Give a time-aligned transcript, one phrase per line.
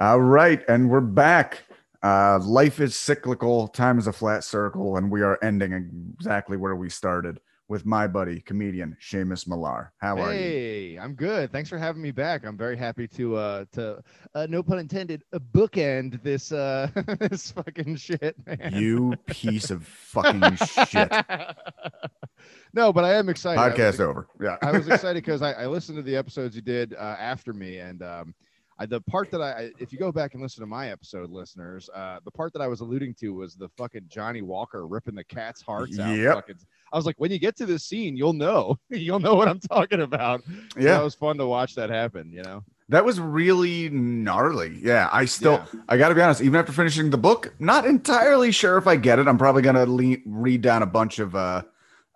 [0.00, 1.64] All right, and we're back.
[2.04, 6.76] Uh, life is cyclical, time is a flat circle, and we are ending exactly where
[6.76, 9.92] we started with my buddy, comedian Seamus Millar.
[9.98, 10.38] How are you?
[10.38, 11.50] Hey, I'm good.
[11.50, 12.46] Thanks for having me back.
[12.46, 14.00] I'm very happy to uh to
[14.36, 16.88] uh, no pun intended uh, bookend this uh
[17.18, 18.72] this fucking shit, man.
[18.72, 21.10] You piece of fucking shit.
[22.72, 23.60] no, but I am excited.
[23.60, 24.28] I was Podcast over.
[24.40, 24.58] Yeah.
[24.62, 27.78] I was excited because I, I listened to the episodes you did uh, after me,
[27.78, 28.34] and um,
[28.80, 31.90] I, the part that I, if you go back and listen to my episode, listeners,
[31.94, 35.24] uh, the part that I was alluding to was the fucking Johnnie Walker ripping the
[35.24, 36.16] cat's hearts out.
[36.16, 36.34] Yep.
[36.34, 36.56] Fucking,
[36.92, 39.58] I was like, when you get to this scene, you'll know, you'll know what I'm
[39.58, 40.44] talking about.
[40.44, 40.96] So yeah.
[40.96, 42.30] that was fun to watch that happen.
[42.32, 44.78] You know, That was really gnarly.
[44.80, 45.80] Yeah, I still, Yeah.
[45.88, 46.40] I got to be honest.
[46.40, 49.26] Even after finishing the book, not entirely sure if I get it.
[49.26, 51.62] I'm probably gonna le- read down a bunch of uh,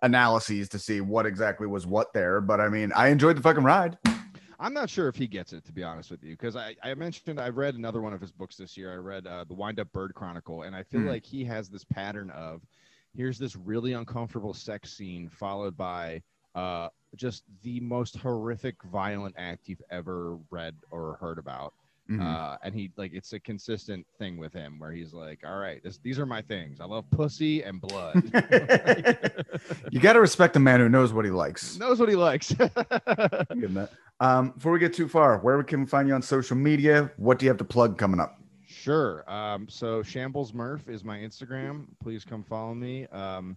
[0.00, 2.40] analyses to see what exactly was what there.
[2.40, 3.98] But I mean, I enjoyed the fucking ride.
[4.62, 6.94] I'm not sure if he gets it to be honest with you, because I, I
[6.94, 8.92] mentioned I read another one of his books this year.
[8.92, 11.08] I read uh, the Wind Up Bird Chronicle, and I feel Hmm.
[11.08, 12.62] like he has this pattern of
[13.12, 16.22] here's this really uncomfortable sex scene followed by
[16.54, 21.74] uh, just the most horrific violent act you've ever read or heard about.
[22.10, 22.20] Mhm.
[22.20, 25.82] Uh, and he like it's a consistent thing with him where he's like, all right,
[25.82, 26.80] this, these are my things.
[26.80, 28.14] I love pussy and blood.
[29.90, 31.78] you got to respect a man who knows what he likes.
[31.78, 32.52] Knows what he likes.
[32.52, 33.90] Give him that.
[34.20, 37.10] Um, before we get too far, where can we can find you on social media?
[37.16, 38.38] What do you have to plug coming up?
[38.66, 39.28] Sure.
[39.30, 41.86] Um, so Shambles Murph is my Instagram.
[42.00, 43.06] Please come follow me.
[43.08, 43.56] Um,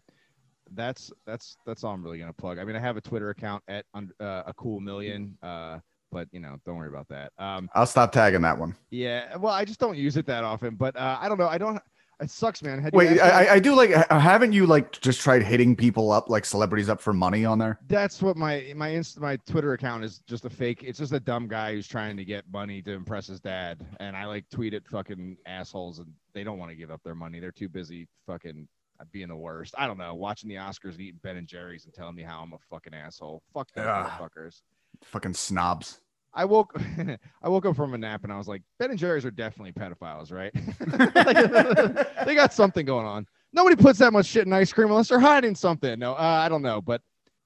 [0.71, 2.57] that's that's that's all I'm really gonna plug.
[2.59, 5.79] I mean, I have a Twitter account at uh, a cool million, uh,
[6.15, 7.33] but you know, don't worry about that.
[7.37, 8.73] Um, I'll stop tagging that one.
[8.89, 9.35] yeah.
[9.35, 10.75] Well, I just don't use it that often.
[10.75, 11.47] But uh, I don't know.
[11.49, 11.77] I don't.
[12.21, 12.81] It sucks, man.
[12.81, 13.89] Had Wait, me- I, I- I do like.
[14.09, 17.77] Haven't you like just tried hitting people up, like celebrities up for money on there?
[17.87, 20.83] that's what my my inst- my Twitter account is just a fake.
[20.85, 24.15] It's just a dumb guy who's trying to get money to impress his dad, and
[24.15, 27.41] I like tweet at fucking assholes, and they don't want to give up their money.
[27.41, 28.65] They're too busy fucking
[29.11, 29.75] being the worst.
[29.77, 32.39] I don't know, watching the Oscars and eating Ben and Jerry's and telling me how
[32.41, 33.43] I'm a fucking asshole.
[33.53, 34.09] Fuck those Ugh.
[34.09, 34.61] motherfuckers.
[35.03, 35.99] Fucking snobs.
[36.35, 36.77] I woke
[37.41, 39.71] I woke up from a nap and I was like, Ben and Jerry's are definitely
[39.71, 40.51] pedophiles, right?
[40.55, 43.25] Like, they got something going on.
[43.53, 45.97] Nobody puts that much shit in ice cream unless they're hiding something.
[45.97, 47.01] No, uh, I don't know, but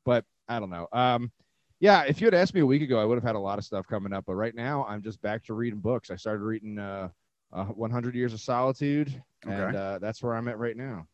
[0.05, 0.87] but I don't know.
[0.91, 1.31] Um,
[1.79, 3.59] yeah, if you had asked me a week ago, I would have had a lot
[3.59, 4.25] of stuff coming up.
[4.25, 6.09] But right now, I'm just back to reading books.
[6.09, 7.09] I started reading uh,
[7.53, 9.77] uh 100 Years of Solitude, and Okay.
[9.77, 11.07] uh, that's where I'm at right now.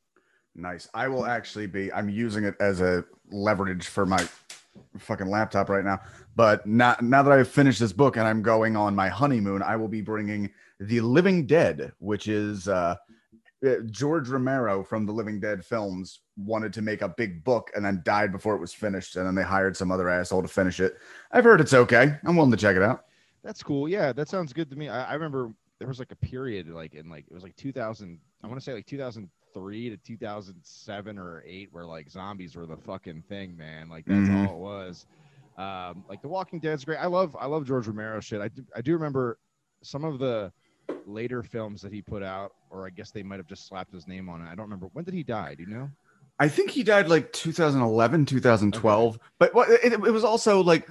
[0.56, 0.88] Nice.
[0.94, 1.91] I will actually be.
[1.91, 4.25] I'm using it as a leverage for my
[4.97, 6.00] fucking laptop right now.
[6.36, 9.75] But now, now that I've finished this book and I'm going on my honeymoon, I
[9.75, 10.50] will be bringing
[10.80, 12.96] The Living Dead, which is uh,
[13.66, 17.85] uh, George Romero from the Living Dead films wanted to make a big book and
[17.85, 19.16] then died before it was finished.
[19.16, 20.97] And then they hired some other asshole to finish it.
[21.31, 22.16] I've heard it's okay.
[22.25, 23.06] I'm willing to check it out.
[23.44, 23.88] That's cool.
[23.88, 24.90] Yeah, that sounds good to me.
[24.90, 28.19] I, I remember there was like a period like in like it was like 2000.
[28.44, 28.85] I want to say like
[29.56, 33.90] 2003 to 2007 or eight where like zombies were the fucking thing, man.
[33.90, 34.36] Like that's Mhm.
[34.36, 35.06] all it was.
[35.58, 36.98] Um, like The Walking Dead's great.
[36.98, 38.42] I love I love George Romero shit.
[38.42, 39.38] I do, I do remember
[39.84, 40.52] some of the
[41.06, 44.08] later films that he put out, or I guess they might have just slapped his
[44.08, 44.46] name on it.
[44.46, 45.56] I don't remember when did he die.
[45.56, 45.90] Do you know?
[46.40, 49.18] I think he died like 2011, 2012.
[49.40, 50.90] But what it, it was also like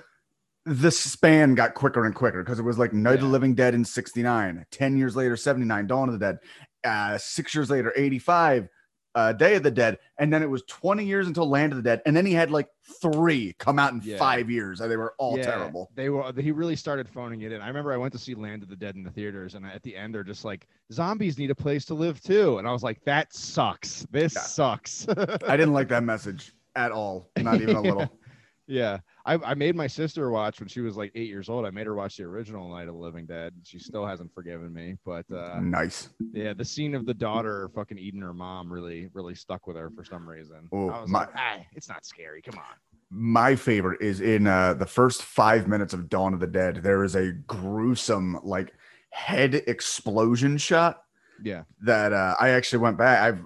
[0.65, 3.75] the span got quicker and quicker because it was like Night of the Living Dead
[3.75, 6.39] in 69, 10 years later, 79, Dawn of the Dead,
[6.85, 8.69] uh, six years later, 85,
[9.17, 9.99] uh, Day of the Dead.
[10.19, 12.03] And then it was 20 years until Land of the Dead.
[12.05, 12.67] And then he had like
[13.01, 14.19] three come out in Yeah.
[14.19, 15.91] five years and they were all Yeah, terrible.
[15.95, 16.33] They were.
[16.37, 17.61] He really started phoning it in.
[17.61, 19.83] I remember I went to see Land of the Dead in the theaters, and at
[19.85, 22.83] the end they're just like, "Zombies need a place to live too," and I was
[22.83, 24.05] like, "That sucks.
[24.11, 24.41] This Yeah.
[24.41, 25.07] sucks."
[25.49, 28.19] I didn't like that message at all, not even a little.
[28.67, 31.65] yeah, I, I made my sister watch when she was like eight years old.
[31.65, 33.55] I made her watch the original Night of the Living Dead.
[33.65, 36.11] She still hasn't forgiven me, but uh, nice.
[36.35, 39.91] yeah, the scene of the daughter fucking eating her mom really, really stuck with her
[39.91, 40.69] for some reason.
[40.73, 42.43] Oh, I was my- like, ah, it's not scary.
[42.43, 42.75] Come on.
[43.11, 46.77] my favorite is in uh, the first five minutes of Dawn of the Dead.
[46.83, 48.75] There is a gruesome, like,
[49.11, 51.03] head explosion shot
[51.43, 51.63] Yeah.
[51.83, 53.21] that uh, I actually went back.
[53.21, 53.43] I've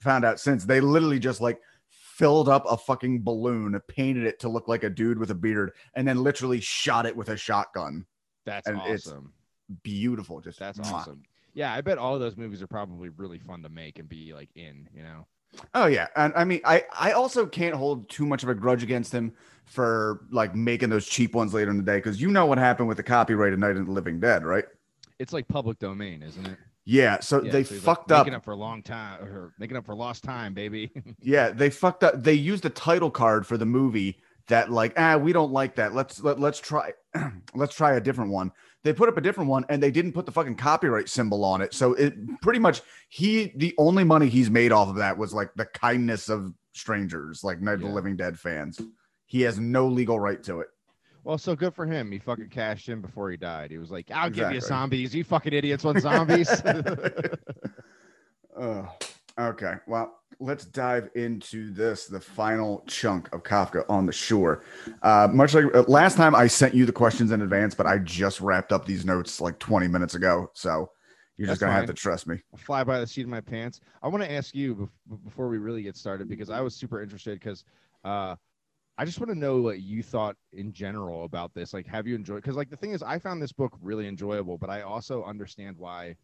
[0.00, 1.60] found out since they literally just like
[2.16, 5.72] filled up a fucking balloon, painted it to look like a dude with a beard,
[5.94, 8.04] and then literally shot it with a shotgun.
[8.44, 9.32] That's And awesome.
[9.82, 10.40] Beautiful.
[10.40, 10.92] Just That's mwah.
[10.92, 11.22] awesome.
[11.54, 14.34] Yeah, I bet all of those movies are probably really fun to make and be
[14.34, 15.26] like in, you know.
[15.74, 18.82] Oh yeah, and I mean, I I also can't hold too much of a grudge
[18.82, 19.32] against him
[19.66, 22.88] for like making those cheap ones later in the day because you know what happened
[22.88, 24.64] with the copyrighted Night of the Living Dead, right?
[25.18, 26.58] It's like public domain, isn't it?
[26.84, 28.26] Yeah, so Yeah, they so he's, like, fucked up.
[28.26, 30.90] making up for a long time or making up for lost time, baby.
[31.20, 32.22] Yeah, they fucked up.
[32.22, 34.18] They used a title card for the movie
[34.48, 36.92] that like ah we don't like that let's let, let's try
[37.54, 38.50] let's try a different one
[38.82, 41.60] they put up a different one and they didn't put the fucking copyright symbol on
[41.60, 45.32] it so it pretty much he the only money he's made off of that was
[45.32, 48.80] like the kindness of strangers like night of the living dead fans
[49.26, 50.68] he has no legal right to it
[51.24, 52.10] Well, so good for him.
[52.10, 53.70] He fucking cashed in before he died.
[53.70, 55.14] He was like, "I'll give you zombies.
[55.14, 56.50] You fucking idiots want zombies."
[58.56, 58.88] Ugh.
[59.38, 64.64] okay, well, let's dive into this the final chunk of Kafka on the Shore.
[65.02, 67.98] Uh, much like uh, last time, I sent you the questions in advance, but I
[67.98, 70.50] just wrapped up these notes like 20 minutes ago.
[70.54, 70.90] So
[71.36, 72.38] you're just going to have to trust me.
[72.56, 73.80] fly by the seat of my pants.
[74.02, 77.02] I want to ask you bef- before we really get started because I was super
[77.02, 77.64] interested because
[78.04, 78.36] uh,
[78.98, 81.72] I just want to know what you thought in general about this.
[81.72, 82.42] Like, have you enjoyed?
[82.42, 85.76] Because like the thing is, I found this book really enjoyable, but I also understand
[85.78, 86.16] why.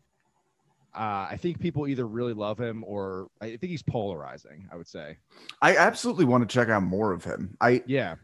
[0.95, 4.69] Uh, I think people either really love him or I think he's polarizing.
[4.73, 5.19] I would say,
[5.61, 7.57] I absolutely want to check out more of him.
[7.61, 8.17] I yeah,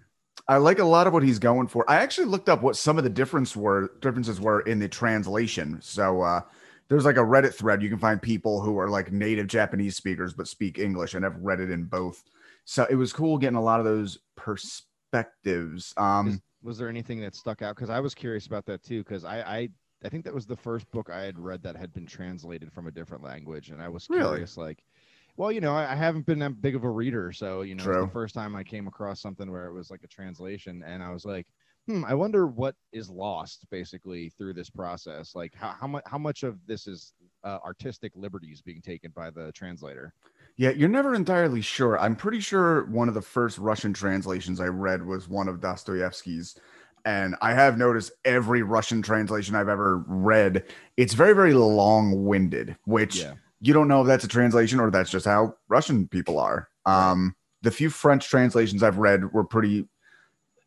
[0.49, 1.89] I like a lot of what he's going for.
[1.89, 5.79] I actually looked up what some of the difference were differences were in the translation.
[5.83, 6.41] So uh
[6.89, 10.35] there's like a Reddit thread you can find people who are like native Japanese speakers
[10.35, 12.25] but speak English and have read it in both.
[12.65, 15.95] So it was cool getting a lot of those perspectives.
[15.97, 17.77] Um Is- was there anything that stuck out?
[17.77, 19.01] Because I was curious about that too.
[19.05, 19.69] Because I, I
[20.03, 22.87] I think that was the first book I had read that had been translated from
[22.87, 24.47] a different language, and I was Really?
[24.47, 24.85] curious, like,
[25.37, 27.95] well, you know, I, I haven't been that big of a reader, so you know,
[27.95, 31.11] the first time I came across something where it was like a translation, and I
[31.11, 31.47] was like,
[31.87, 35.35] hmm, I wonder what is lost basically through this process.
[35.35, 37.15] Like, how how much how much of this is
[37.45, 40.15] uh, artistic liberties being taken by the translator?
[40.57, 41.99] Yeah, you're never entirely sure.
[41.99, 46.57] I'm pretty sure one of the first Russian translations I read was one of Dostoevsky's.
[47.05, 50.65] And I have noticed every Russian translation I've ever read,
[50.97, 54.91] it's very, very long winded, which Yeah, you don't know if that's a translation or
[54.91, 56.69] that's just how Russian people are.
[56.87, 59.89] Um, the few French translations I've read were pretty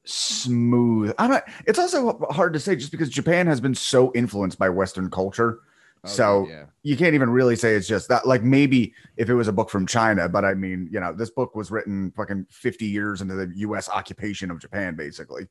[0.06, 1.14] smooth.
[1.18, 4.70] I'm not, it's also hard to say just because Japan has been so influenced by
[4.70, 5.60] Western culture.
[6.08, 6.66] So yeah.
[6.84, 8.28] you can't even really say it's just that.
[8.28, 11.30] Like maybe if it was a book from China, but I mean, you know, this
[11.30, 15.48] book was written fucking 50 years into the US occupation of Japan, basically.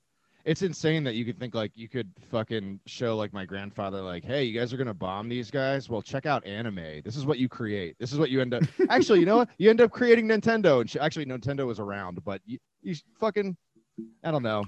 [0.47, 4.25] it's insane that you could think like you could fucking show like my grandfather like
[4.25, 7.37] hey you guys are gonna bomb these guys well check out anime this is what
[7.39, 9.91] you create this is what you end up actually you know what you end up
[9.91, 13.57] creating nintendo and sh- actually nintendo was around but you, you fucking
[14.23, 14.63] i don't know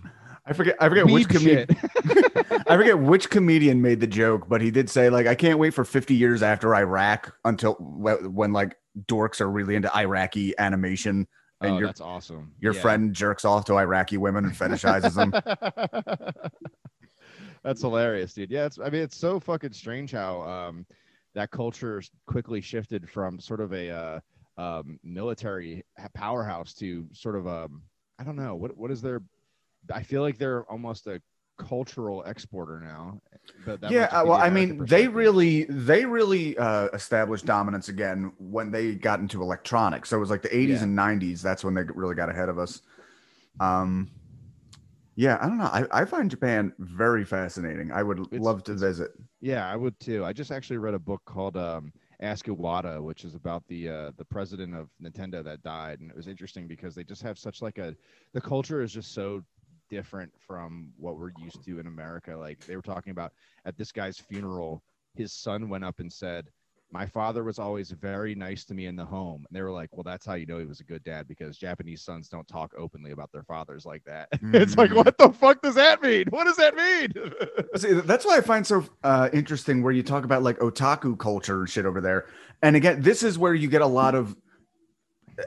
[0.49, 1.67] I forget I forget which comedian.
[2.67, 5.75] I forget which comedian made the joke, but he did say like I can't wait
[5.75, 11.29] for 50 years after Iraq until when like dorks are really into Iraqi animation
[11.61, 12.81] and oh your that's awesome your Yeah.
[12.81, 15.33] friend jerks off to Iraqi women and fetishizes them.
[17.65, 18.51] That's hilarious, dude.
[18.51, 20.87] Yeah, it's I mean it's so fucking strange how um
[21.35, 24.21] that culture quickly shifted from sort of a uh
[24.57, 25.85] um military
[26.15, 27.83] powerhouse to sort of um
[28.19, 29.21] I don't know what what is their
[29.93, 31.21] I feel like they're almost a
[31.59, 33.21] cultural exporter now.
[33.67, 38.33] But that yeah, uh, well, I mean, they really, they really uh, established dominance again
[38.39, 40.09] when they got into electronics.
[40.11, 40.83] So it was like the 80s Yeah.
[40.85, 41.43] and 90s.
[41.43, 42.83] That's when they really got ahead of us.
[43.61, 44.11] Um,
[45.17, 45.65] yeah, I don't know.
[45.65, 47.91] I, I find Japan very fascinating.
[47.91, 49.11] I would It's- love to visit.
[49.41, 50.25] Yeah, I would too.
[50.25, 54.11] I just actually read a book called um, Ask Iwata, which is about the uh,
[54.17, 57.63] the president of Nintendo that died, and it was interesting because they just have such
[57.63, 57.95] like a
[58.33, 59.43] the culture is just so
[59.89, 62.37] different from what we're used to in America.
[62.37, 63.33] Like they were talking about
[63.65, 64.83] at this guy's funeral,
[65.15, 66.47] his son went up and said,
[66.93, 69.91] "My father was always very nice to me in the home," and they were like,
[69.93, 72.73] "Well, that's how you know he was a good dad because Japanese sons don't talk
[72.79, 74.97] openly about their fathers like that." it's like, Mm.
[74.97, 76.27] what the fuck does that mean?
[76.31, 77.13] What does that mean?
[77.77, 81.61] See, that's why I find so uh, interesting where you talk about like otaku culture
[81.61, 82.27] and shit over there.
[82.63, 84.37] And again, this is where you get a lot of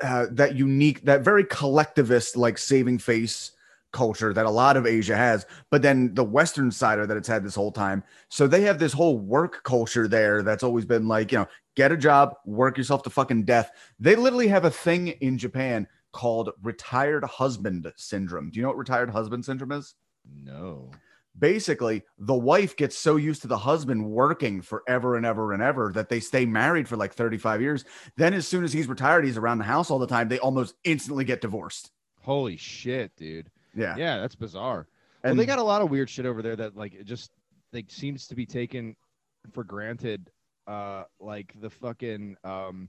[0.02, 3.52] uh, that unique, that very collectivist, like saving face
[3.92, 7.28] culture that a lot of Asia has, but then the Western side of that it's
[7.28, 8.04] had this whole time.
[8.30, 11.92] So they have this whole work culture there that's always been like, you know, get
[11.92, 13.72] a job, work yourself to fucking death.
[14.00, 18.50] They literally have a thing in Japan called retired husband syndrome.
[18.50, 19.96] Do you know what retired husband syndrome is?
[20.44, 20.92] no.
[21.40, 25.92] basically the wife gets so used to the husband working forever and ever and ever
[25.92, 27.86] that they stay married for like 35 years
[28.18, 30.76] then as soon as he's retired he's around the house all the time they almost
[30.84, 31.90] instantly get divorced
[32.22, 33.50] Holy shit, dude.
[33.76, 34.88] Yeah, Yeah, that's bizarre.
[35.24, 37.32] and well, they got a lot of weird shit over there that like it just
[37.74, 38.96] like seems to be taken
[39.52, 40.30] for granted.
[40.68, 42.88] Uh, like the fucking um,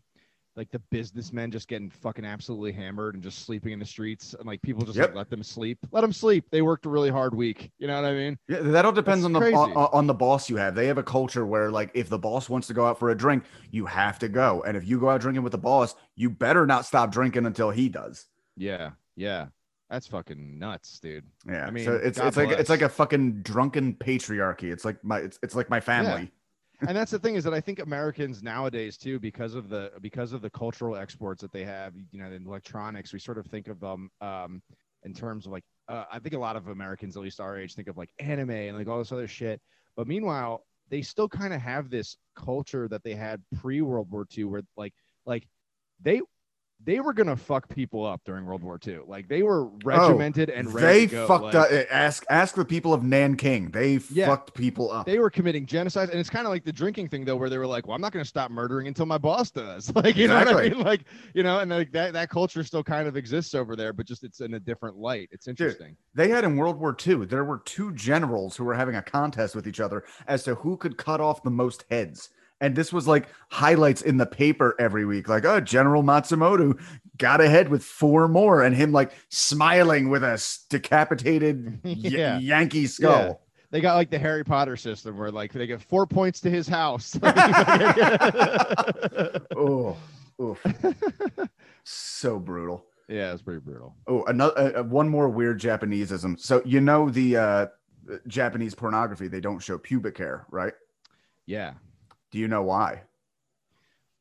[0.55, 4.47] like the businessmen just getting fucking absolutely hammered and just sleeping in the streets, and
[4.47, 5.09] like people just Yep.
[5.09, 6.45] like, let them sleep, let them sleep.
[6.51, 7.73] They worked a really hard week.
[7.79, 8.39] You know what I mean?
[8.49, 9.57] yeah, that all depends That's on the crazy.
[9.57, 12.51] on, on the boss you have they have a culture where like if the boss
[12.51, 15.09] wants to go out for a drink you have to go and if you go
[15.09, 19.47] out drinking with the boss you better not stop drinking until he does Yeah, yeah.
[19.93, 21.27] That's fucking nuts, dude.
[21.47, 21.67] Yeah.
[21.67, 24.73] I mean, so it's God it's like it's like a fucking drunken patriarchy.
[24.73, 26.33] It's like my it's, it's like my family.
[26.81, 26.89] Yeah.
[26.89, 30.33] and that's the thing is that I think Americans nowadays too, because of the because
[30.33, 33.69] of the cultural exports that they have, you know, in electronics, we sort of think
[33.69, 34.63] of them um,
[35.03, 37.75] in terms of like uh, I think a lot of Americans, at least our age,
[37.75, 39.61] think of like anime and like all this other shit.
[39.95, 44.27] But meanwhile, they still kind of have this culture that they had pre World War
[44.35, 44.95] II, where like
[45.27, 45.47] like
[46.01, 46.23] they
[46.85, 49.01] they were gonna fuck people up during World War II.
[49.07, 51.27] Like they were oh, regimented and ready Oh, they to go.
[51.27, 51.69] fucked like, up.
[51.71, 53.71] Eh, ask ask the people of Nanking.
[53.71, 54.27] They Yeah.
[54.27, 55.07] fucked people up.
[55.07, 57.59] they were committing genocide and it's kind of like the drinking thing though where they
[57.59, 60.27] were like well i'm not going to stop murdering until my boss does like you
[60.29, 63.17] know what i mean like you know and like that that culture still kind of
[63.17, 66.57] exists over there but just it's in a different light it's interesting They had in
[66.57, 70.05] World War II, there were two generals who were having a contest with each other
[70.27, 72.31] as to who could cut off the most heads.
[72.63, 75.29] And this was like highlights in the paper every week.
[75.29, 76.81] Like, oh, General Matsumoto
[77.19, 82.39] got ahead with four more, and him like smiling with a decapitated y- Yeah.
[82.39, 83.43] Yankee skull.
[83.71, 86.69] they got like the harry potter system where like they get four points to his
[86.69, 87.17] house
[89.57, 89.97] Oh,
[91.85, 92.85] so brutal.
[93.09, 96.39] yeah it's pretty brutal Oh, another uh, one more weird Japaneseism.
[96.41, 97.67] So you know the uh,
[98.27, 100.73] Japanese pornography, they don't show pubic hair, right?
[101.47, 101.73] yeah
[102.33, 103.03] Do you know why?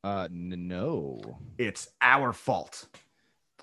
[0.03, 1.21] uh n- no
[1.57, 2.87] It's our fault.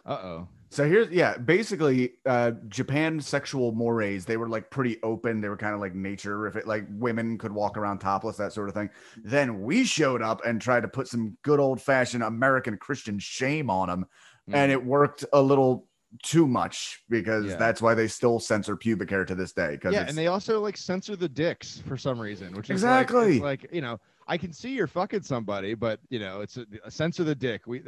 [0.06, 5.40] uh-oh So here's yeah, basically uh Japan sexual mores, they were like pretty open.
[5.40, 8.52] They were kind of like nature if it like women could walk around topless, that
[8.52, 8.90] sort of thing.
[9.24, 13.68] Then we showed up and tried to put some good old fashioned American Christian shame
[13.68, 14.06] on them,
[14.52, 15.87] and it worked a little
[16.22, 17.56] too much because Yeah.
[17.56, 19.72] that's why they still censor pubic hair to this day.
[19.72, 23.40] Because yeah, and they also like censor the dicks for some reason, which is Exactly.
[23.40, 26.66] like, like you know, I can see you're fucking somebody, but you know, it's a,
[26.84, 27.66] a censor the dick.
[27.66, 27.80] We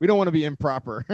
[0.00, 1.04] we don't want to be improper.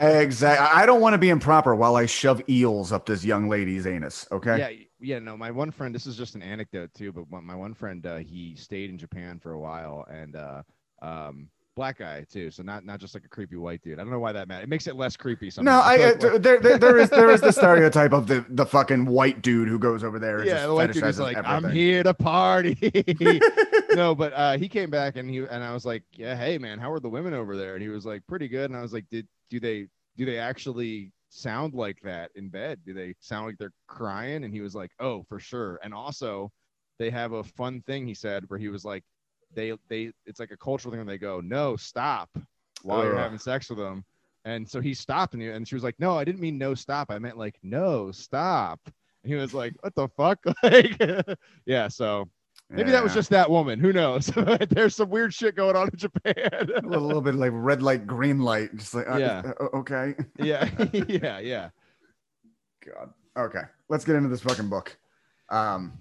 [0.00, 0.66] exactly.
[0.66, 4.26] I don't want to be improper while I shove eels up this young lady's anus.
[4.32, 4.58] Okay.
[4.58, 4.70] Yeah,
[5.00, 5.18] yeah.
[5.18, 5.94] No, my one friend.
[5.94, 8.98] This is just an anecdote too, but my- my one friend, uh, he stayed in
[8.98, 10.62] Japan for a while, and uh,
[11.02, 11.48] um,
[11.80, 12.50] black guy too.
[12.50, 13.98] So not not just like a creepy white dude.
[13.98, 14.64] I don't know why that matters.
[14.64, 15.48] It makes it less creepy.
[15.48, 15.64] Sometimes.
[15.64, 16.04] No, Somehow.
[16.04, 19.06] I, like, uh, there, there, there is there is the stereotype of the the fucking
[19.06, 20.40] white dude who goes over there.
[20.40, 22.76] And yeah, just the white dude is like, I'm here to party.
[23.94, 26.78] no, but uh, he came back and he and I was like, yeah, hey man,
[26.78, 27.74] how are the women over there?
[27.74, 28.68] And he was like, pretty good.
[28.68, 29.86] And I was like, did do they
[30.18, 32.80] do they actually sound like that in bed?
[32.84, 34.44] Do they sound like they're crying?
[34.44, 35.80] And he was like, oh, for sure.
[35.82, 36.52] And also,
[36.98, 39.02] they have a fun thing he said where he was like,
[39.54, 42.30] they they it's like a cultural thing where they go, no, stop
[42.82, 43.22] while you're Ugh.
[43.22, 44.04] having sex with them.
[44.44, 46.74] And so he stopped and, he, and she was like, no, I didn't mean no
[46.74, 47.10] stop.
[47.10, 48.80] I meant like no stop.
[48.86, 50.38] And he was like, what the fuck?
[50.62, 50.96] like,
[51.66, 51.88] yeah.
[51.88, 52.28] So
[52.70, 53.78] maybe that was just that woman.
[53.78, 54.26] Who knows?
[54.70, 56.34] There's some weird shit going on in Japan.
[56.52, 58.74] a little, little bit like red light, green light.
[58.76, 59.52] Just like uh, Yeah.
[59.60, 60.14] uh, okay.
[60.38, 60.70] yeah,
[61.08, 61.68] yeah, yeah.
[62.86, 63.12] God.
[63.36, 64.96] Okay, let's get into this fucking book.
[65.50, 65.92] Um,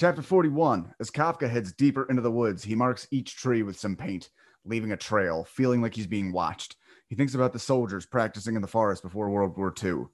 [0.00, 0.94] chapter 41.
[0.98, 4.30] As Kafka heads deeper into the woods, he marks each tree with some paint,
[4.64, 6.76] leaving a trail, feeling like he's being watched.
[7.08, 10.06] He thinks about the soldiers practicing in the forest before World War II.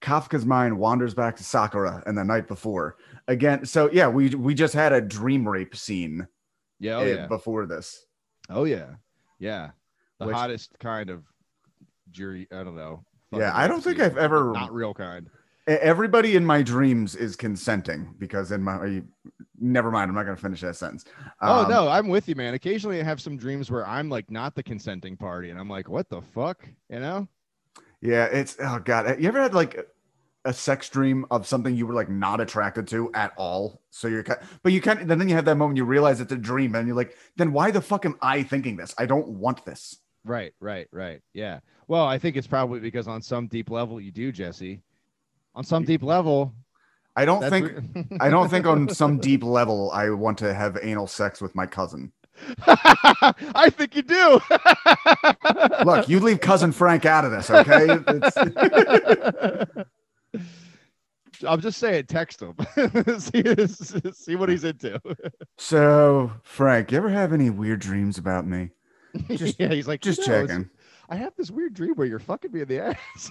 [0.00, 2.96] Kafka's mind wanders back to Sakura and the night before.
[3.26, 6.26] Again, so yeah, we we just had a dream rape scene
[6.78, 7.26] Yeah, oh eh, yeah.
[7.26, 8.06] before this.
[8.48, 8.94] Oh yeah.
[9.40, 9.70] Yeah.
[10.20, 11.24] The Which- hottest kind of
[12.12, 13.04] jury, I don't know.
[13.32, 13.98] Yeah, I don't think.
[13.98, 15.28] I've ever- not real kind.
[15.66, 19.02] Everybody in my dreams is consenting because in my
[19.62, 21.04] never mind, I'm not going to finish that sentence.
[21.40, 22.54] oh Um, no, I'm with you, man.
[22.54, 25.88] Occasionally I have some dreams where I'm like not the consenting party and I'm like,
[25.88, 26.68] what the fuck?
[26.90, 27.28] You know?
[28.00, 29.20] Yeah, it's oh god.
[29.20, 29.88] You ever had like
[30.44, 33.80] a sex dream of something you were like not attracted to at all?
[33.90, 36.36] So you're kind, but you of then you have that moment you realize it's a
[36.36, 38.94] dream, and you're like, then why the fuck am I thinking this?
[38.98, 39.98] I don't want this.
[40.24, 41.20] Right, right, right.
[41.32, 41.60] Yeah.
[41.86, 44.82] Well, I think it's probably because on some deep level you do, Jesse.
[45.54, 46.54] On some deep level,
[47.14, 50.78] I don't that's think I don't think on some deep level I want to have
[50.82, 52.12] anal sex with my cousin.
[52.66, 54.40] I think you do.
[55.84, 57.88] Look, you leave cousin Frank out of this, okay?
[61.46, 62.54] I'm just saying, text him.
[63.18, 63.42] see,
[64.12, 65.00] see what he's into.
[65.58, 68.70] so, Frank, you ever have any weird dreams about me?
[69.28, 70.70] Just- yeah, he's like, Just "You know, checking.
[71.08, 73.30] I have this weird dream where you're fucking me in the ass.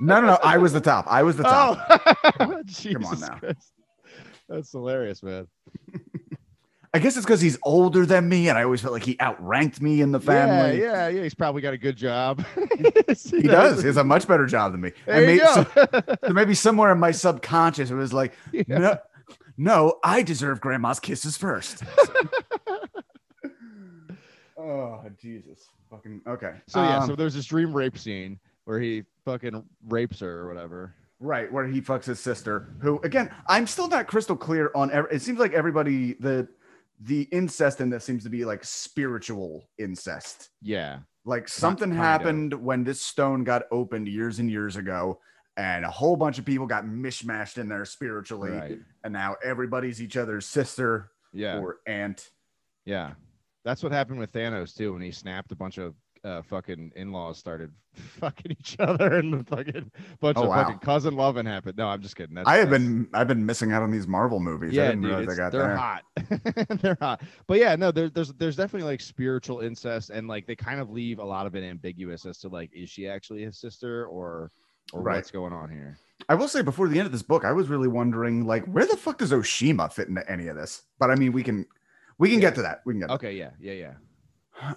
[0.00, 0.38] No, no, no.
[0.42, 1.06] I was the top.
[1.08, 1.78] I was the top.
[2.40, 3.38] Oh, Jesus now.
[3.38, 3.72] Christ.
[4.48, 5.46] That's hilarious, man.
[6.94, 9.82] I guess it's because he's older than me, and I always felt like he outranked
[9.82, 10.80] me in the family.
[10.80, 11.22] Yeah, yeah, yeah.
[11.24, 12.44] He's probably got a good job.
[13.30, 13.80] He does.
[13.80, 14.92] He has a much better job than me.
[15.06, 15.64] There and you may- go.
[15.74, 18.62] so, so maybe somewhere in my subconscious, it was like, Yeah.
[18.68, 18.98] no,
[19.56, 21.82] no, I deserve grandma's kisses first.
[24.58, 25.68] oh, Jesus.
[25.90, 26.54] Fucking okay.
[26.66, 30.48] So yeah, Um, so there's this dream rape scene, where he fucking rapes her or
[30.48, 30.94] whatever.
[31.18, 34.90] Right, where he fucks his sister, who again, I'm still not crystal clear on.
[34.90, 36.48] Every, it seems like everybody the
[37.00, 40.50] the incest in this seems to be like spiritual incest.
[40.62, 41.00] Yeah.
[41.24, 42.04] Like something kind of.
[42.04, 45.18] happened when this stone got opened years and years ago,
[45.56, 48.78] and a whole bunch of people got mishmashed in there spiritually, Right.
[49.04, 51.58] and now everybody's each other's sister Yeah.
[51.58, 52.30] or aunt.
[52.84, 53.14] Yeah,
[53.64, 54.92] that's what happened with Thanos too.
[54.92, 55.94] When he snapped, a bunch of
[56.26, 59.90] uh, fucking in-laws started fucking each other, and the fucking
[60.20, 60.64] bunch Oh, of wow.
[60.64, 61.76] fucking cousin loving happened.
[61.78, 62.34] No, I'm just kidding.
[62.34, 64.70] That's, I have that's- been I've been missing out on these Marvel movies.
[64.72, 65.76] I Yeah, didn't dude, got they're there.
[65.76, 66.02] hot.
[66.82, 67.22] they're hot.
[67.46, 70.90] But yeah, no, there, there's there's definitely like spiritual incest, and like they kind of
[70.90, 74.50] leave a lot of it ambiguous as to like is she actually his sister or
[74.92, 75.16] or Right.
[75.16, 75.98] what's going on here.
[76.28, 78.86] I will say before the end of this book, I was really wondering like where
[78.86, 80.82] the fuck does Oshima fit into any of this?
[80.98, 81.66] But I mean, we can
[82.18, 82.48] we can Yeah.
[82.48, 82.80] get to that.
[82.84, 83.06] We can get.
[83.08, 83.92] to Okay, yeah, yeah, yeah.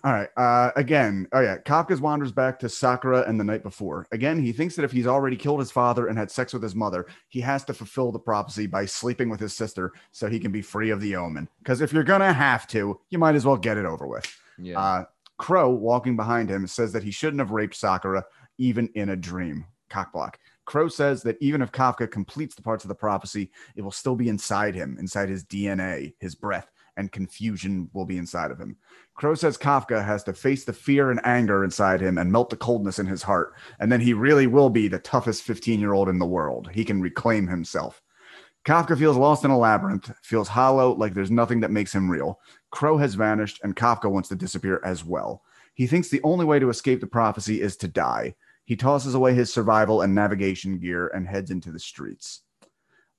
[0.03, 0.29] All right.
[0.36, 4.05] Uh, again, oh yeah, Kafka's wanders back to Sakura and the night before.
[4.12, 6.75] Again, he thinks that if he's already killed his father and had sex with his
[6.75, 10.51] mother, he has to fulfill the prophecy by sleeping with his sister so he can
[10.51, 11.48] be free of the omen.
[11.59, 14.25] Because if you're gonna have to, you might as well get it over with.
[14.57, 14.79] Yeah.
[14.79, 15.05] Uh,
[15.38, 18.25] Crow, walking behind him, says that he shouldn't have raped Sakura
[18.57, 19.65] even in a dream.
[19.89, 20.36] Cockblock.
[20.65, 24.15] Crow says that even if Kafka completes the parts of the prophecy, it will still
[24.15, 26.69] be inside him, inside his DNA, his breath,
[27.00, 28.75] and confusion will be inside of him.
[29.15, 32.58] Crow says Kafka has to face the fear and anger inside him and melt the
[32.58, 36.10] coldness in his heart, and then he really will be the toughest 15 year old
[36.10, 36.70] in the world.
[36.74, 38.01] He can reclaim himself.
[38.65, 42.39] Kafka feels lost in a labyrinth, feels hollow, like there's nothing that makes him real.
[42.72, 45.44] Crow has vanished, and Kafka wants to disappear as well.
[45.74, 48.36] He thinks the only way to escape the prophecy is to die.
[48.65, 52.41] He tosses away his survival and navigation gear and heads into the streets.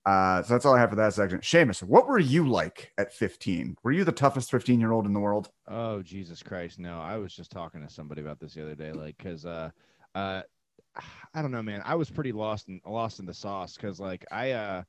[0.07, 1.41] Uh, so that's all I have for that section.
[1.41, 3.77] Seamus, what were you like at 15?
[3.83, 5.51] Were you the toughest 15 year old in the world?
[5.69, 6.79] Oh Jesus Christ!
[6.79, 9.71] No, I was just talking to somebody about this the other day, like, cause, uh,
[10.15, 10.43] uh,
[11.35, 11.83] I don't know, man.
[11.85, 14.83] I was pretty lost in lost in the sauce, cause like I, uh,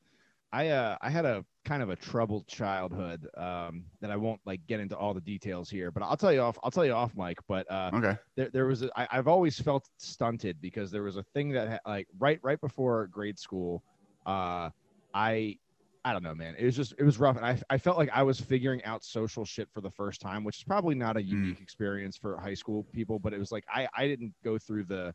[0.53, 4.65] I, uh, I had a kind of a troubled childhood, um, that I won't like
[4.67, 6.57] get into all the details here, but I'll tell you off.
[6.63, 7.39] I'll tell you off, Mike.
[7.47, 8.17] But uh, Okay.
[8.35, 11.69] there, there was a, I, I've always felt stunted because there was a thing that
[11.69, 13.83] ha- like right right before grade school,
[14.25, 14.69] uh,
[15.13, 15.57] I
[16.03, 16.55] I don't know, man.
[16.57, 19.03] It was just it was rough, and I I felt like I was figuring out
[19.03, 22.55] social shit for the first time, which is probably not a unique experience for high
[22.55, 25.13] school people, but it was like I I didn't go through the.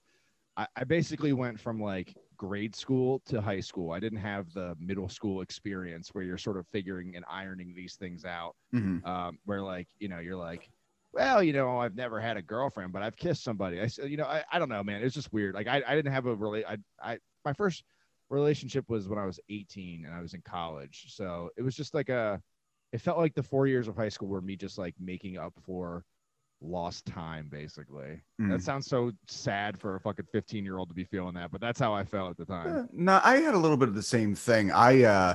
[0.56, 3.92] I, I basically went from like grade school to high school.
[3.92, 7.96] I didn't have the middle school experience where you're sort of figuring and ironing these
[7.96, 9.04] things out Mhm.
[9.06, 10.68] um, where like you know you're like
[11.12, 14.16] well you know i've never had a girlfriend but i've kissed somebody i said you
[14.18, 16.34] know I, I don't know man it's just weird like i, I didn't have a
[16.34, 17.84] really I, I my first
[18.30, 21.94] relationship was when i was 18 and i was in college so it was just
[21.94, 22.40] like a
[22.92, 25.52] it felt like the four years of high school were me just like making up
[25.64, 26.04] for
[26.60, 28.50] lost time basically Mm.
[28.50, 31.60] that sounds so sad for a fucking 15 year old to be feeling that but
[31.60, 34.02] that's how i felt at the time no, I had a little bit of the
[34.02, 34.70] same thing.
[34.72, 35.34] I uh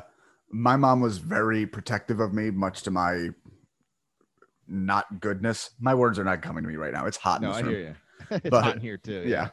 [0.49, 3.29] my mom was very protective of me, much to my
[4.67, 5.71] not goodness.
[5.79, 7.05] My words are not coming to me right now.
[7.05, 7.69] It's hot in no i room.
[7.69, 7.95] hear you
[8.31, 9.49] it's But- hot in here too yeah.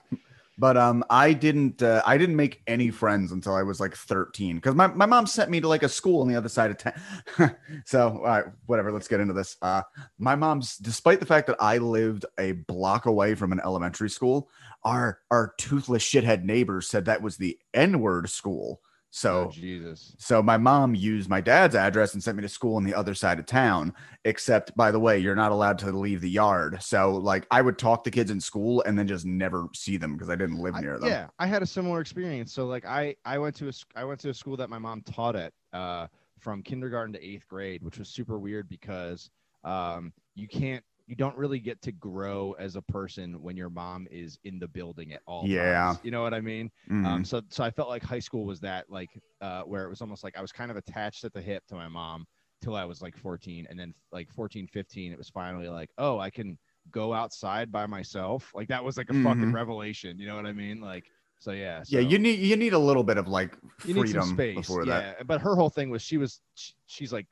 [0.59, 4.57] But um I didn't uh, I didn't make any friends until I was like 13
[4.57, 6.79] because my, my mom sent me to like a school on the other side of
[6.79, 7.55] town.
[7.87, 9.57] so whatever, let's get into this.
[9.63, 9.83] Uh
[10.19, 14.51] my mom's despite the fact that I lived a block away from an elementary school,
[14.83, 18.81] our our toothless shithead neighbors said that was the N-word school.
[19.11, 22.77] So oh, jesus so my mom used my dad's address and sent me to school
[22.77, 23.95] on the other side of town.
[24.25, 26.83] Except, by the way, you're not allowed to leave the yard.
[26.83, 30.13] So, like, I would talk to kids in school and then just never see them
[30.13, 31.09] because I didn't live I- near them.
[31.09, 32.53] Yeah, I had a similar experience.
[32.53, 35.03] So like I I went to a I went to a school that my mom
[35.03, 39.31] taught at uh, from kindergarten to eighth grade, which was super weird because
[39.65, 44.07] um, you can't you don't really get to grow as a person when your mom
[44.11, 45.47] is in the building at all.
[45.47, 45.87] Yeah.
[45.87, 46.01] times.
[46.03, 46.71] you know what I mean.
[46.91, 47.07] Mhm.
[47.07, 49.09] Um, so so I felt like high school was that like
[49.41, 51.75] uh, where it was almost like I was kind of attached at the hip to
[51.75, 52.27] my mom
[52.61, 56.19] till I was like 14, and then like 14, 15, it was finally like oh
[56.19, 56.59] I can
[56.91, 58.51] go outside by myself.
[58.55, 59.55] Like that was like a fucking Mhm.
[59.55, 60.19] revelation.
[60.19, 60.79] You know what I mean?
[60.83, 61.85] Like so yeah.
[61.87, 64.57] yeah, you need you need a little bit of like you need freedom some space.
[64.57, 65.27] before yeah, that.
[65.27, 67.27] but her whole thing was she was she, she's like,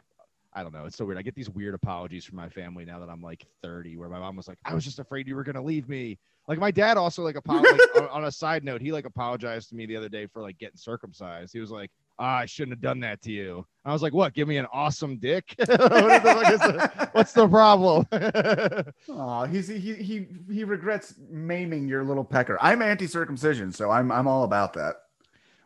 [0.56, 1.18] I don't know, it's so weird.
[1.18, 4.18] I get these weird apologies from my family now that I'm like 30, where my
[4.18, 6.18] mom was like, I was just afraid you were gonna leave me.
[6.48, 9.74] Like my dad also like apologized on, on a side note, he like apologized to
[9.74, 11.52] me the other day for like getting circumcised.
[11.52, 13.66] He was like, ah, I shouldn't have done that to you.
[13.84, 14.32] I was like, what?
[14.32, 15.54] Give me an awesome dick?
[15.58, 18.06] What the fuck is the- what's the problem?
[19.10, 22.56] Oh, he's he he he regrets maiming your little pecker.
[22.62, 24.96] I'm anti-circumcision, so I'm I'm all about that.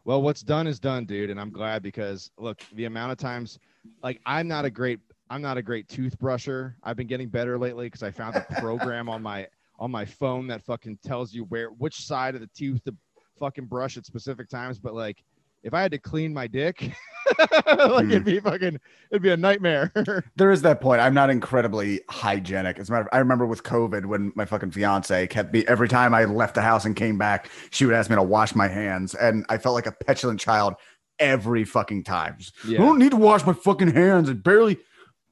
[0.05, 3.59] Well, what's done is done, dude, and I'm glad because look, the amount of times,
[4.03, 6.75] like, I'm not a great, I'm not a great toothbrusher.
[6.83, 9.47] I've been getting better lately because I found a program on my
[9.79, 12.95] on my phone that fucking tells you where which side of the tooth to
[13.39, 14.79] fucking brush at specific times.
[14.79, 15.25] But like,
[15.63, 16.93] if I had to clean my dick,
[17.39, 18.49] like it'd be hmm.
[18.49, 18.79] fucking,
[19.11, 19.93] it'd be a nightmare.
[20.37, 21.01] There is that point.
[21.01, 22.79] I'm not incredibly hygienic.
[22.79, 25.89] As a matter of, I remember with COVID when my fucking fiance kept me every
[25.89, 28.69] time I left the house and came back, she would ask me to wash my
[28.69, 30.75] hands, and I felt like a petulant child
[31.21, 32.37] every fucking time.
[32.39, 34.29] Just, I don't need to wash my fucking hands.
[34.29, 34.79] And barely,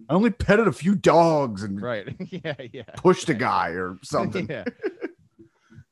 [0.08, 2.14] I only petted a few dogs and right.
[2.30, 2.54] yeah.
[2.72, 2.82] Yeah.
[2.96, 4.46] pushed a guy or something.
[4.50, 4.64] yeah.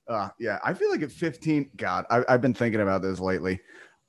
[0.09, 3.59] Uh, yeah, I feel like at 15, God, I, I've been thinking about this lately.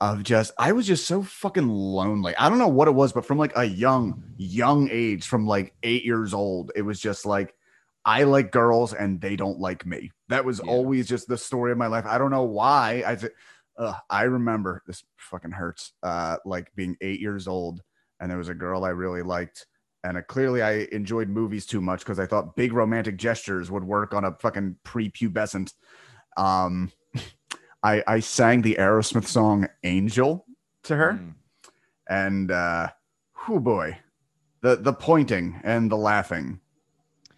[0.00, 2.36] Of just, I was just so fucking lonely.
[2.36, 5.74] I don't know what it was, but from like a young, young age, from like
[5.82, 7.52] eight years old, it was just like,
[8.04, 10.12] I like girls and they don't like me.
[10.28, 10.70] That was Yeah.
[10.70, 12.06] always just the story of my life.
[12.06, 13.02] I don't know why.
[13.04, 13.32] I, th-
[13.78, 15.92] uh, I remember this fucking hurts.
[16.02, 17.80] Uh, like being eight years old,
[18.20, 19.66] and there was a girl I really liked,
[20.04, 23.84] and uh, clearly I enjoyed movies too much because I thought big romantic gestures would
[23.84, 25.72] work on a fucking prepubescent.
[26.36, 26.90] Um,
[27.82, 30.44] I I sang the Aerosmith song "Angel"
[30.84, 31.34] to her, Mm.
[32.08, 32.88] and uh,
[33.46, 33.98] whoo boy,
[34.62, 36.60] the the pointing and the laughing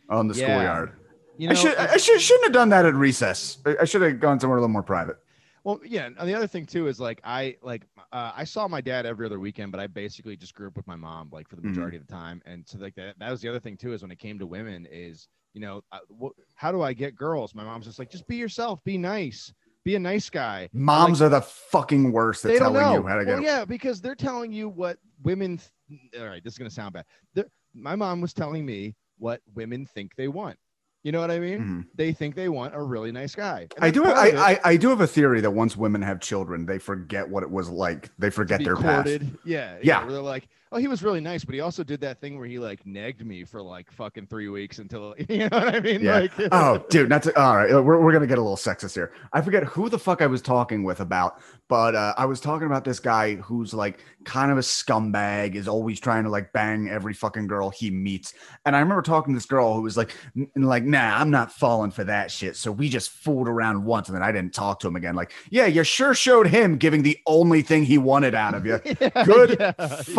[0.08, 0.46] on the Yeah.
[0.46, 0.92] schoolyard.
[1.36, 3.58] You know, I should I should shouldn't have done that at recess.
[3.66, 5.16] I, I should have gone somewhere a little more private.
[5.64, 6.06] Well, yeah.
[6.06, 9.26] And the other thing too is like I like uh, I saw my dad every
[9.26, 11.66] other weekend, but I basically just grew up with my mom like for the Mhm.
[11.66, 12.40] majority of the time.
[12.46, 14.46] And so like that that was the other thing too is when it came to
[14.46, 17.54] women is you know uh, wh- how do I get girls?
[17.54, 19.52] My mom's just like just be yourself, be nice,
[19.84, 20.68] be a nice guy.
[20.72, 23.02] Moms are the fucking worst at They don't telling know.
[23.02, 23.34] you how to get.
[23.34, 25.60] well, yeah, because they're telling you what women.
[25.88, 27.04] Th- All right, this is gonna sound bad.
[27.34, 30.58] They're- my mom was telling me what women think they want.
[31.02, 31.58] You know what I mean?
[31.60, 31.86] Mhm.
[31.94, 33.68] They think they want a really nice guy.
[33.80, 34.04] I do.
[34.04, 34.50] I.
[34.52, 37.50] I I do have a theory that once women have children, they forget what it
[37.50, 38.10] was like.
[38.18, 39.04] They forget their past.
[39.06, 39.38] courted.
[39.44, 40.02] Yeah, Yeah.
[40.02, 42.46] where They're like, oh, he was really nice, but he also did that thing where
[42.46, 46.00] he like negged me for like fucking three weeks until you know what I mean?
[46.00, 46.20] Yeah.
[46.20, 47.70] Like, Oh, dude, that's all right.
[47.72, 49.12] We're, we're gonna get a little sexist here.
[49.32, 52.66] I forget who the fuck I was talking with about, but uh, I was talking
[52.66, 56.88] about this guy who's like kind of a scumbag, is always trying to like bang
[56.88, 58.34] every fucking girl he meets.
[58.66, 61.52] And I remember talking to this girl who was like, n- like, nah, I'm not
[61.52, 62.56] falling for that shit.
[62.56, 65.14] So we just fooled around once, and then I didn't talk to him again.
[65.14, 68.80] Like, yeah, you sure showed him giving the only thing he wanted out of you.
[69.00, 69.72] Yeah, Good yeah,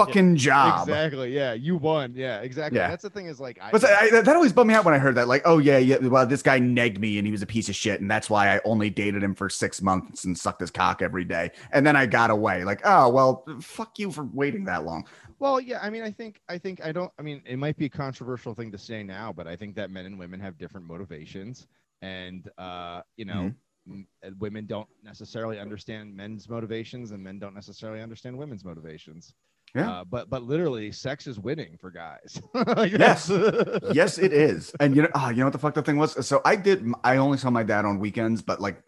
[0.08, 0.24] yeah.
[0.42, 0.88] Job.
[0.88, 1.34] Exactly.
[1.34, 2.14] Yeah, you won.
[2.16, 2.80] Yeah, exactly.
[2.80, 2.90] Yeah.
[2.90, 4.98] That's the thing is like, I, But I, that always bummed me out when I
[4.98, 5.28] heard that.
[5.28, 5.98] Like, oh yeah, yeah.
[5.98, 8.56] Well, this guy negged me, and he was a piece of shit, and that's why
[8.56, 11.96] I only dated him for six months and sucked his cock every day, and then
[11.96, 12.64] I got away.
[12.64, 15.06] Like, oh well, fuck you for waiting that long.
[15.40, 15.80] Well, yeah.
[15.82, 17.12] I mean, I think, I think, I don't.
[17.18, 19.90] I mean, it might be a controversial thing to say now, but I think that
[19.90, 21.68] men and women have different motivations,
[22.02, 23.52] and uh, you know,
[23.90, 24.02] Mm-hmm.
[24.24, 29.34] uh, women don't necessarily understand men's motivations, and men don't necessarily understand women's motivations.
[29.76, 29.90] Yeah.
[29.90, 32.42] Uh, but but literally, sex is winning for guys.
[32.92, 33.30] Yes.
[33.94, 34.74] yes, it is.
[34.80, 36.26] And you know, oh, you know what the fuck the thing was?
[36.26, 36.86] So I did.
[37.04, 38.82] I only saw my dad on weekends, but like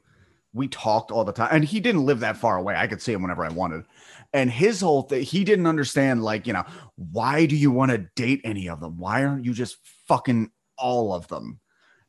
[0.53, 2.75] we talked all the time, and he didn't live that far away.
[2.75, 3.85] I could see him whenever I wanted.
[4.33, 6.23] And his whole thing, he didn't understand.
[6.23, 6.63] Like, you know,
[6.95, 8.97] why do you want to date any of them?
[8.97, 11.59] Why aren't you just fucking all of them?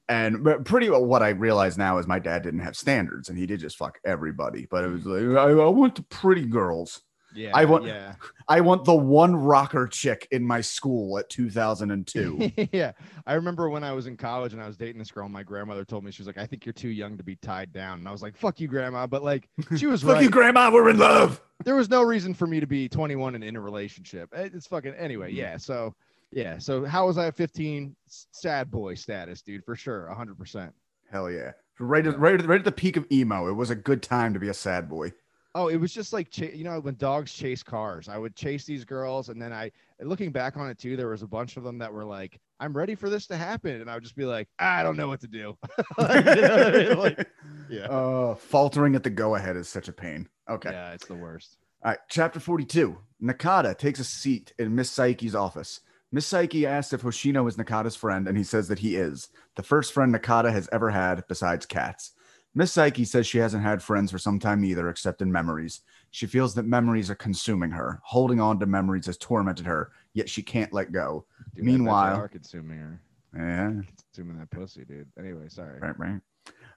[0.09, 3.47] And pretty well, what I realize now is my dad didn't have standards, and he
[3.47, 4.67] did just fuck everybody.
[4.71, 7.01] But it was like I, I want the pretty girls.
[7.35, 8.15] Yeah, I want- Yeah,
[8.49, 12.53] I want the one rocker chick in my school at 2002.
[12.73, 12.93] yeah.
[13.27, 15.29] I remember when I was in college and I was dating this girl.
[15.29, 17.73] My grandmother told me she was like, "I think you're too young to be tied
[17.73, 20.23] down," and I was like, "Fuck you, grandma." But like, she was Fuck right.
[20.23, 20.71] you, grandma.
[20.73, 21.41] We're in love.
[21.65, 24.29] there was no reason for me to be 21 and in a relationship.
[24.33, 25.33] It's fucking anyway.
[25.33, 25.37] Mhm.
[25.37, 25.57] Yeah.
[25.57, 25.95] So
[26.33, 26.59] yeah.
[26.59, 27.95] So how was I at 15?
[28.07, 30.37] Sad boy status, dude, for sure, 100.
[30.39, 30.73] percent
[31.11, 31.53] Hell yeah.
[31.81, 33.49] Right at, right, at, right at the peak of emo.
[33.49, 35.13] It was a good time to be a sad boy.
[35.57, 38.09] Oh, it was just like cha- you know when dogs chase cars.
[38.09, 41.23] I would chase these girls, and then I, looking back on it too, there was
[41.23, 43.95] a bunch of them that were like, "I'm ready for this to happen," and I
[43.95, 45.57] would just be like, "I don't know what to do."
[45.99, 46.99] Like, you know I mean?
[46.99, 47.29] Like,
[47.71, 50.29] yeah, Uh, faltering at the go ahead is such a pain.
[50.51, 50.71] Okay.
[50.71, 51.57] yeah, it's the worst.
[51.85, 52.01] All right.
[52.09, 52.99] Chapter 42.
[53.23, 55.81] Nakata takes a seat in Miss Saeki's office.
[56.11, 59.29] Miss Saeki asks if Hoshino is Nakata's friend, and he says that he is.
[59.57, 62.13] The first friend Nakata has ever had besides cats.
[62.55, 65.81] Miss Saeki says she hasn't had friends for some time either, except in memories.
[66.13, 68.01] She feels that memories are consuming her.
[68.05, 71.27] Holding on to memories has tormented her, yet she can't let go.
[71.57, 73.01] Dude, Meanwhile- are consuming her,
[73.37, 73.73] Yeah.
[74.13, 75.09] consuming that pussy, dude.
[75.19, 75.81] Anyway, sorry.
[75.81, 76.21] Right, right.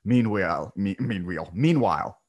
[0.04, 2.22] Meanwhile, me, meanwhile, meanwhile,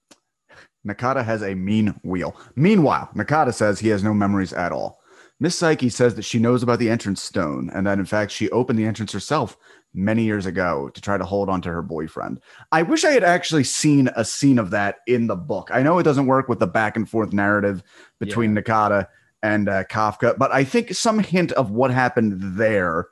[0.87, 2.37] Nakata has a mean wheel.
[2.55, 4.98] Meanwhile, Nakata says he has no memories at all.
[5.41, 8.51] Miss Saeki says that she knows about the entrance stone and that in fact she
[8.51, 9.57] opened the entrance herself
[9.95, 12.41] many years ago to try to hold on to her boyfriend.
[12.73, 15.71] I wish I had actually seen a scene of that in the book.
[15.73, 17.83] I know it doesn't work with the back and forth narrative
[18.19, 19.07] between Nakata
[19.43, 23.07] and uh, Kafka, but I think some hint of what happened there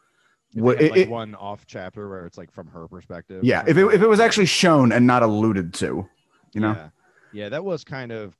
[0.54, 3.44] had, it- like it- one off chapter where it's like from her perspective.
[3.44, 6.06] yeah, if it, if it was actually shown and not alluded to,
[6.52, 6.88] you know, Yeah.
[7.32, 8.36] yeah, that was kind of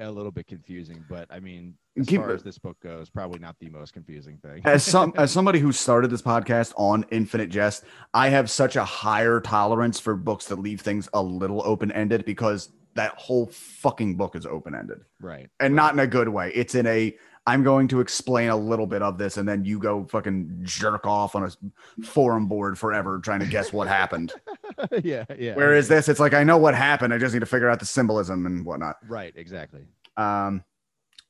[0.00, 3.38] a little bit confusing, but I mean, as Keep- far as this book goes, probably
[3.40, 4.62] not the most confusing thing.
[4.64, 7.84] as some as somebody who started this podcast on Infinite Jest,
[8.14, 12.24] I have such a higher tolerance for books that leave things a little open ended
[12.24, 14.98] because that whole fucking book is open ended.
[15.20, 15.48] right.
[15.60, 16.50] and not in a good way.
[16.54, 17.16] It's in a
[17.48, 21.06] I'm going to explain a little bit of this, and then you go fucking jerk
[21.06, 24.34] off on a forum board forever trying to guess what happened.
[25.02, 25.54] yeah, yeah.
[25.54, 27.14] Whereas this, it's like I know what happened.
[27.14, 28.96] I just need to figure out the symbolism and whatnot.
[29.08, 29.86] Right, exactly.
[30.18, 30.62] Um,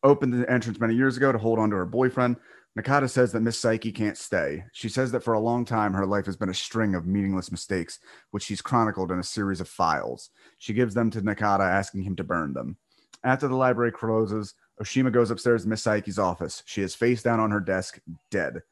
[0.03, 2.35] opened the entrance many years ago to hold on to her boyfriend.
[2.77, 4.65] Nakata says that Miss Saeki can't stay.
[4.73, 7.53] She says that for a long time, her life has been a string of meaningless
[7.53, 8.01] mistakes,
[8.33, 10.31] which she's chronicled in a series of files.
[10.59, 12.77] She gives them to Nakata, asking him to burn them.
[13.23, 16.63] After the library closes, Oshima goes upstairs to Miss Saeki's office.
[16.67, 17.99] She is face down on her desk,
[18.31, 18.63] dead.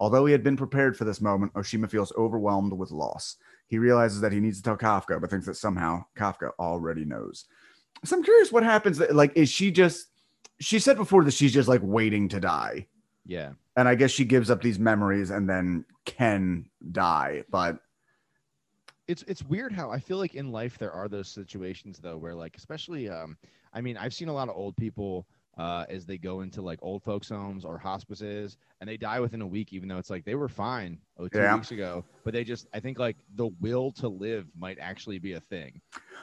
[0.00, 3.36] Although he had been prepared for this moment, Oshima feels overwhelmed with loss.
[3.68, 7.46] He realizes that he needs to tell Kafka, but thinks that somehow Kafka already knows.
[8.04, 9.00] So I'm curious what happens.
[9.00, 10.08] Like, is she just?
[10.60, 12.86] She said before that she's just like waiting to die,
[13.24, 13.52] Yeah.
[13.76, 17.44] and I guess she gives up these memories and then can die.
[17.50, 17.78] But
[19.08, 22.34] it's it's weird how I feel like in life there are those situations though where
[22.34, 23.36] like especially um
[23.72, 25.26] I mean I've seen a lot of old people
[25.58, 29.40] uh as they go into like old folks homes or hospices and they die within
[29.40, 31.54] a week even though it's like they were fine oh two Yeah.
[31.54, 35.34] weeks ago but they just I think like the will to live might actually be
[35.34, 35.80] a thing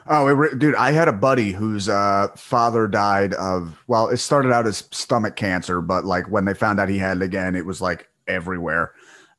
[0.08, 3.84] oh, it, dude, I had a buddy whose uh, father died of.
[3.88, 7.18] Well, it started out as stomach cancer, but like when they found out he had
[7.18, 8.94] it again, it was like everywhere.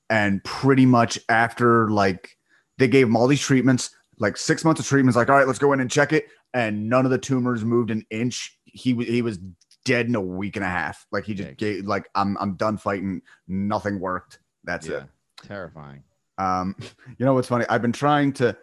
[0.09, 2.37] And pretty much after like
[2.79, 5.17] they gave him all these treatments, like six months of treatments.
[5.17, 7.91] Like, all right, let's go in and check it, and none of the tumors moved
[7.91, 8.57] an inch.
[8.65, 9.39] He he was
[9.85, 11.07] dead in a week and a half.
[11.11, 13.23] Like he just gave like I'm I'm done fighting.
[13.49, 14.41] Nothing worked.
[14.65, 15.05] That's it.
[15.43, 16.05] terrifying
[16.39, 16.77] Um,
[17.19, 17.65] you know what's funny?
[17.69, 18.57] I've been trying to.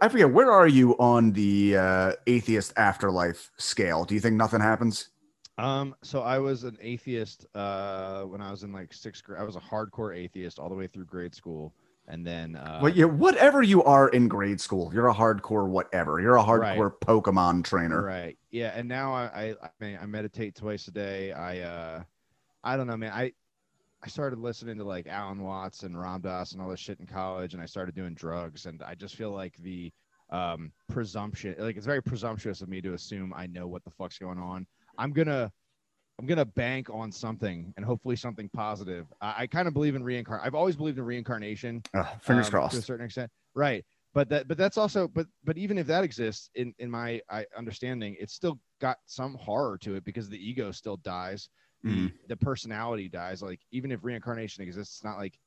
[0.00, 4.04] I forget where are you on the uh, atheist afterlife scale?
[4.04, 5.10] Do you think nothing happens?
[5.58, 9.40] Um, so I was an atheist uh when I was in like sixth grade.
[9.40, 11.74] I was a hardcore atheist all the way through grade school,
[12.08, 16.20] and then uh, well, yeah, whatever you are in grade school, you're a hardcore whatever.
[16.20, 18.02] You're a hardcore Pokemon trainer.
[18.02, 18.38] Right.
[18.50, 18.72] Yeah.
[18.74, 21.32] And now I, I I I meditate twice a day.
[21.32, 22.02] I uh
[22.64, 23.12] I don't know, man.
[23.12, 23.32] I
[24.02, 27.06] I started listening to like Alan Watts and Ram Dass and all this shit in
[27.06, 29.92] college, and I started doing drugs, and I just feel like the
[30.30, 34.18] um presumption, like it's very presumptuous of me to assume I know what the fuck's
[34.18, 34.66] going on.
[34.96, 35.52] I'm gonna
[36.18, 39.06] I'm gonna bank on something and hopefully something positive.
[39.20, 40.46] I, I kind of believe in reincarnation.
[40.46, 42.74] I've always believed in reincarnation Ugh, fingers um, crossed.
[42.74, 46.04] to a certain extent right but that but that's also but but even if that
[46.04, 50.38] exists in in my I, understanding it's still got some horror to it because the
[50.38, 51.48] ego still dies
[51.82, 52.12] the Mhm.
[52.28, 55.38] the personality dies like even if reincarnation exists it's not like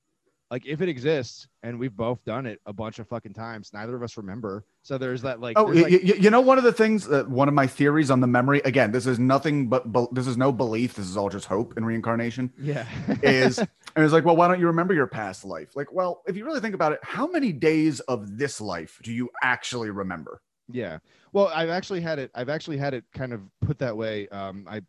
[0.52, 3.96] like if it exists and we've both done it a bunch of fucking times neither
[3.96, 6.72] of us remember so there's that like, Oh, like y- you know, one of the
[6.74, 10.08] things that one of my theories on the memory, again, this is nothing but, be-
[10.12, 10.96] this is no belief.
[10.96, 12.52] This is all just hope in reincarnation.
[12.60, 12.86] yeah
[13.22, 15.76] is and it's like, well, why don't you remember your past life?
[15.76, 19.12] Like, well, if you really think about it, how many days of this life do
[19.14, 20.42] you actually remember?
[20.72, 20.98] Yeah.
[21.32, 22.32] Well, I've actually had it.
[22.34, 24.28] I've actually had it kind of put that way.
[24.30, 24.82] Um, I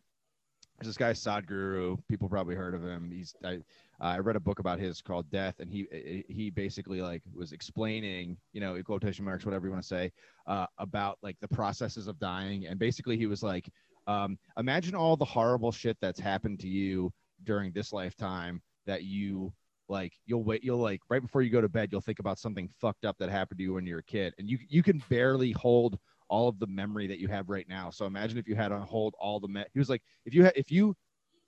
[0.79, 1.99] there's this guy Sadhguru.
[2.09, 3.11] People probably heard of him.
[3.13, 3.59] He's I
[3.99, 8.37] I read a book about his called Death, and he he basically like was explaining,
[8.51, 10.11] you know, quotation marks, whatever you want to say,
[10.47, 13.69] uh, about like the processes of dying, and basically he was like,
[14.07, 17.11] um, imagine all the horrible shit that's happened to you
[17.43, 19.53] during this lifetime that you
[19.89, 22.69] like you'll wait you'll like right before you go to bed you'll think about something
[22.79, 24.33] fucked up that happened to you when you were a kid.
[24.37, 27.89] And you you can barely hold all of the memory that you have right now.
[27.89, 30.43] So imagine if you had to hold all the me- he was like if you
[30.43, 30.95] had if you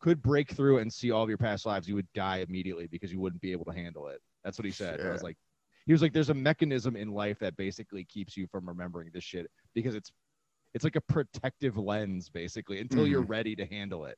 [0.06, 3.12] could break through and see all of your past lives you would die immediately because
[3.12, 4.22] you wouldn't be able to handle it.
[4.44, 5.02] That's what he said.
[5.02, 5.36] I was like
[5.88, 9.24] he was like there's a mechanism in life that basically keeps you from remembering this
[9.24, 10.12] shit because it's
[10.76, 13.30] it's like a protective lens basically until you're mm.
[13.30, 14.16] ready to handle it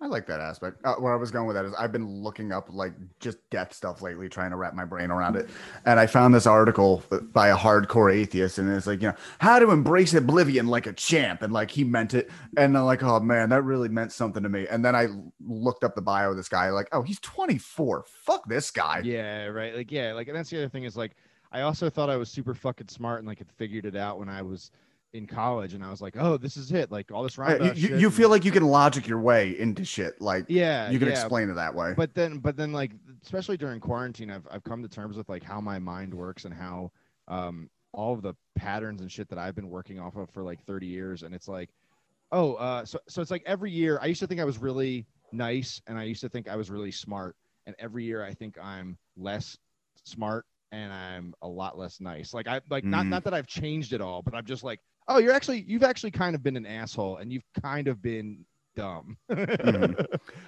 [0.00, 0.78] I like that aspect.
[0.84, 3.72] Uh, where I was going with that is I've been looking up like just death
[3.74, 5.50] stuff lately, trying to wrap my brain around it.
[5.86, 9.58] And I found this article by a hardcore atheist, and it's like, you know, how
[9.58, 11.42] to embrace oblivion like a champ.
[11.42, 12.30] And like he meant it.
[12.56, 14.68] And I'm like, oh man, that really meant something to me.
[14.70, 15.08] And then I
[15.44, 18.04] looked up the bio of this guy, like, oh, he's 24.
[18.06, 19.00] Fuck this guy.
[19.04, 19.74] Yeah, right.
[19.74, 21.16] Like, yeah, like, and that's the other thing is like,
[21.50, 24.28] I also thought I was super fucking smart and like had figured it out when
[24.28, 24.70] I was
[25.12, 26.90] in college, and I was like, oh, this is it.
[26.90, 29.58] Like all this roundabout you, you, shit you feel like you can logic your way
[29.58, 30.20] into shit.
[30.20, 31.14] Like yeah, you can yeah.
[31.14, 31.94] explain it that way.
[31.96, 32.92] But then, but then, like,
[33.22, 36.52] especially during quarantine, I've I've come to terms with like how my mind works and
[36.54, 36.92] how
[37.28, 40.62] um all of the patterns and shit that I've been working off of for like
[40.66, 41.70] 30 years, and it's like,
[42.32, 45.06] oh, uh, so so it's like every year I used to think I was really
[45.32, 47.36] nice and I used to think I was really smart.
[47.66, 49.56] and every year I think I'm less
[50.04, 52.32] smart and I'm a lot less nice.
[52.32, 53.08] Like I like not Mm.
[53.10, 56.10] not that I've changed at all, but I'm just like, oh, you're actually you've actually
[56.10, 58.44] kind of been an asshole and you've kind of been
[58.76, 59.16] dumb.
[59.30, 60.06] Mhm.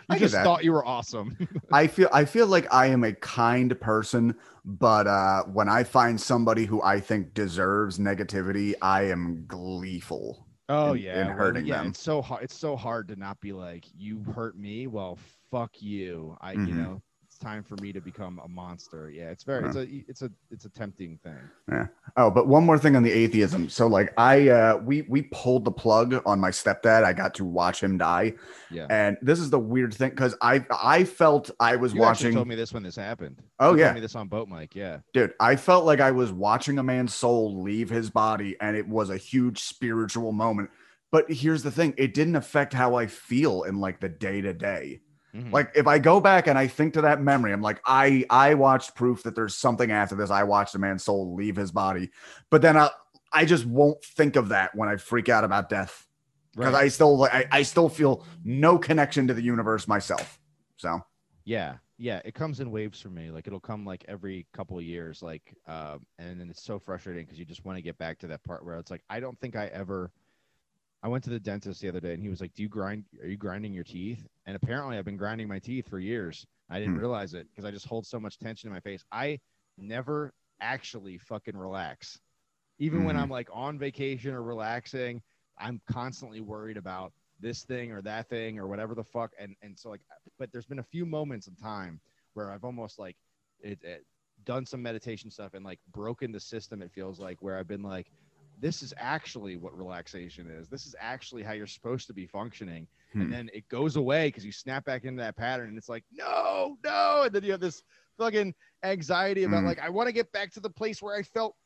[0.08, 0.44] I you just that.
[0.44, 1.36] thought you were awesome.
[1.72, 6.20] I feel I feel like I am a kind person, but uh, when I find
[6.20, 10.46] somebody who I think deserves negativity, I am gleeful.
[10.68, 11.78] Oh in- yeah, in well, yeah.
[11.78, 11.88] them.
[11.88, 12.44] It's so hard.
[12.44, 14.86] It's so hard to not be like, you hurt me.
[14.86, 15.18] Well,
[15.50, 16.36] fuck you.
[16.40, 16.74] I, you Mhm.
[16.76, 17.02] know,
[17.40, 19.10] time for me to become a monster.
[19.10, 19.66] Yeah, it's very.
[19.66, 19.86] It's a.
[20.08, 20.30] It's a.
[20.50, 21.38] It's a tempting thing.
[21.70, 21.86] Yeah.
[22.16, 23.68] Oh, but one more thing on the atheism.
[23.68, 27.04] So like I uh we we pulled the plug on my stepdad.
[27.04, 28.34] I got to watch him die.
[28.70, 28.86] Yeah.
[28.90, 32.48] And this is the weird thing cuz I I felt I was You watching told
[32.48, 33.42] me this when this happened.
[33.58, 33.84] Oh You yeah.
[33.86, 34.74] told me this on boat mic.
[34.74, 34.98] Yeah.
[35.14, 38.86] Dude, I felt like I was watching a man's soul leave his body and it
[38.86, 40.70] was a huge spiritual moment.
[41.12, 44.52] But here's the thing, it didn't affect how I feel in like the day to
[44.52, 45.00] day.
[45.32, 45.52] Mhm.
[45.52, 48.54] Like if I go back and I think to that memory, I'm like, I I
[48.54, 50.30] watched proof that there's something after this.
[50.30, 52.10] I watched a man's soul leave his body,
[52.50, 52.90] but then I
[53.32, 56.06] I just won't think of that when I freak out about death
[56.60, 56.76] because Right.
[56.76, 60.38] I still like I, I still feel no connection to the universe myself.
[60.76, 61.00] So
[61.44, 63.30] Yeah, yeah, it comes in waves for me.
[63.30, 67.24] Like it'll come like every couple of years, like, um, and then it's so frustrating
[67.24, 69.38] because you just want to get back to that part where it's like, I don't
[69.40, 70.12] think I ever.
[71.02, 73.06] I went to the dentist the other day and he was like, "Do you grind?
[73.20, 76.46] Are you grinding your teeth?" And apparently, I've been grinding my teeth for years.
[76.68, 76.96] I didn't Hmm.
[76.96, 79.04] realize it because I just hold so much tension in my face.
[79.10, 79.40] I
[79.78, 82.20] never actually fucking relax,
[82.78, 83.16] even when Mhm.
[83.16, 85.22] I'm like on vacation or relaxing.
[85.58, 89.78] I'm constantly worried about this thing or that thing or whatever the fuck and and
[89.78, 90.02] so like
[90.38, 92.00] but there's been a few moments in time
[92.34, 93.16] where I've almost like
[93.60, 94.06] it, it
[94.44, 97.82] done some meditation stuff and like broken the system it feels like where I've been
[97.82, 98.12] like
[98.60, 102.86] this is actually what relaxation is this is actually how you're supposed to be functioning
[103.12, 103.22] Hmm.
[103.22, 106.04] and then it goes away because you snap back into that pattern and it's like
[106.12, 107.82] no no and then you have this
[108.18, 109.66] fucking anxiety about Mm.
[109.66, 111.56] like I want to get back to the place where I felt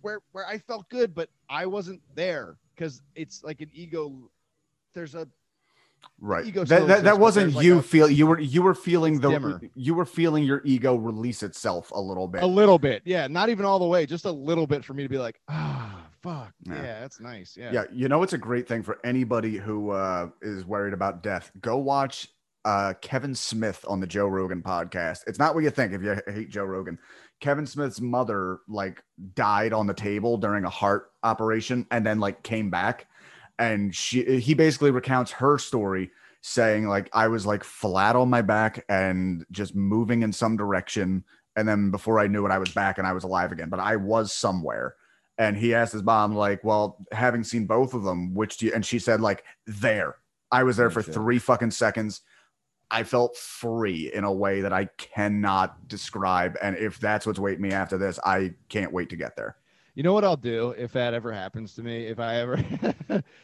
[0.00, 4.28] where where I felt good but I wasn't there because it's like an ego
[4.94, 5.28] there's a
[6.20, 9.20] right, ego that that, that wasn't like you a- feel you were you were feeling
[9.20, 9.60] the dimmer.
[9.76, 12.42] you were feeling your ego release itself a little bit.
[12.42, 13.26] A little bit, yeah.
[13.28, 16.07] Not even all the way, just a little bit for me to be like, ah,
[16.22, 16.74] fuck, Yeah.
[16.74, 17.72] yeah, that's nice, yeah.
[17.72, 21.50] Yeah, you know it's a great thing for anybody who uh, is worried about death.
[21.60, 22.28] Go watch
[22.64, 25.20] uh, Kevin Smith on the Joe Rogan podcast.
[25.26, 26.98] It's not what you think if you hate Joe Rogan.
[27.40, 29.02] Kevin Smith's mother like
[29.34, 33.06] died on the table during a heart operation and then like came back
[33.58, 38.42] and she he basically recounts her story saying like I was like flat on my
[38.42, 41.24] back and just moving in some direction
[41.56, 43.80] and then before I knew it I was back and I was alive again but
[43.80, 44.94] I was somewhere
[45.38, 48.72] and he asked his mom like well having seen both of them which do you
[48.74, 50.16] and she said like there.
[50.50, 52.22] I was there for three fucking seconds.
[52.90, 57.62] I felt free in a way that i cannot describe and if that's what's waiting
[57.62, 59.56] me after this i can't wait to get there
[59.98, 62.06] You know what I'll do if that ever happens to me?
[62.06, 62.64] If I ever,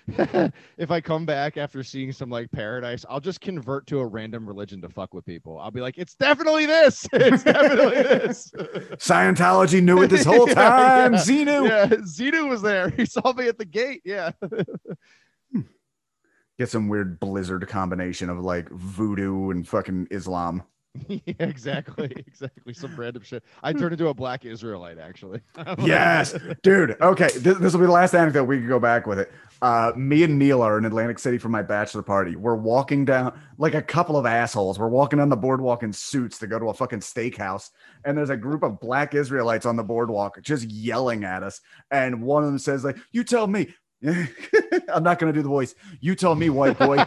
[0.78, 4.46] if I come back after seeing some like paradise, I'll just convert to a random
[4.46, 5.58] religion to fuck with people.
[5.58, 7.08] I'll be like, it's definitely this.
[7.12, 8.52] It's definitely this.
[8.98, 11.18] scientology knew it this whole time yeah.
[11.18, 12.88] xenu yeah, Xenu was there.
[12.90, 14.02] He saw me at the gate.
[14.04, 14.30] Yeah.
[15.50, 15.62] Hmm.
[16.56, 20.62] get some weird blizzard combination of like voodoo and fucking islam
[21.08, 22.12] yeah, exactly.
[22.34, 22.74] Exactly.
[22.74, 23.44] Some random shit.
[23.62, 25.40] I turned into a black Israelite, actually.
[25.78, 26.96] Yes, dude.
[27.00, 28.44] Okay, this, this will be the last anecdote.
[28.44, 29.32] We can go back with it.
[29.62, 32.34] Uh, me and Neil are in Atlantic City for my bachelor party.
[32.34, 34.78] We're walking down like a couple of assholes.
[34.78, 37.70] We're walking on the boardwalk in suits to go to a fucking steakhouse,
[38.04, 41.60] and there's a group of black Israelites on the boardwalk just yelling at us.
[41.90, 45.74] And one of them says, "Like, you tell me." I'm not gonna do the voice.
[46.00, 47.04] You tell me, white boy.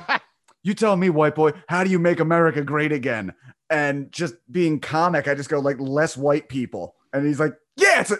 [0.63, 1.51] you tell me, white boy.
[1.67, 3.33] How do you make America great again?
[3.69, 8.01] And just being comic, I just go like less white people, and he's like, "Yeah,
[8.01, 8.13] it's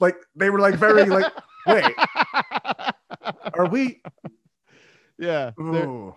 [0.00, 1.30] like they were like very like,
[1.66, 1.84] wait,
[3.54, 4.00] are we?"
[5.18, 5.50] yeah.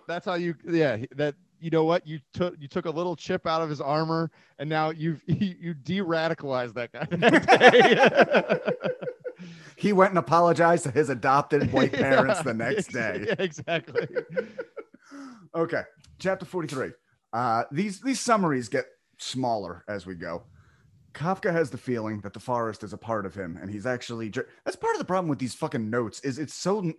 [0.06, 3.46] that's how you yeah that you know what you took you took a little chip
[3.46, 8.76] out of his armor and now you've you, you de-radicalized that guy that.
[9.76, 13.24] He went and apologized to his adopted white parents the next day.
[13.28, 14.06] yeah, exactly
[15.54, 15.82] Okay,
[16.18, 16.92] chapter 43.
[17.32, 18.86] Uh, these these summaries get
[19.18, 20.44] smaller as we go.
[21.12, 24.28] Kafka has the feeling that the forest is a part of him, and he's actually
[24.28, 26.92] dr- that's part of the problem with these fucking notes is it's so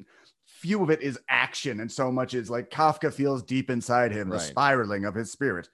[0.46, 4.30] few of it is action, and so much is like Kafka feels deep inside him
[4.30, 5.70] the spiraling of his spirit.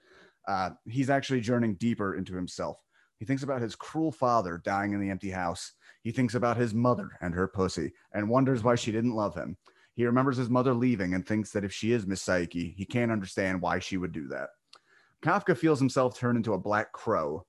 [0.46, 2.78] Uh, he's actually journeying deeper into himself.
[3.18, 5.72] He thinks about his cruel father dying in the empty house.
[6.02, 9.56] He thinks about his mother and her pussy, and wonders why she didn't love him.
[9.98, 13.10] He remembers his mother leaving and thinks that if she is Miss Saeki, he can't
[13.10, 14.50] understand why she would do that.
[15.24, 17.44] Kafka feels himself turn into a black crow.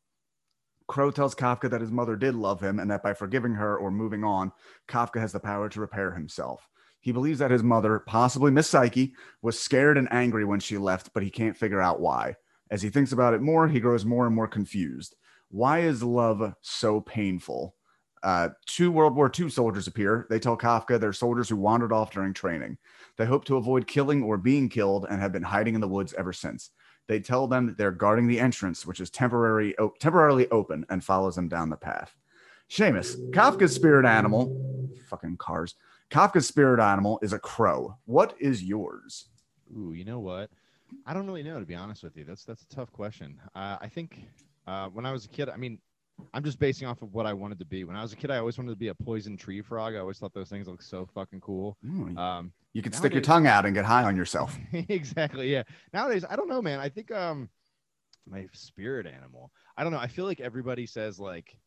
[0.88, 3.92] Crow tells Kafka that his mother did love him and that by forgiving her or
[3.92, 4.52] moving on,
[4.88, 6.68] Kafka has the power to repair himself.
[7.00, 9.12] He believes that his mother, possibly Miss Saeki,
[9.44, 12.36] was scared and angry when she left, but he can't figure out why.
[12.72, 15.16] As he thinks about it more, he grows more and more confused.
[15.50, 17.76] Why is love so painful?
[18.22, 20.28] Uh, two World War II soldiers appear.
[20.30, 22.78] They tell Kafka they're soldiers who wandered off during training.
[23.18, 26.14] They hope to avoid killing or being killed and have been hiding in the woods
[26.14, 26.72] ever since.
[27.08, 31.04] They tell them that they're guarding the entrance, which is temporary, o- temporarily open, and
[31.04, 32.16] follows them down the path.
[32.70, 35.76] Seamus, Kafka's spirit animal, fucking cars.
[36.12, 37.96] Kafka's spirit animal is a crow.
[38.06, 39.26] What is yours?
[39.76, 40.50] Ooh, you know what?
[41.06, 42.26] I don't really know to be honest with you.
[42.26, 43.40] That's that's a tough question.
[43.56, 44.22] Uh, I think
[44.68, 45.80] uh, when I was a kid, I mean,
[46.34, 47.84] I'm just basing off of what I wanted to be.
[47.84, 49.96] When I was a kid, I always wanted to be a poison tree frog.
[49.96, 51.78] I always thought those things looked so fucking cool.
[51.86, 54.58] Ooh, Um, you can stick your tongue out and get high on yourself.
[54.74, 55.52] exactly.
[55.52, 55.64] Yeah.
[55.94, 56.80] Nowadays, I don't know, man.
[56.80, 57.50] I think um,
[58.30, 59.52] my spirit animal.
[59.76, 60.00] I don't know.
[60.00, 61.58] I feel like everybody says like,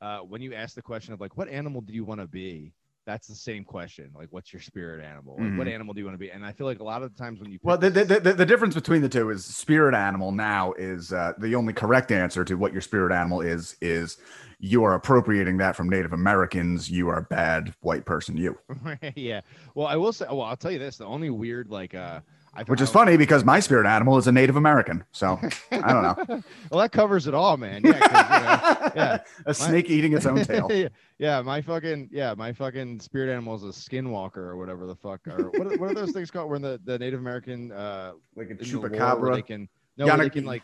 [0.00, 2.72] uh, when you ask the question of like, what animal do you want to be?
[3.08, 4.10] That's the same question.
[4.14, 5.36] Like, what's your spirit animal?
[5.38, 5.72] Like, what Mhm.
[5.72, 6.30] animal do you want to be?
[6.30, 8.32] And I feel like a lot of the times when you Well, the, the, the,
[8.34, 12.44] the difference between the two is spirit animal now is uh, the only correct answer
[12.44, 14.18] to what your spirit animal is, is
[14.58, 16.90] you are appropriating that from Native Americans.
[16.90, 18.58] You are a bad white person, you.
[19.16, 19.40] yeah.
[19.74, 20.26] Well, I will say.
[20.28, 22.20] Well, I'll tell you this: the only weird, like, uh,
[22.66, 25.04] Which is funny because my spirit animal is a Native American.
[25.12, 25.38] So
[25.70, 26.42] I don't know.
[26.70, 27.82] well, that covers it all, man.
[27.84, 27.92] Yeah.
[27.92, 29.18] you know, yeah.
[29.46, 30.68] a snake eating its own tail.
[31.18, 35.20] yeah, my fucking yeah, my fucking spirit animal is a skinwalker or whatever the fuck.
[35.28, 36.50] Or what are, what are those things called?
[36.50, 39.46] When the, the Native American uh, Like a in the they chupacabra.
[39.46, 40.62] can no, where they can like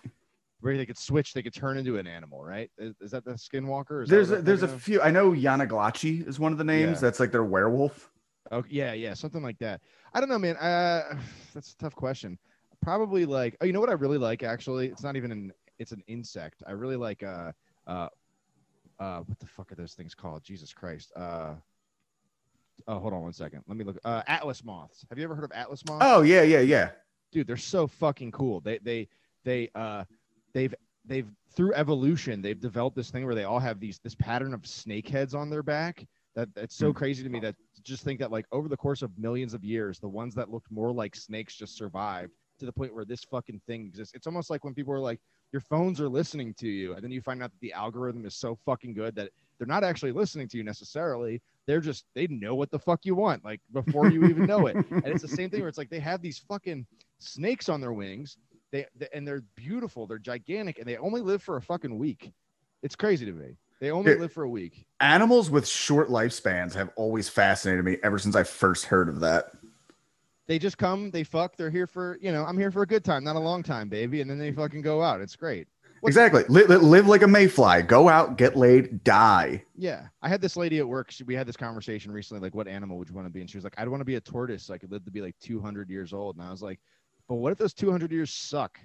[0.61, 2.71] where they could switch, they could turn into an animal, right?
[2.79, 4.05] Is, is that the skinwalker?
[4.05, 4.83] Is There's a, there's a of?
[4.83, 5.01] few.
[5.03, 6.97] I know Yanaglachi is one of the names.
[6.97, 7.01] Yeah.
[7.01, 8.11] That's like their werewolf.
[8.51, 9.81] Oh yeah, yeah, something like that.
[10.13, 10.57] I don't know, man.
[10.57, 11.19] Uh,
[11.55, 12.39] that's a tough question.
[12.83, 14.89] Probably like, oh, you know what I really like actually?
[14.89, 16.63] It's not even an, it's an insect.
[16.67, 17.53] I really like uh,
[17.87, 18.09] uh,
[18.99, 20.45] uh, what the fuck are those things called?
[20.45, 21.13] Jesus Christ.
[21.17, 21.55] Uh,
[22.87, 23.63] oh, hold on one second.
[23.67, 23.99] Let me look.
[24.05, 25.05] Uh, atlas moths.
[25.09, 26.05] Have you ever heard of atlas moths?
[26.07, 26.91] Oh yeah, yeah, yeah.
[27.33, 28.61] dude, they're so fucking cool.
[28.61, 29.09] They they
[29.45, 30.05] they uh
[30.53, 30.75] they've
[31.07, 34.67] they've through evolution they've developed this thing where they all have these this pattern of
[34.67, 36.07] snake heads on their back.
[36.35, 36.93] That that's so Hmm.
[36.93, 40.01] crazy to me that just think that like over the course of millions of years,
[40.01, 43.61] the ones that looked more like snakes just survived to the point where this fucking
[43.67, 44.15] thing exists.
[44.15, 45.21] It's almost like when people are like,
[45.53, 48.35] your phones are listening to you, and then you find out that the algorithm is
[48.37, 51.41] so fucking good that they're not actually listening to you necessarily.
[51.67, 54.79] They're just they know what the fuck you want, like before you even know it.
[55.03, 56.87] And it's the same thing where it's like they have these fucking
[57.19, 58.39] snakes on their wings.
[58.73, 60.07] They, they and they're beautiful.
[60.07, 62.33] They're gigantic, and they only live for a fucking week.
[62.83, 63.57] It's crazy to me.
[63.81, 64.21] They only Dude.
[64.21, 64.87] live for a week.
[65.01, 69.51] Animals with short lifespans have always fascinated me ever since I first heard of that.
[70.47, 71.57] They just come, they fuck.
[71.57, 72.45] They're here for you know.
[72.45, 74.21] I'm here for a good time, not a long time, baby.
[74.21, 75.21] And then they fucking go out.
[75.21, 75.67] It's great.
[76.01, 76.45] What's- Exactly.
[76.49, 77.81] Li- li- live like a mayfly.
[77.81, 79.65] Go out, get laid, die.
[79.75, 81.11] Yeah, I had this lady at work.
[81.11, 83.41] She, we had this conversation recently, like, what animal would you want to be?
[83.41, 84.65] And she was like, I'd want to be a tortoise.
[84.65, 86.37] So I could live to be like 200 years old.
[86.37, 86.79] And I was like,
[87.27, 88.79] but what if those 200 years suck?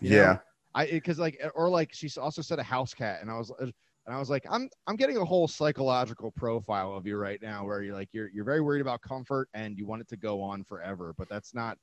[0.00, 0.16] You know?
[0.16, 0.36] yeah.
[0.72, 3.66] I because like or like she also said a house cat, and I was uh,
[4.10, 7.64] and I was like, I'm I'm getting a whole psychological profile of you right now,
[7.64, 10.42] where you're like you're you're very worried about comfort and you want it to go
[10.42, 11.78] on forever, but that's not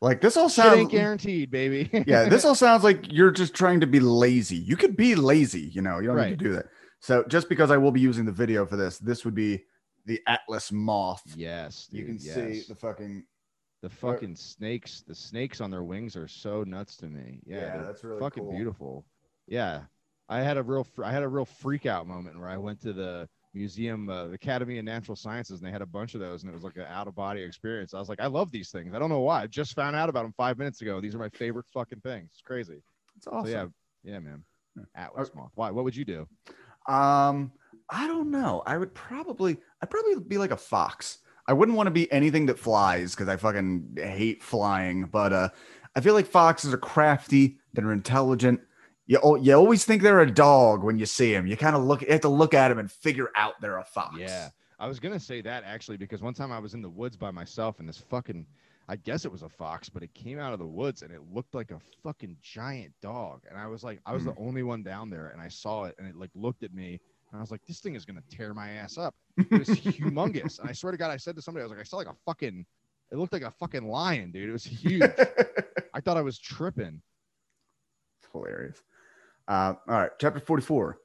[0.00, 0.92] Like this all shit ain't sounds.
[0.92, 1.90] guaranteed, baby.
[2.06, 4.56] yeah, this all sounds like you're just trying to be lazy.
[4.58, 5.98] You could be lazy, you know.
[5.98, 6.66] You don't need to do that.
[7.00, 9.64] So just because I will be using the video for this, this would be
[10.06, 11.22] the Atlas moth.
[11.34, 13.24] yes, You can dude, see the fucking.
[13.82, 15.02] the fucking snakes.
[15.04, 17.40] The snakes on their wings are so nuts to me.
[17.44, 18.52] Yeah, Yeah, that's really fucking cool.
[18.52, 19.04] beautiful.
[19.48, 19.82] Yeah,
[20.28, 22.92] I had a real I had a real freak out moment where I went to
[22.92, 26.42] the museum, uh, the Academy of Natural Sciences, and they had a bunch of those,
[26.42, 27.92] and it was like an out of body experience.
[27.92, 28.94] I was like, I love these things.
[28.94, 29.42] I don't know why.
[29.42, 31.00] I just found out about them five minutes ago.
[31.00, 32.30] These are my favorite fucking things.
[32.32, 32.82] It's crazy.
[33.16, 33.52] It's awesome.
[33.52, 33.72] So
[34.04, 34.44] yeah, yeah, man.
[34.94, 35.52] Atlas moth.
[35.54, 35.70] Why?
[35.70, 36.26] What would you do?
[36.88, 37.52] Um,
[37.90, 38.62] I don't know.
[38.66, 41.18] I would probably, I'd probably be like a fox.
[41.46, 45.04] I wouldn't want to be anything that flies because I fucking hate flying.
[45.04, 45.48] But uh,
[45.94, 47.58] I feel like foxes are crafty.
[47.74, 48.60] They're intelligent.
[49.06, 51.46] You, you always think they're a dog when you see them.
[51.46, 53.84] You kind of look, you have to look at them and figure out they're a
[53.84, 54.16] fox.
[54.18, 57.16] Yeah, I was gonna say that actually because one time I was in the woods
[57.16, 58.46] by myself and this fucking,
[58.88, 61.20] I guess it was a fox, but it came out of the woods and it
[61.32, 63.42] looked like a fucking giant dog.
[63.48, 64.46] And I was like, I was the hmm.
[64.46, 67.00] only one down there and I saw it and it like looked at me
[67.30, 69.14] and I was like, this thing is gonna tear my ass up.
[69.36, 70.60] It was humongous.
[70.60, 72.06] And I swear to God, I said to somebody, I was like, I saw like
[72.06, 72.64] a fucking,
[73.10, 74.48] it looked like a fucking lion, dude.
[74.48, 75.02] It was huge.
[75.94, 77.02] I thought I was tripping.
[78.32, 78.82] hilarious.
[79.48, 80.98] Uh, all right, chapter 44.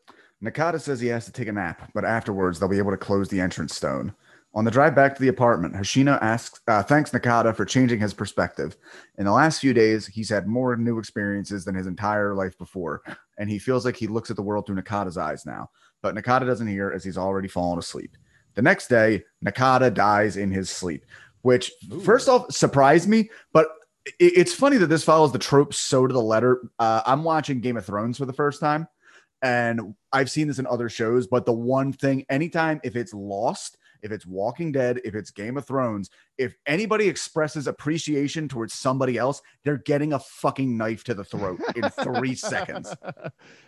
[0.44, 3.28] Nakata says he has to take a nap, but afterwards they'll be able to close
[3.30, 4.14] the entrance stone.
[4.54, 8.14] On the drive back to the apartment, Hoshino asks, uh, thanks Nakata for changing his
[8.14, 8.76] perspective.
[9.18, 13.02] In the last few days, he's had more new experiences than his entire life before,
[13.38, 15.70] and he feels like he looks at the world through Nakata's eyes now.
[16.02, 18.18] But Nakata doesn't hear as he's already fallen asleep.
[18.56, 21.06] The next day, Nakata dies in his sleep,
[21.42, 22.00] which Ooh.
[22.00, 23.68] first off surprised me, but
[24.20, 26.70] it's funny that this follows the trope so to the letter.
[26.80, 28.88] Uh, I'm watching Game of Thrones for the first time,
[29.42, 33.78] and I've seen this in other shows, but the one thing, anytime if it's Lost,
[34.04, 39.18] if it's Walking Dead, if it's Game of Thrones, if anybody expresses appreciation towards somebody
[39.18, 42.94] else, they're getting a fucking knife to the throat in three seconds.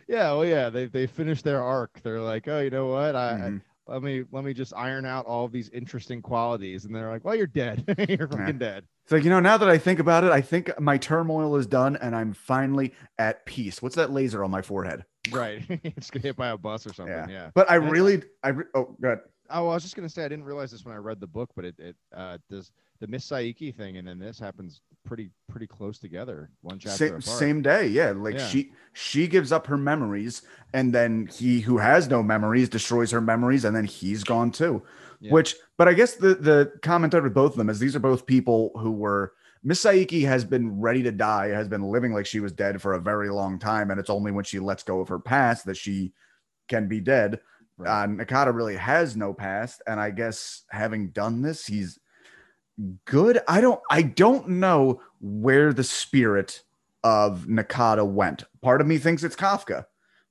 [0.07, 1.99] yeah, well, yeah, they they finished their arc.
[2.03, 3.15] They're like, oh, you know what?
[3.15, 3.61] I, I Mhm.
[3.87, 7.35] let me let me just iron out all these interesting qualities, and they're like, well,
[7.35, 7.83] you're dead.
[8.09, 8.85] you're fucking dead.
[9.09, 11.65] It's like, you know, now that I think about it, I think my turmoil is
[11.65, 13.81] done and I'm finally at peace.
[13.81, 15.03] What's that laser on my forehead?
[15.31, 15.63] Right.
[15.67, 17.15] it's get hit by a bus or something.
[17.15, 17.27] Yeah.
[17.27, 17.49] Yeah.
[17.55, 19.17] But I And really, I, re- oh, good.
[19.49, 21.25] Oh, well, I was just gonna say I didn't realize this when I read the
[21.25, 25.29] book, but it it uh does the Miss Saeki thing and then this happens pretty
[25.49, 27.23] pretty close together, one chapter Same, apart.
[27.23, 27.87] same day.
[27.87, 28.11] Yeah.
[28.11, 28.47] Like Yeah.
[28.47, 30.41] she, she gives up her memories
[30.73, 34.83] and then he who has no memories destroys her memories and then he's gone too.
[35.21, 35.31] Yeah.
[35.31, 38.25] Which, but I guess the, the comment with both of them is these are both
[38.25, 39.33] people who were,
[39.63, 42.93] Miss Saeki has been ready to die, has been living like she was dead for
[42.93, 43.91] a very long time.
[43.91, 46.13] And it's only when she lets go of her past that she
[46.69, 47.39] can be dead.
[47.77, 48.03] Right.
[48.03, 51.97] Uh, Nakata really has no past, and I guess having done this, he's
[53.05, 53.39] good.
[53.47, 56.63] I don't, I don't know where the spirit
[57.03, 58.43] of Nakata went.
[58.61, 59.85] Part of me thinks it's Kafka,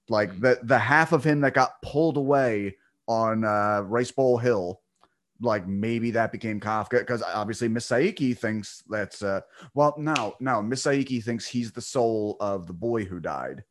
[0.08, 2.76] like the the half of him that got pulled away
[3.06, 4.80] on uh, Rice Bowl Hill.
[5.40, 9.40] Like maybe that became Kafka because obviously Miss Saeki thinks that's uh
[9.72, 13.62] well no no Miss Saeki thinks he's the soul of the boy who died.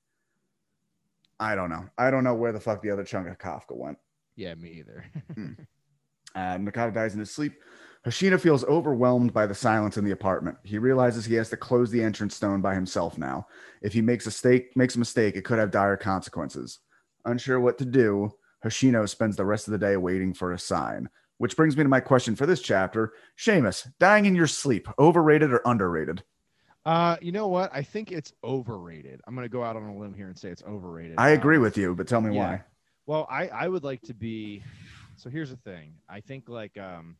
[1.39, 1.85] I don't know.
[1.97, 3.97] I don't know where the fuck the other chunk of Kafka went.
[4.35, 5.05] yeah, me either.
[6.35, 7.53] Uh, Nakata dies in his sleep.
[8.05, 10.57] Hoshino feels overwhelmed by the silence in the apartment.
[10.63, 13.47] He realizes he has to close the entrance stone by himself now.
[13.81, 16.79] If he makes a mistake, makes a mistake, it could have dire consequences.
[17.25, 18.31] Unsure what to do,
[18.63, 21.09] Hoshino spends the rest of the day waiting for a sign.
[21.37, 25.51] Which brings me to my question for this chapter: Seamus, dying in your sleep, overrated
[25.51, 26.23] or underrated?
[26.85, 27.69] uh, you know what?
[27.73, 29.21] I think it's overrated.
[29.27, 31.17] I'm gonna go out on a limb here and say it's overrated.
[31.17, 32.57] I Um, agree with you, but tell me yeah.
[32.57, 32.63] why.
[33.05, 34.63] Well, I I would like to be.
[35.15, 35.95] So here's the thing.
[36.07, 37.17] I think like um,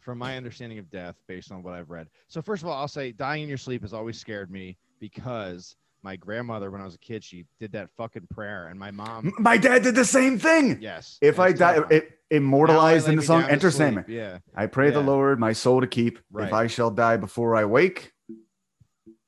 [0.00, 2.08] from my understanding of death, based on what I've read.
[2.28, 5.76] So first of all, I'll say dying in your sleep has always scared me because
[6.02, 9.32] my grandmother, when I was a kid, she did that fucking prayer, and my mom.
[9.38, 10.78] My dad did the same thing.
[10.80, 11.18] Yes.
[11.20, 13.70] If I die, it immortalized in the song "Enter.
[13.70, 14.38] Sandman." Yeah.
[14.54, 16.20] I pray the Lord my soul to keep.
[16.36, 18.12] If I shall die before I wake,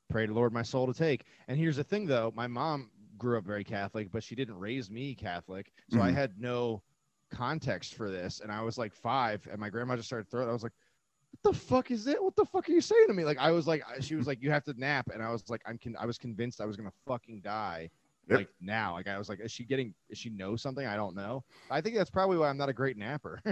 [0.09, 1.25] pray to Lord my soul to take.
[1.49, 4.91] And here's the thing though, my mom grew up very Catholic, but she didn't raise
[4.91, 5.73] me Catholic.
[5.91, 6.15] So I Mhm.
[6.15, 6.83] had no
[7.31, 8.41] context for this.
[8.41, 10.73] And I was like five and my grandma just started throwing I was like,
[11.31, 12.23] what the fuck is it?
[12.23, 13.25] What the fuck are you saying to me?
[13.25, 15.11] Like I was like she was like, you have to nap.
[15.13, 17.91] And I was like, I'm con- I was convinced I was gonna fucking die.
[18.29, 18.39] Yep.
[18.39, 19.93] Like now, like I was like, is she getting?
[20.09, 20.87] Is she know something?
[20.87, 21.43] I don't know.
[21.69, 23.41] I think that's probably why I'm not a great napper.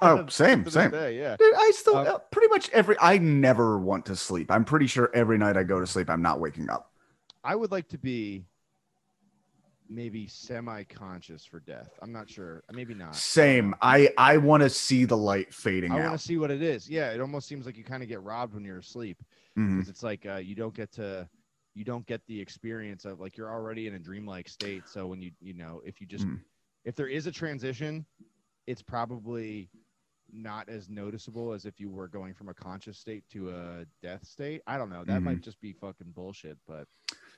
[0.00, 0.90] Oh, same, same.
[0.90, 1.36] day, yeah.
[1.36, 2.96] Dude, I still uh, pretty much every.
[3.00, 4.50] I never want to sleep.
[4.50, 6.92] I'm pretty sure every night I go to sleep, I'm not waking up.
[7.42, 8.44] I would like to be
[9.94, 11.90] maybe semi-conscious for death.
[12.02, 12.62] I'm not sure.
[12.72, 13.14] Maybe not.
[13.14, 13.74] Same.
[13.80, 16.88] I I want to see the light fading I want to see what it is.
[16.88, 19.22] Yeah, it almost seems like you kind of get robbed when you're asleep
[19.54, 21.28] because it's like uh, you don't get to
[21.74, 24.88] you don't get the experience of like you're already in a dreamlike state.
[24.88, 26.40] So when you you know if you just Mm.
[26.84, 28.04] if there is a transition,
[28.66, 29.70] it's probably
[30.32, 34.24] not as noticeable as if you were going from a conscious state to a death
[34.26, 34.62] state.
[34.66, 35.04] I don't know.
[35.04, 35.24] That Mm-hmm.
[35.24, 36.86] might just be fucking bullshit, but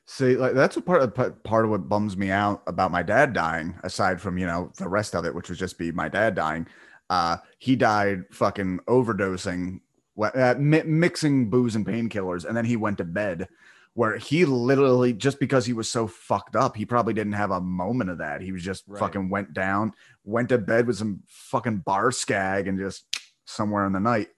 [0.08, 3.32] See, like that's a part of part of what bums me out about my dad
[3.32, 3.74] dying.
[3.82, 6.66] Aside from you know the rest of it, which would just be my dad dying.
[7.10, 9.80] Uh, he died fucking overdosing,
[10.20, 13.48] uh, mi- mixing booze and painkillers, and then he went to bed.
[13.94, 17.60] Where he literally just because he was so fucked up, he probably didn't have a
[17.62, 18.42] moment of that.
[18.42, 19.00] He was just Right.
[19.00, 19.92] fucking went down,
[20.22, 23.06] went to bed with some fucking bar skag, and just
[23.46, 24.28] somewhere in the night.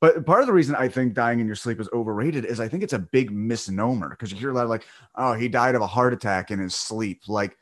[0.00, 2.68] But part of the reason I think dying in your sleep is overrated is I
[2.68, 5.74] think it's a big misnomer because you hear a lot of like, oh, he died
[5.74, 7.22] of a heart attack in his sleep.
[7.28, 7.56] Like,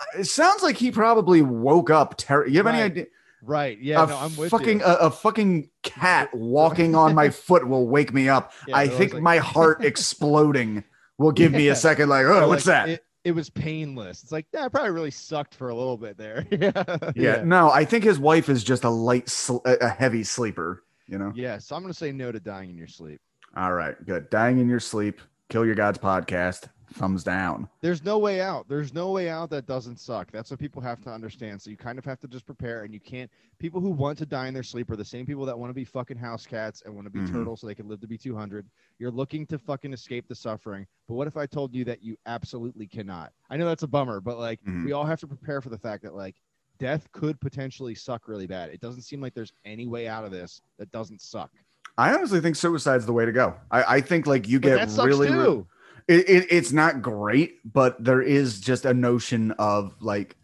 [0.00, 2.16] uh, it sounds like he probably woke up.
[2.16, 3.06] Ter- you have any idea?
[3.42, 3.78] right.
[3.78, 4.86] Yeah, a no, I'm with fucking you.
[4.86, 8.52] a, a fucking cat walking on my foot will wake me up.
[8.66, 10.82] Yeah, I think like- my heart exploding
[11.18, 12.08] will give me a second.
[12.08, 12.88] Like, oh, Or, what's like, that?
[12.88, 14.22] It, it was painless.
[14.22, 16.46] It's like, yeah, it probably really sucked for a little bit there.
[16.52, 17.10] yeah.
[17.14, 20.82] yeah, no, I think his wife is just a light, sl- a heavy sleeper.
[21.06, 21.32] You know.
[21.34, 21.58] Yeah.
[21.58, 23.20] So I'm gonna say no to dying in your sleep.
[23.56, 24.28] All right, good.
[24.30, 25.20] Dying in your sleep.
[25.48, 26.68] Kill Your Gods podcast.
[26.94, 27.68] Thumbs down.
[27.80, 28.68] There's no way out.
[28.68, 30.30] There's no way out that doesn't suck.
[30.30, 31.60] That's what people have to understand.
[31.60, 33.30] So you kind of have to just prepare, and you can't.
[33.58, 35.74] People who want to die in their sleep are the same people that want to
[35.74, 37.32] be fucking house cats and want to be Mhm.
[37.32, 38.68] turtles so they can live to be 200.
[38.98, 40.86] You're looking to fucking escape the suffering.
[41.08, 43.32] But what if I told you that you absolutely cannot?
[43.50, 44.84] I know that's a bummer, but like Mhm.
[44.84, 46.36] we all have to prepare for the fact that like
[46.78, 48.70] death could potentially suck really bad.
[48.70, 51.50] It doesn't seem like there's any way out of this that doesn't suck.
[51.98, 53.54] I honestly think suicide's the way to go.
[53.70, 55.64] I, I think like you But get really, re-
[56.08, 60.36] it, it, it's not great, but there is just a notion of like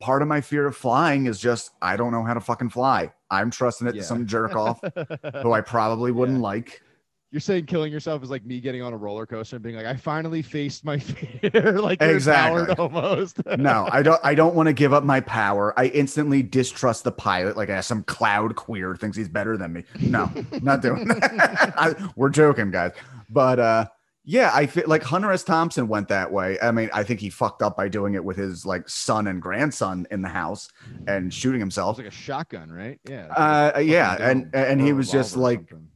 [0.00, 3.12] part of my fear of flying is just I don't know how to fucking fly.
[3.30, 4.02] I'm trusting it Yeah.
[4.02, 4.80] to some jerk off
[5.42, 6.44] who I probably wouldn't Yeah.
[6.44, 6.82] like.
[7.32, 9.86] You're saying killing yourself is like me getting on a roller coaster and being like,
[9.86, 11.72] I finally faced my fear.
[11.80, 12.74] like Exactly.
[12.74, 13.40] almost.
[13.58, 14.20] No, I don't.
[14.24, 15.72] I don't want to give up my power.
[15.78, 17.56] I instantly distrust the pilot.
[17.56, 19.84] Like uh, some cloud queer thinks he's better than me.
[20.00, 20.30] No,
[20.62, 21.72] not doing that.
[21.76, 22.92] I, we're joking, guys.
[23.28, 23.86] But uh,
[24.24, 25.44] yeah, I feel like Hunter S.
[25.44, 26.58] Thompson went that way.
[26.60, 29.40] I mean, I think he fucked up by doing it with his like son and
[29.40, 30.68] grandson in the house
[31.06, 31.96] and shooting It himself.
[31.98, 32.98] was like a shotgun, right?
[33.08, 33.26] Yeah.
[33.26, 35.86] Uh, yeah, and and he was just like something.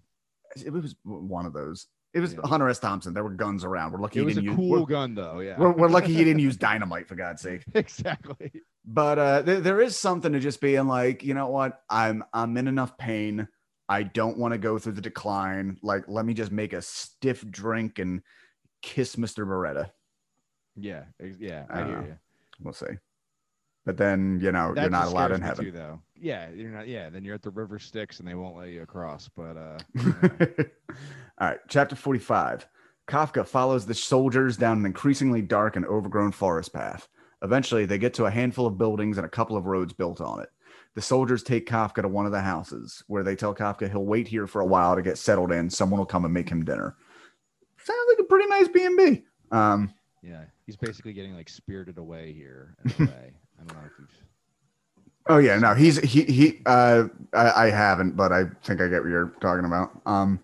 [0.62, 1.86] It was one of those.
[2.12, 2.40] It was Yeah.
[2.44, 2.78] Hunter S.
[2.78, 3.12] Thompson.
[3.12, 3.92] There were guns around.
[3.92, 4.68] We're lucky it he was a didn't use.
[4.70, 5.40] cool gun though.
[5.40, 5.58] Yeah.
[5.58, 7.64] we're, we're lucky he didn't use dynamite for God's sake.
[7.74, 8.52] exactly.
[8.84, 12.54] but uh there, there is something to just being like you know what i'm i'm
[12.58, 13.48] in enough pain
[13.88, 17.42] i don't want to go through the decline like let me just make a stiff
[17.50, 18.20] drink and
[18.82, 19.90] kiss mr beretta
[20.76, 21.04] Yeah.
[21.38, 21.64] Yeah.
[21.70, 22.16] I hear Uh, you.
[22.60, 22.86] we'll see
[23.84, 26.00] but then you know That you're not allowed in heaven too, though.
[26.16, 26.88] Yeah, you're not.
[26.88, 29.28] Yeah, then you're at the river Styx and they won't let you across.
[29.28, 29.78] But uh,
[31.40, 32.66] all right chapter 45
[33.08, 37.08] kafka follows the soldiers down an increasingly dark and overgrown forest path
[37.42, 40.40] eventually they get to a handful of buildings and a couple of roads built on
[40.40, 40.48] it
[40.94, 44.28] the soldiers take kafka to one of the houses where they tell kafka he'll wait
[44.28, 46.96] here for a while to get settled in someone will come and make him dinner
[47.76, 49.92] sounds like a pretty nice b&b um,
[50.24, 53.32] yeah, he's basically getting like spirited away here in a way.
[53.60, 54.10] I don't know if you've.
[55.28, 59.02] oh yeah no he's he he uh I, I haven't but i think i get
[59.02, 60.38] what you're talking about um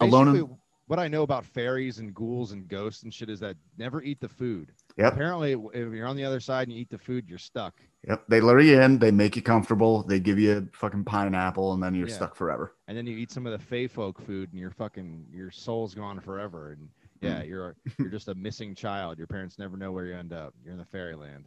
[0.00, 3.56] alone in- what I know about fairies and ghouls and ghosts and shit is that
[3.78, 4.72] never eat the food.
[4.98, 5.12] Yep.
[5.12, 7.74] Apparently, if you're on the other side and you eat the food, you're stuck.
[8.08, 8.24] Yep.
[8.26, 11.80] They lure you in, they make you comfortable, they give you a fucking pineapple, and
[11.80, 12.14] then you're Yeah.
[12.16, 12.74] stuck forever.
[12.88, 15.94] And then you eat some of the fey folk food, and your fucking your soul's
[15.94, 16.72] gone forever.
[16.72, 16.88] And
[17.20, 19.16] yeah, you're you're just a missing child.
[19.16, 20.54] Your parents never know where you end up.
[20.64, 21.44] You're in the fairyland.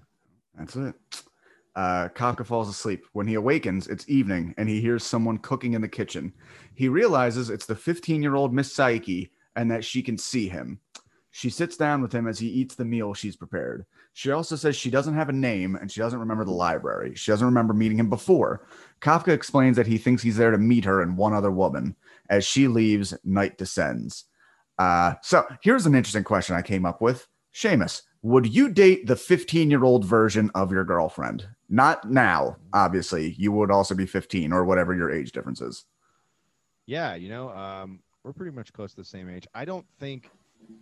[0.57, 0.95] That's it.
[1.75, 3.05] Uh, Kafka falls asleep.
[3.13, 6.33] When he awakens, it's evening and he hears someone cooking in the kitchen.
[6.75, 10.79] He realizes it's the 15 year old Miss Saeki and that she can see him.
[11.31, 13.87] She sits down with him as he eats the meal she's prepared.
[14.13, 17.15] She also says she doesn't have a name and she doesn't remember the library.
[17.15, 18.67] She doesn't remember meeting him before.
[19.01, 21.95] Kafka explains that he thinks he's there to meet her and one other woman.
[22.29, 24.25] As she leaves, night descends.
[24.77, 27.27] Uh, so here's an interesting question I came up with.
[27.51, 31.45] Seamus, would you date the 15 year old version of your girlfriend?
[31.69, 33.35] Not now, obviously.
[33.37, 35.85] You would also be 15 or whatever your age difference is.
[36.85, 39.45] Yeah, you know, um, we're pretty much close to the same age.
[39.53, 40.29] I don't think,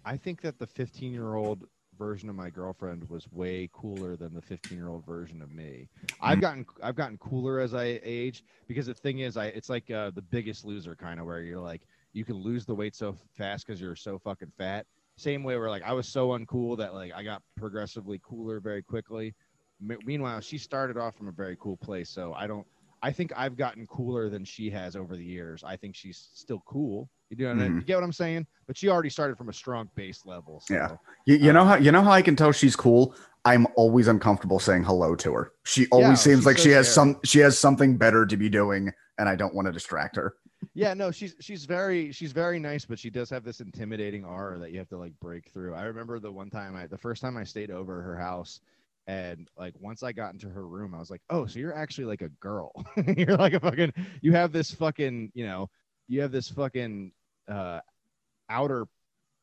[0.06, 1.66] I think that the 15 year old
[1.98, 5.90] version of my girlfriend was way cooler than the 15 year old version of me.
[6.22, 6.42] I've Mm.
[6.42, 10.12] gotten, I've gotten cooler as I age because the thing is, I, it's like uh,
[10.12, 13.66] the biggest loser kind of where you're like, you can lose the weight so fast
[13.66, 14.86] because you're so fucking fat.
[15.22, 18.82] Same way where like I was so uncool that like I got progressively cooler very
[18.82, 19.36] quickly.
[19.80, 22.66] Me- Meanwhile, she started off from a very cool place, so I don't.
[23.04, 25.64] I think I've gotten cooler than she has over the years.
[25.64, 27.08] I think she's still cool.
[27.30, 27.76] You know, what I- Mhm.
[27.76, 28.46] you get what I'm saying?
[28.66, 30.60] But she already started from a strong base level.
[30.66, 30.74] So.
[30.74, 30.96] Yeah.
[31.26, 33.16] You, you know how you know how I can tell she's cool.
[33.46, 35.52] I'm always uncomfortable saying hello to her.
[35.66, 38.50] She always Yeah, seems like so she has some she has something better to be
[38.50, 40.34] doing, and I don't want to distract her.
[40.74, 44.60] Yeah no she's she's very she's very nice but she does have this intimidating aura
[44.60, 45.74] that you have to like break through.
[45.74, 48.62] I remember the one time i the first time i stayed over her house
[49.08, 52.06] and like once i got into her room i was like oh so you're actually
[52.06, 52.72] like a girl.
[53.18, 55.70] You're like a fucking you have this fucking you know
[56.08, 57.12] you have this fucking
[57.48, 57.80] uh
[58.50, 58.88] outer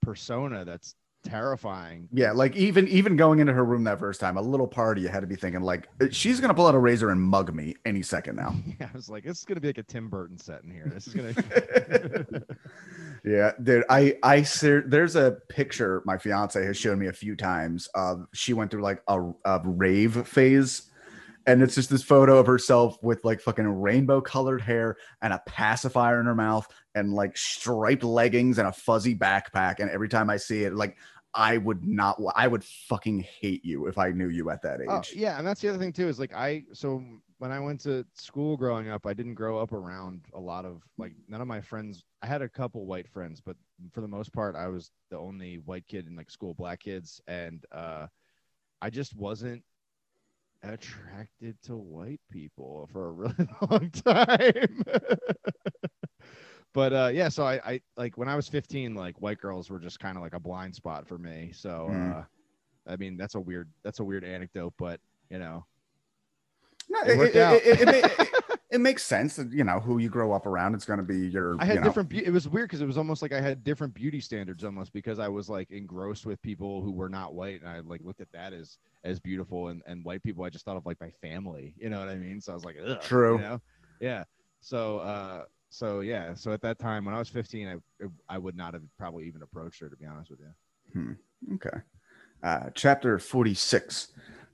[0.02, 0.94] persona that's
[1.24, 5.02] terrifying Yeah, like even even going into her room that first time, a little party,
[5.02, 7.54] you had to be thinking like uh, she's gonna pull out a razor and mug
[7.54, 8.54] me any second now.
[8.80, 10.90] yeah, i was like this is gonna be like a tim burton set in here
[10.94, 11.34] this is gonna
[13.24, 13.84] yeah, dude.
[13.90, 18.26] I I ser- there's a picture my fiance has shown me a few times of
[18.32, 20.87] she went through like a, a rave phase,
[21.48, 25.42] and it's just this photo of herself with like fucking rainbow colored hair and a
[25.46, 29.80] pacifier in her mouth and like striped leggings and a fuzzy backpack.
[29.80, 30.98] And every time I see it, like
[31.32, 34.88] I would not, I would fucking hate you if I knew you at that age.
[34.90, 37.02] Oh, yeah, and that's the other thing too is like I so
[37.38, 40.82] when I went to school growing up, I didn't grow up around a lot of
[40.98, 42.04] like none of my friends.
[42.20, 43.56] I had a couple white friends, but
[43.92, 47.22] for the most part, I was the only white kid in like school, black kids,
[47.26, 48.08] and uh,
[48.82, 49.62] I just wasn't
[50.62, 54.84] attracted to white people for a really long time.
[56.74, 59.78] but uh, yeah, so I, I like when I was 15, like white girls were
[59.78, 61.50] just kind of like a blind spot for me.
[61.52, 62.18] So Mm.
[62.18, 62.24] uh,
[62.86, 65.00] I mean, that's a weird that's a weird anecdote, but
[65.30, 65.64] you know,
[66.88, 67.34] No, It it,
[67.80, 68.37] it, it,
[68.70, 70.74] it, ma- it- it makes sense that you know who you grow up around.
[70.74, 71.56] It's going to be your.
[71.58, 72.08] I had you know, different.
[72.08, 74.92] Be- it was weird because it was almost like I had different beauty standards, almost
[74.92, 78.20] because I was like engrossed with people who were not white, and I like looked
[78.20, 81.10] at that as as beautiful, and and white people I just thought of like my
[81.22, 81.74] family.
[81.78, 82.40] You know what I mean?
[82.40, 83.36] So I was like, Ugh, True.
[83.36, 83.60] You know?
[84.00, 84.24] Yeah.
[84.60, 86.34] So uh, so yeah.
[86.34, 89.42] So at that time when I was 15, I I would not have probably even
[89.42, 90.52] approached her to be honest with you.
[90.92, 91.54] hmm.
[91.54, 91.78] Okay.
[92.42, 94.08] Uh, chapter 46.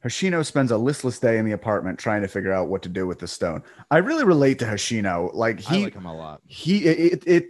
[0.05, 3.07] Hoshino spends a listless day in the apartment trying to figure out what to do
[3.07, 3.63] with the stone.
[3.91, 5.33] I really relate to Hoshino.
[5.35, 6.43] Like he, I like him a lot.
[6.47, 7.47] he, it, it,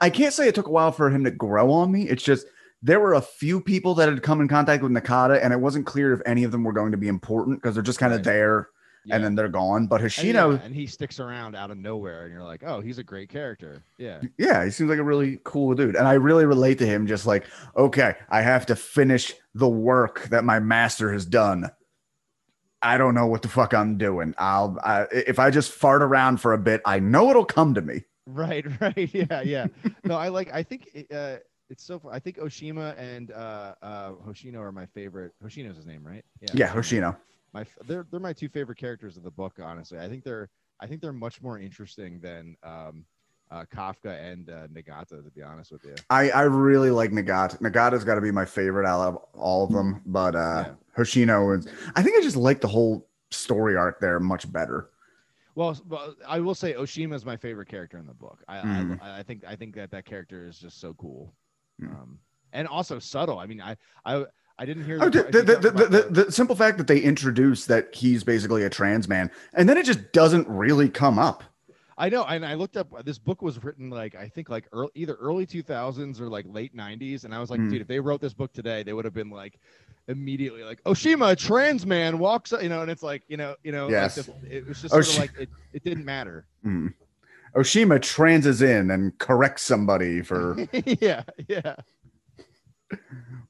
[0.00, 2.08] I can't say it took a while for him to grow on me.
[2.08, 2.46] It's just
[2.82, 5.84] there were a few people that had come in contact with Nakata, and it wasn't
[5.86, 8.18] clear if any of them were going to be important because they're just kind of
[8.18, 8.24] Right.
[8.24, 8.68] there
[9.04, 9.16] Yeah.
[9.16, 9.86] and then they're gone.
[9.88, 12.98] But And yeah, and he sticks around out of nowhere, and you're like, oh, he's
[12.98, 13.82] a great character.
[13.98, 14.20] Yeah.
[14.38, 15.96] yeah, he seems like a really cool dude.
[15.96, 17.44] And I really relate to him just like,
[17.76, 21.68] okay, I have to finish the work that my master has done.
[22.82, 24.34] I don't know what the fuck I'm doing.
[24.38, 27.80] I'll I, if I just fart around for a bit, I know it'll come to
[27.82, 28.02] me.
[28.26, 29.10] Right, right.
[29.12, 29.66] Yeah, yeah.
[30.04, 31.36] No, I like I think uh
[31.70, 35.32] it's so fu- I think Oshima and uh uh Hoshino are my favorite.
[35.44, 36.24] Hoshino's his name, right?
[36.40, 37.16] Yeah, yeah, Hoshino.
[37.52, 39.98] My they're they're my two favorite characters of the book, honestly.
[39.98, 40.48] I think they're
[40.80, 43.04] I think they're much more interesting than um
[43.50, 45.94] uh Kafka and uh, Nakata to be honest with you.
[46.10, 47.58] I I really like Nakata.
[47.60, 50.74] Nakata's got to be my favorite out of all of them, but uh Yeah.
[50.96, 51.68] Hoshino is.
[51.96, 54.90] I think I just like the whole story arc there much better.
[55.54, 58.42] Well, well, I will say Oshima is my favorite character in the book.
[58.48, 59.02] I, Mhm.
[59.02, 61.32] I I think I think that that character is just so cool.
[61.82, 61.90] Mm.
[61.92, 62.18] Um
[62.52, 63.38] and also subtle.
[63.38, 64.24] I mean, I I
[64.60, 67.66] I didn't hear Oh, the, the, the, the, the, the simple fact that they introduce
[67.66, 71.44] that he's basically a trans man, and then it just doesn't really come up.
[72.00, 73.04] I know, and I looked up.
[73.04, 76.46] This book was written like I think like early, either early two thousands or like
[76.48, 77.70] late nineties, and I was like, Mm.
[77.70, 79.58] dude, if they wrote this book today, they would have been like
[80.06, 83.72] immediately like Oshima, a trans man walks, you know, and it's like you know, you
[83.72, 84.14] know, like Yes.
[84.14, 86.46] the- it was just sort Oshi- of like it, it didn't matter.
[86.64, 86.94] Mm.
[87.56, 90.56] Oshima transes in and corrects somebody for.
[91.00, 91.74] yeah, yeah,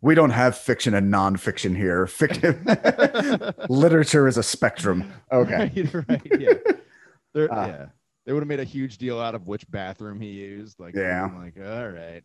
[0.01, 2.07] we don't have fiction and nonfiction here.
[2.07, 2.65] Fiction,
[3.69, 5.13] literature is a spectrum.
[5.31, 5.71] Okay.
[5.93, 6.55] right, right, yeah,
[7.35, 7.67] They're- Ah.
[7.67, 7.87] yeah.
[8.29, 10.79] They would have made a huge deal out of which bathroom he used.
[10.79, 11.25] Like, Yeah.
[11.25, 12.23] I'm like, all right.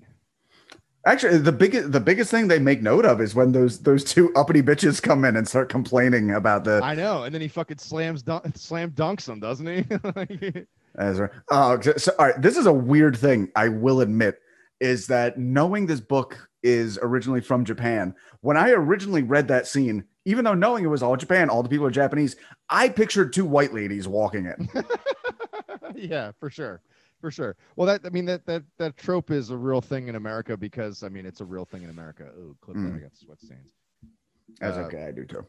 [1.05, 4.33] Actually, the biggest the biggest thing they make note of is when those those two
[4.35, 6.81] uppity bitches come in and start complaining about the.
[6.83, 9.85] I know, and then he fucking slams dunk, slam dunks them, doesn't he?
[10.15, 12.41] Like- As oh, so, all right.
[12.41, 13.49] This is a weird thing.
[13.55, 14.41] I will admit
[14.81, 18.13] is that knowing this book is originally from Japan.
[18.41, 21.69] When I originally read that scene, even though knowing it was all Japan, all the
[21.69, 22.35] people are Japanese,
[22.69, 24.69] I pictured two white ladies walking in.
[25.97, 26.81] yeah, for sure.
[27.21, 27.55] For sure.
[27.75, 31.03] Well, that I mean that that that trope is a real thing in America because
[31.03, 32.29] I mean it's a real thing in America.
[32.37, 32.97] Oh, clip that Mm.
[32.97, 33.71] I got sweat stains.
[34.59, 35.05] That's Uh, okay.
[35.05, 35.45] I do too.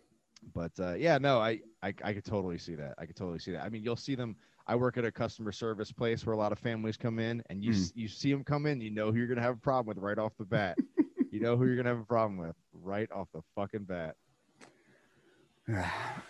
[0.55, 2.95] But uh, yeah, no, I, I I could totally see that.
[2.99, 3.65] I could totally see that.
[3.65, 4.37] I mean, you'll see them.
[4.67, 7.63] I work at a customer service place where a lot of families come in, and
[7.65, 7.93] you Mm.
[7.97, 10.19] you see them come in, you know who you're gonna have a problem with right
[10.19, 10.79] off the bat.
[11.33, 14.15] you know who you're gonna have a problem with right off the fucking bat.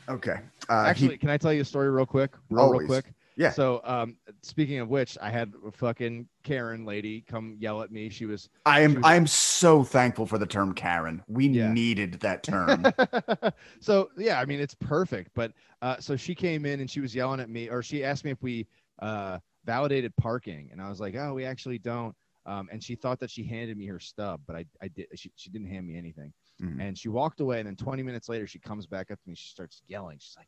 [0.09, 0.41] okay.
[0.69, 2.33] Uh, he- Actually, can I tell you a story real quick?
[2.51, 3.12] Real, real quick.
[3.37, 3.51] Yeah.
[3.51, 8.09] So, um, speaking of which, I had a fucking Karen lady come yell at me.
[8.09, 11.22] She was I am was- I am so thankful for the term Karen.
[11.26, 11.72] We Yeah.
[11.72, 12.85] needed that term.
[13.80, 15.30] so yeah, I mean it's perfect.
[15.35, 18.24] But uh, so she came in and she was yelling at me, or she asked
[18.24, 18.66] me if we
[19.01, 22.14] uh, validated parking, and I was like, oh, we actually don't.
[22.47, 25.07] Um, and she thought that she handed me her stub, but I, I did.
[25.16, 26.32] She, she didn't hand me anything.
[26.62, 26.78] Mhm.
[26.80, 27.59] And she walked away.
[27.59, 29.35] And then 20 minutes later, she comes back up to me.
[29.35, 30.18] She starts yelling.
[30.20, 30.47] She's like,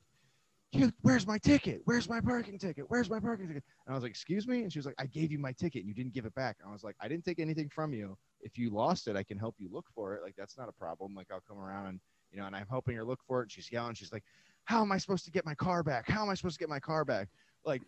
[0.73, 1.81] "You, where's my ticket?
[1.85, 2.85] Where's my parking ticket?
[2.89, 5.07] Where's my parking ticket?" And I was like, "Excuse me." And she was like, "I
[5.07, 5.81] gave you my ticket.
[5.81, 8.17] and You didn't give it back." I was like, "I didn't take anything from you.
[8.41, 10.23] If you lost it, I can help you look for it.
[10.23, 11.15] Like that's not a problem.
[11.15, 12.01] Like I'll come around and
[12.31, 13.45] you know." And I'm helping her look for it.
[13.45, 13.95] And she's yelling.
[13.95, 14.25] She's like,
[14.65, 16.09] "How am I supposed to get my car back?
[16.09, 17.29] How am I supposed to get my car back?"
[17.65, 17.83] Like.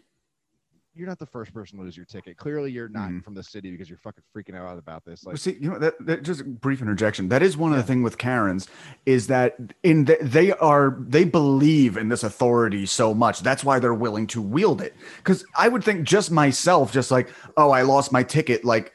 [0.98, 2.36] You're not the first person to lose your ticket.
[2.36, 3.22] Clearly, you're not Mhm.
[3.22, 5.24] from the city because you're fucking freaking out about this.
[5.24, 7.28] Like, Well, See, you know that, that just a brief interjection.
[7.28, 8.66] That is one of the thing with Karens
[9.06, 13.42] is that in the, they are they believe in this authority so much.
[13.42, 14.96] That's why they're willing to wield it.
[15.18, 18.64] Because I would think just myself, just like, oh, I lost my ticket.
[18.64, 18.92] Like,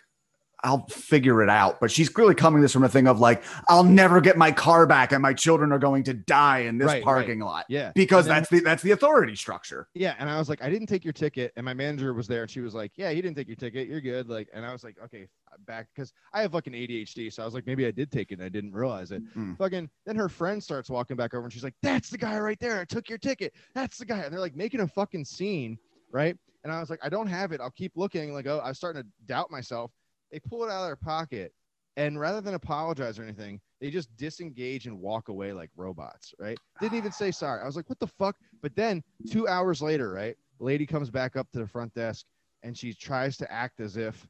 [0.63, 1.79] I'll figure it out.
[1.79, 4.87] But she's clearly coming this from a thing of like, I'll never get my car
[4.87, 7.03] back, and my children are going to die in this Right, right.
[7.03, 7.91] parking lot Yeah.
[7.95, 9.87] because then- that's the that's the authority structure.
[9.93, 12.43] Yeah, and I was like, I didn't take your ticket, and my manager was there,
[12.43, 14.29] and she was like, Yeah, you didn't take your ticket, you're good.
[14.29, 15.27] Like, and I was like, Okay,
[15.67, 18.35] back because I have fucking ADHD, so I was like, maybe I did take it,
[18.35, 19.21] and I didn't realize it.
[19.35, 19.57] Mm.
[19.57, 22.59] Fucking, then her friend starts walking back over, and she's like, That's the guy right
[22.59, 22.79] there.
[22.79, 23.53] I took your ticket.
[23.75, 25.77] That's the guy, and they're like making a fucking scene,
[26.11, 26.37] right?
[26.63, 27.59] And I was like, I don't have it.
[27.59, 28.33] I'll keep looking.
[28.33, 29.91] Like, oh, I was starting to doubt myself.
[30.33, 31.53] They pull it out of their pocket,
[31.95, 36.57] and rather than apologize or anything, they just disengage and walk away like robots, right?
[36.81, 37.61] Didn't even say sorry.
[37.61, 38.35] I was like, what the fuck?
[38.63, 40.35] But then two hours later, right?
[40.59, 42.25] Lady comes back up to the front desk
[42.63, 44.27] and she tries to act as if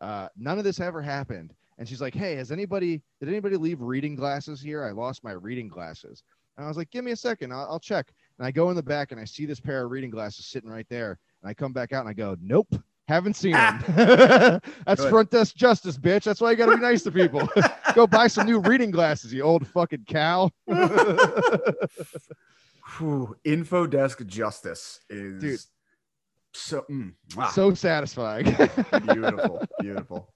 [0.00, 1.52] uh, none of this ever happened.
[1.76, 4.82] And she's like, hey, has anybody, did anybody leave reading glasses here?
[4.82, 6.22] I lost my reading glasses.
[6.56, 8.10] And I was like, give me a second, I'll, I'll check.
[8.38, 10.70] And I go in the back and I see this pair of reading glasses sitting
[10.70, 11.18] right there.
[11.42, 12.74] And I come back out and I go, nope,
[13.12, 13.80] haven't seen them.
[14.86, 16.24] That's front desk justice, bitch.
[16.24, 17.48] That's why you got to be nice to people.
[17.94, 20.50] go buy some new reading glasses, you old fucking cow.
[22.98, 25.60] Whew, info desk justice is Dude.
[26.52, 28.44] so mm, ah, so satisfying.
[28.44, 30.32] beautiful, beautiful.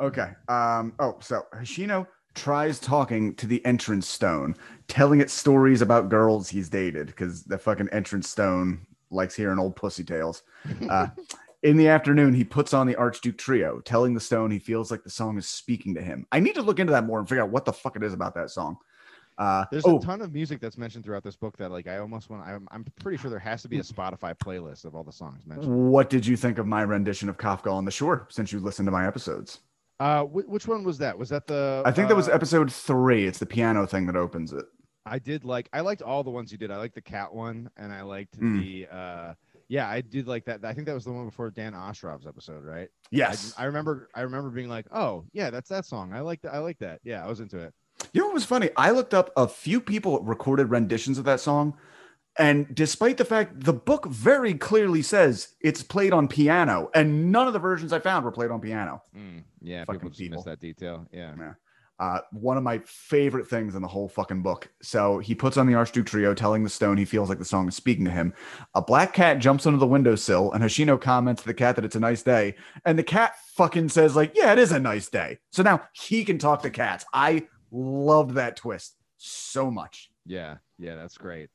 [0.00, 0.30] Okay.
[0.48, 0.94] Um.
[0.98, 4.54] Oh, so Hoshino tries talking to the entrance stone,
[4.88, 9.76] telling it stories about girls he's dated because the fucking entrance stone likes hearing old
[9.76, 10.42] pussy tales.
[10.88, 11.08] Uh,
[11.62, 15.02] in the afternoon, he puts on the Archduke Trio, telling the stone he feels like
[15.04, 16.26] the song is speaking to him.
[16.32, 18.14] I need to look into that more and figure out what the fuck it is
[18.14, 18.76] about that song.
[19.38, 21.98] Uh, There's oh, a ton of music that's mentioned throughout this book that like I
[21.98, 22.46] almost want.
[22.46, 25.46] I'm, I'm pretty sure there has to be a Spotify playlist of all the songs
[25.46, 25.90] mentioned.
[25.90, 28.86] what did you think of my rendition of Kafka on the Shore since you listened
[28.86, 29.60] to my episodes?
[29.98, 31.16] Uh, wh- which one was that?
[31.18, 31.82] Was that the?
[31.86, 33.26] I think that was uh, episode three.
[33.26, 34.64] It's the piano thing that opens it.
[35.06, 35.70] I did like.
[35.72, 36.70] I liked all the ones you did.
[36.70, 38.60] I liked the cat one, and I liked Mm.
[38.60, 38.86] the.
[39.70, 40.64] Yeah, I did like that.
[40.64, 42.88] I think that was the one before Dan Ostrov's episode, right?
[42.88, 43.54] I- Yes.
[43.56, 44.08] I, remember.
[44.14, 46.12] I remember being like, "Oh, yeah, that's that song.
[46.12, 46.52] I like that.
[46.54, 47.00] I like that.
[47.04, 47.72] Yeah, I was into it."
[48.12, 48.70] You know what was funny?
[48.76, 51.76] I looked up a few people recorded renditions of that song,
[52.38, 57.46] and despite the fact the book very clearly says it's played on piano, and none
[57.46, 59.02] of the versions I found were played on piano.
[59.16, 60.36] Mm, yeah, Fucking people just people.
[60.38, 61.06] miss that detail.
[61.12, 61.34] Yeah.
[62.00, 64.70] Uh, one of my favorite things in the whole fucking book.
[64.80, 67.68] So he puts on the Archduke Trio, telling the stone he feels like the song
[67.68, 68.32] is speaking to him.
[68.74, 71.96] A black cat jumps onto the windowsill, and Hoshino comments to the cat that it's
[71.96, 72.54] a nice day.
[72.86, 75.38] And the cat fucking says, like, yeah, it is a nice day.
[75.52, 77.04] So now he can talk to cats.
[77.12, 80.10] I loved that twist so much.
[80.24, 81.50] Yeah, yeah, that's great.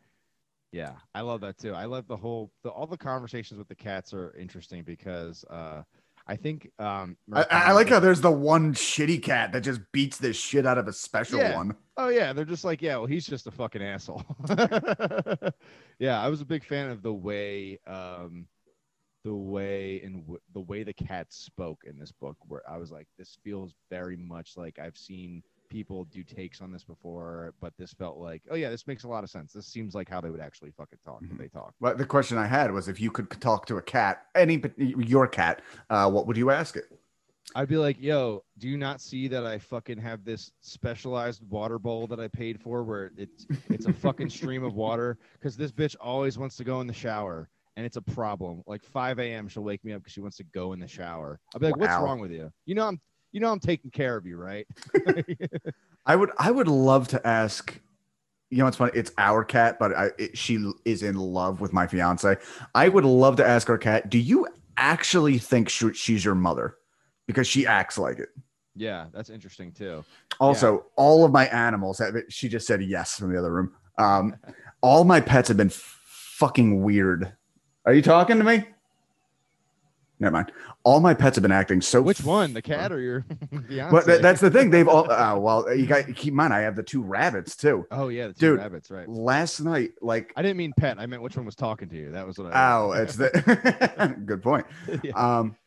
[0.71, 1.73] Yeah, I love that too.
[1.73, 5.83] I love the whole the, all the conversations with the cats are interesting because uh
[6.27, 10.17] I think um I, I like how there's the one shitty cat that just beats
[10.17, 11.55] the shit out of a special Yeah.
[11.55, 11.75] one.
[11.97, 14.23] Oh yeah, they're just like, yeah, well, he's just a fucking asshole.
[15.99, 18.47] yeah, I was a big fan of the way um
[19.23, 22.91] the way in w- the way the cats spoke in this book where I was
[22.91, 27.73] like this feels very much like I've seen people do takes on this before, but
[27.77, 29.53] this felt like, oh yeah, this makes a lot of sense.
[29.53, 31.31] This seems like how they would actually fucking talk Mhm.
[31.31, 31.73] if they talk.
[31.79, 35.27] But the question I had was if you could talk to a cat, any your
[35.27, 36.85] cat, uh, what would you ask it?
[37.53, 41.77] I'd be like, yo, do you not see that I fucking have this specialized water
[41.77, 45.17] bowl that I paid for where it's it's a fucking stream of water?
[45.33, 48.63] Because this bitch always wants to go in the shower and it's a problem.
[48.65, 49.47] Like 5 a.m.
[49.47, 51.39] she'll wake me up because she wants to go in the shower.
[51.53, 52.51] I'll be like, what's wrong with you?
[52.65, 52.99] You know I'm
[53.35, 54.65] you know I'm taking care of you, right?
[56.05, 57.77] I would I would love to ask.
[58.49, 58.93] You know, it's funny.
[58.95, 62.37] It's our cat, but I, it, she is in love with my fiance.
[62.73, 64.09] I would love to ask our cat.
[64.09, 66.77] Do you actually think she, she's your mother?
[67.27, 68.29] Because she acts like it.
[68.75, 70.05] yeah, that's interesting too.
[70.39, 71.99] Also, all of my animals.
[71.99, 73.73] Have, she just said yes from the other room.
[73.97, 74.37] Um,
[74.79, 77.33] all my pets have been fucking weird.
[77.85, 78.65] Are you talking to me?
[80.19, 80.51] Never mind.
[80.83, 82.01] All my pets have been acting so.
[82.01, 83.25] Which one, the cat or your?
[83.91, 84.69] But that, that's the thing.
[84.69, 85.11] They've all.
[85.11, 86.53] Uh, well, you got keep in mind.
[86.53, 87.85] I have the two rabbits too.
[87.91, 88.59] oh yeah, the two Dude.
[88.59, 89.07] rabbits, right?
[89.09, 90.97] Last night, like I didn't mean pet.
[90.99, 92.11] I meant which one was talking to you.
[92.11, 92.77] That was what I.
[92.77, 94.65] Oh, it's the good point.
[95.03, 95.11] Yeah.
[95.13, 95.57] Um,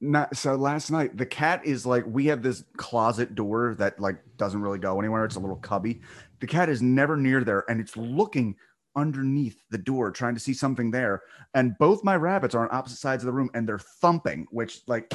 [0.00, 4.16] not so last night the cat is like we have this closet door that like
[4.36, 5.24] doesn't really go anywhere.
[5.24, 6.00] It's a little cubby.
[6.40, 8.56] The cat is never near there, and it's looking
[8.96, 11.22] underneath the door trying to see something there.
[11.54, 14.46] And both my rabbits are on opposite sides of the room, and they're thumping.
[14.50, 15.12] Which like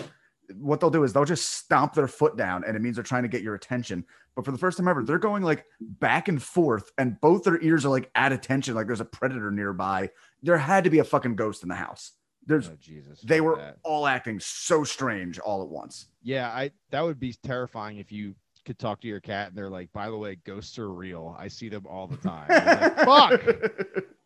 [0.56, 3.24] what they'll do is they'll just stomp their foot down, and it means they're trying
[3.24, 4.06] to get your attention.
[4.36, 7.62] But for the first time ever, they're going like back and forth, and both their
[7.62, 10.10] ears are like at attention, like there's a predator nearby.
[10.44, 12.14] There had to be a fucking ghost in the house.
[12.46, 13.20] There's oh Jesus.
[13.22, 13.78] they were that.
[13.84, 16.08] all acting so strange all at once.
[16.24, 18.36] Yeah, I that would be terrifying if you
[18.68, 21.36] could talk to your cat and they're like, by the way, ghosts are real.
[21.40, 22.48] I see them all the time.
[22.50, 23.42] Like, Fuck.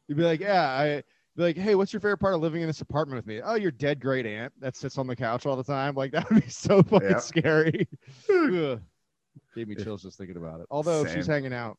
[0.07, 1.03] You'd be like, yeah, I
[1.37, 3.39] Be like, hey, what's your favorite part of living in this apartment with me?
[3.41, 5.95] Oh, your dead great aunt that sits on the couch all the time.
[5.95, 7.21] Like that would be so fucking Yep.
[7.21, 7.87] scary.
[8.27, 10.67] Gave me chills just thinking about it.
[10.71, 11.77] Although if she's hanging out,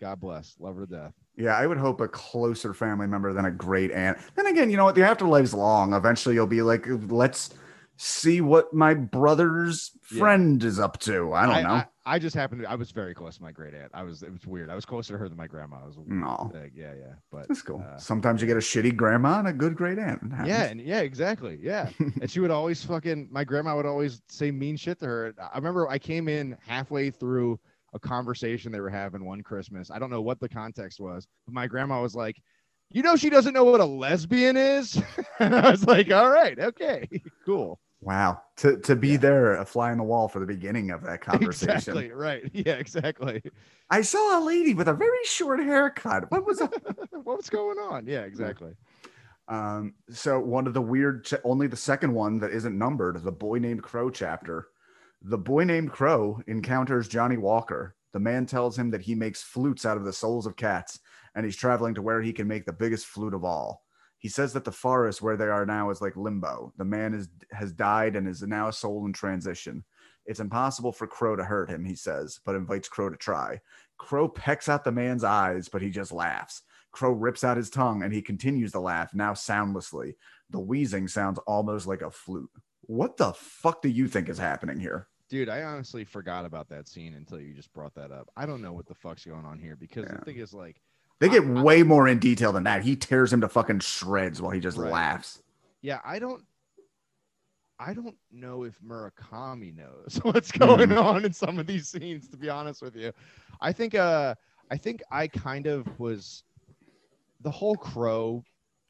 [0.00, 1.12] God bless, love her to death.
[1.36, 4.18] Yeah, I would hope a closer family member than a great aunt.
[4.34, 4.94] Then again, you know what?
[4.94, 5.92] The afterlife's long.
[5.94, 7.50] Eventually, you'll be like, let's
[8.02, 10.20] see what my brother's Yeah.
[10.20, 11.34] friend is up to.
[11.34, 11.68] I don't I, know.
[11.74, 12.70] I, I just happened to.
[12.70, 13.90] I was very close to my great aunt.
[13.92, 14.22] I was.
[14.22, 14.70] It was weird.
[14.70, 15.80] I was closer to her than my grandma.
[15.82, 15.98] I was.
[16.06, 17.12] no, Like, yeah, yeah.
[17.30, 17.84] But that's cool.
[17.86, 20.20] uh, Sometimes you get a shitty grandma and a good great aunt.
[20.46, 21.58] Yeah, and yeah, exactly.
[21.62, 21.90] Yeah.
[21.98, 25.34] and she would always fucking my grandma would always say mean shit to her.
[25.52, 27.60] I remember I came in halfway through
[27.92, 29.90] a conversation they were having one Christmas.
[29.90, 32.40] I don't know what the context was, but my grandma was like,
[32.90, 35.00] "You know, she doesn't know what a lesbian is."
[35.38, 37.08] and I was like, "All right, okay,
[37.44, 38.40] cool." Wow.
[38.58, 39.16] To to be Yeah.
[39.18, 41.74] there, a fly on the wall for the beginning of that conversation.
[41.76, 42.10] Exactly.
[42.12, 42.50] Right.
[42.52, 42.74] Yeah.
[42.74, 43.42] Exactly.
[43.90, 46.30] I saw a lady with a very short haircut.
[46.30, 46.72] What was that?
[47.24, 48.06] What's going on?
[48.06, 48.22] Yeah.
[48.22, 48.72] Exactly.
[49.48, 53.32] Um, so one of the weird, ch- only the second one that isn't numbered, the
[53.32, 54.68] boy named Crow chapter.
[55.22, 57.96] The boy named Crow encounters Johnnie Walker.
[58.12, 61.00] The man tells him that he makes flutes out of the souls of cats,
[61.34, 63.84] and he's traveling to where he can make the biggest flute of all.
[64.20, 66.72] He says that the forest where they are now is like limbo.
[66.76, 69.82] The man is has died and is now a soul in transition.
[70.26, 73.60] It's impossible for Crow to hurt him, he says, but invites Crow to try.
[73.96, 76.62] Crow pecks out the man's eyes, but he just laughs.
[76.92, 80.16] Crow rips out his tongue and he continues to laugh, now soundlessly.
[80.50, 82.50] The wheezing sounds almost like a flute.
[82.82, 85.08] What the fuck do you think is happening here?
[85.30, 88.28] Dude, I honestly forgot about that scene until you just brought that up.
[88.36, 90.16] I don't know what the fuck's going on here because Yeah.
[90.18, 90.80] the thing is like,
[91.20, 92.82] They get I- way more in detail than that.
[92.82, 94.90] He tears him to fucking shreds while he just Right.
[94.92, 95.42] laughs.
[95.82, 96.44] yeah, I don't,
[97.78, 101.02] I don't know if Murakami knows what's going Mhm.
[101.02, 102.28] on in some of these scenes.
[102.28, 103.12] To be honest with you,
[103.60, 104.34] I think, uh,
[104.70, 106.42] I think I kind of was,
[107.40, 108.44] the whole crow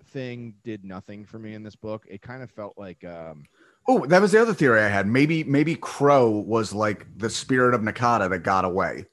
[0.06, 2.04] thing did nothing for me in this book.
[2.08, 3.44] It kind of felt like, um,
[3.88, 5.06] Oh, that was the other theory I had.
[5.06, 9.06] Maybe maybe Crow was like the spirit of Nakata that got away.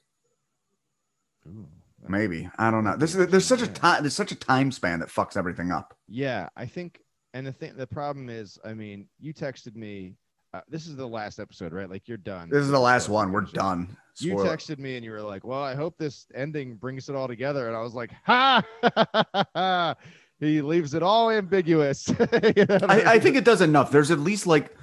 [1.46, 1.66] ooh,
[2.06, 2.96] Maybe I don't know.
[2.96, 5.96] This is there's such a time there's such a time span that fucks everything up.
[6.08, 7.00] Yeah, I think,
[7.34, 10.14] and the thing, the problem is, I mean, you texted me.
[10.54, 11.90] Uh, this is the last episode, right?
[11.90, 12.48] Like you're done.
[12.48, 13.32] This is the last one.
[13.32, 13.94] We're done.
[14.18, 14.56] You Spoiler.
[14.56, 17.68] texted me and you were like, "Well, I hope this ending brings it all together,"
[17.68, 19.94] and I was like, "Ha!"
[20.40, 22.08] he leaves it all ambiguous.
[22.56, 23.90] You know I, I think it does enough.
[23.90, 24.74] There's at least like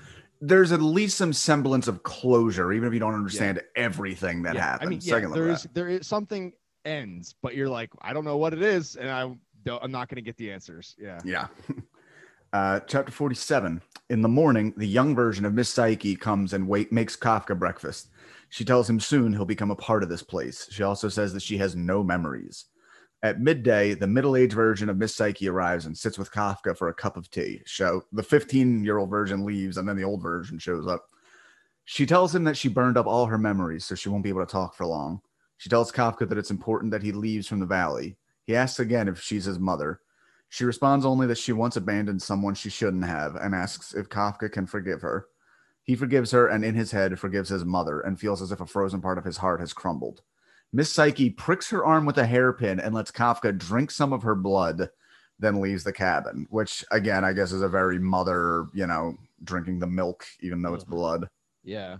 [0.41, 4.61] there's at least some semblance of closure, even if you don't understand everything that Yeah,
[4.61, 4.87] happened.
[4.87, 6.53] I mean, yeah, there is there is something
[6.85, 10.07] ends, but you're like, I don't know what it is, and I don't, I'm not
[10.07, 10.95] going to get the answers.
[10.97, 11.19] Yeah.
[11.25, 11.47] Yeah.
[12.53, 13.81] Uh, chapter 47.
[14.09, 18.07] In the morning, the young version of Miss Saeki comes and wait, makes Kafka breakfast.
[18.47, 20.69] She tells him soon he'll become a part of this place.
[20.71, 22.67] She also says that she has no memories.
[23.23, 26.87] At midday, the middle aged version of Miss Saeki arrives and sits with Kafka for
[26.87, 27.61] a cup of tea.
[27.65, 31.07] So the 15 year old version leaves, and then the old version shows up.
[31.83, 34.45] She tells him that she burned up all her memories, so she won't be able
[34.45, 35.19] to talk for long.
[35.57, 38.17] She tells Kafka that it's important that he leaves from the valley.
[38.45, 39.99] He asks again if she's his mother.
[40.49, 44.51] She responds only that she once abandoned someone she shouldn't have and asks if Kafka
[44.51, 45.27] can forgive her.
[45.83, 48.65] He forgives her and in his head forgives his mother and feels as if a
[48.65, 50.21] frozen part of his heart has crumbled.
[50.73, 54.35] Miss Saeki pricks her arm with a hairpin and lets Kafka drink some of her
[54.35, 54.89] blood,
[55.39, 59.79] then leaves the cabin, which again, I guess is a very mother, you know, drinking
[59.79, 61.29] the milk, even though it's blood.
[61.63, 61.97] Yeah.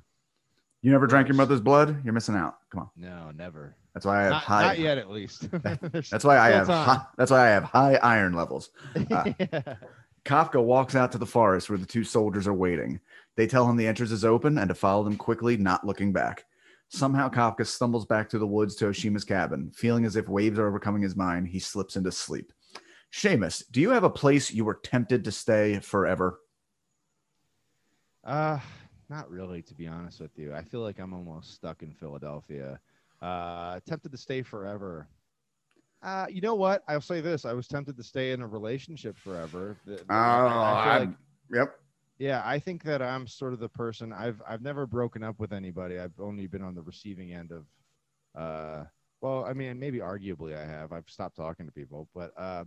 [0.85, 1.99] You never drank your mother's blood?
[2.05, 2.57] You're missing out.
[2.69, 2.89] Come on.
[2.95, 3.75] No, never.
[3.95, 4.61] That's why I have Not, high.
[4.67, 5.49] not yet, at least.
[6.11, 6.67] That's why I have.
[6.67, 8.69] High, that's why I have high iron levels.
[9.09, 9.77] Uh, Yeah.
[10.25, 12.99] Kafka walks out to the forest where the two soldiers are waiting.
[13.35, 16.45] They tell him the entrance is open and to follow them quickly, not looking back.
[16.89, 19.71] Somehow, Kafka stumbles back through the woods to Oshima's cabin.
[19.75, 22.53] Feeling as if waves are overcoming his mind, he slips into sleep.
[23.11, 26.41] Seamus, do you have a place you were tempted to stay forever?
[28.23, 28.59] Uh,
[29.09, 30.53] not really, to be honest with you.
[30.53, 32.79] I feel like I'm almost stuck in Philadelphia.
[33.21, 35.07] Uh, tempted to stay forever.
[36.03, 36.83] Uh, you know what?
[36.87, 39.77] I'll say this: I was tempted to stay in a relationship forever.
[39.87, 41.09] Oh, I- I I- like-
[41.51, 41.79] Yep.
[42.19, 44.11] yeah, I think that I'm sort of the person.
[44.13, 45.99] I've I've never broken up with anybody.
[45.99, 47.65] I've only been on the receiving end of.
[48.35, 48.85] Uh,
[49.21, 50.91] well, I mean, maybe arguably I have.
[50.91, 52.65] I've stopped talking to people, but uh,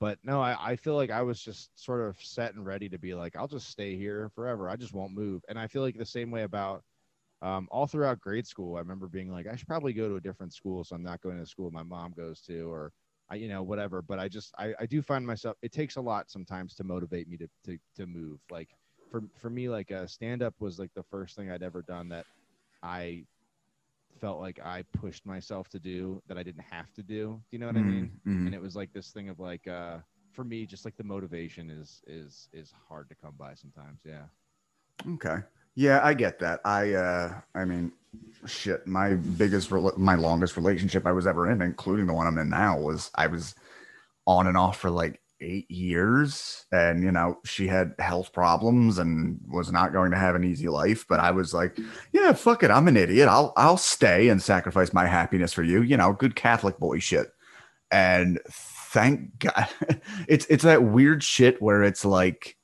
[0.00, 2.98] but no, I, I feel like I was just sort of set and ready to
[2.98, 4.68] be like, I'll just stay here forever.
[4.70, 5.42] I just won't move.
[5.48, 6.82] And I feel like the same way about
[7.42, 8.76] um, all throughout grade school.
[8.76, 11.20] I remember being like, I should probably go to a different school, so I'm not
[11.22, 12.92] going to the school my mom goes to, or
[13.30, 14.02] I, you know, whatever.
[14.02, 15.56] But I just, I, I do find myself.
[15.62, 18.40] It takes a lot sometimes to motivate me to to to move.
[18.50, 18.70] Like
[19.10, 22.08] for for me, like uh, stand up was like the first thing I'd ever done
[22.10, 22.26] that
[22.82, 23.24] I
[24.20, 27.40] felt like I pushed myself to do that I didn't have to do.
[27.50, 28.10] Do you know what I mean?
[28.26, 28.46] Mhm.
[28.46, 29.98] And it was like this thing of like uh
[30.32, 34.00] for me just like the motivation is is is hard to come by sometimes.
[34.04, 34.24] Yeah.
[35.14, 35.38] Okay.
[35.74, 36.60] Yeah, I get that.
[36.64, 37.92] I uh I mean,
[38.46, 42.38] shit, my biggest rela- my longest relationship I was ever in, including the one I'm
[42.38, 43.54] in now, was I was
[44.26, 49.40] on and off for like 8 years and you know, she had health problems and
[49.48, 51.78] was not going to have an easy life, but I was like,
[52.12, 53.28] yeah, fuck it, I'm an idiot.
[53.28, 57.28] I'll I'll stay and sacrifice my happiness for you, you know, good Catholic boy shit.
[57.90, 59.68] And thank God
[60.28, 62.56] it's it's that weird shit where it's like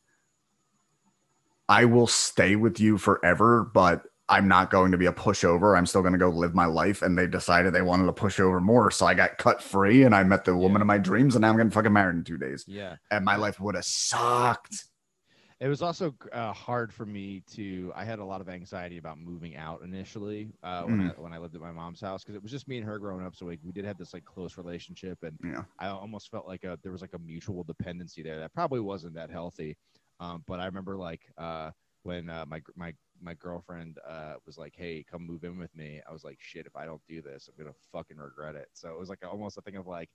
[1.69, 5.79] I will stay with you forever, but I'm not going to be a pushover.
[5.79, 7.03] I'm still going to go live my life.
[7.03, 8.91] And they decided they wanted to push over more.
[8.91, 10.83] So I got cut free and I met the woman Yeah.
[10.83, 11.37] of my dreams.
[11.37, 12.65] And now I'm getting fucking married in two days.
[12.67, 12.97] Yeah.
[13.11, 14.85] And my life would have sucked.
[15.59, 17.91] It was also uh, hard for me to.
[17.97, 21.39] I had a lot of anxiety about moving out initially uh, when I when I
[21.39, 23.35] lived at my mom's house because it was just me and her growing up.
[23.35, 25.63] So like we did have this like close relationship, and Yeah.
[25.79, 29.15] I almost felt like a, there was like a mutual dependency there that probably wasn't
[29.15, 29.79] that healthy.
[30.21, 31.71] Um, but I remember like uh,
[32.03, 36.01] when uh, my my my girlfriend uh, was like, "Hey, come move in with me."
[36.09, 38.91] I was like, "Shit, if I don't do this, I'm gonna fucking regret it." So
[38.91, 40.11] it was like almost a thing of like,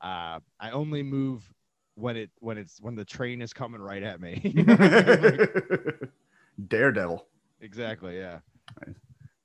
[0.00, 1.52] uh, I only move
[1.94, 4.54] when it when it's when the train is coming right at me.
[6.68, 7.26] Daredevil.
[7.60, 8.18] exactly.
[8.18, 8.38] Yeah.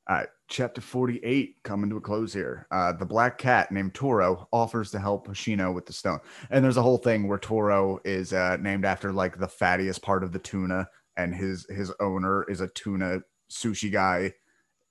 [0.09, 2.65] All right, chapter 48 coming to a close here.
[2.71, 6.19] Uh, the black cat named Toro offers to help Hoshino with the stone.
[6.49, 10.23] And there's a whole thing where Toro is uh, named after like the fattiest part
[10.23, 10.89] of the tuna,
[11.19, 13.19] and his his owner is a tuna
[13.51, 14.33] sushi guy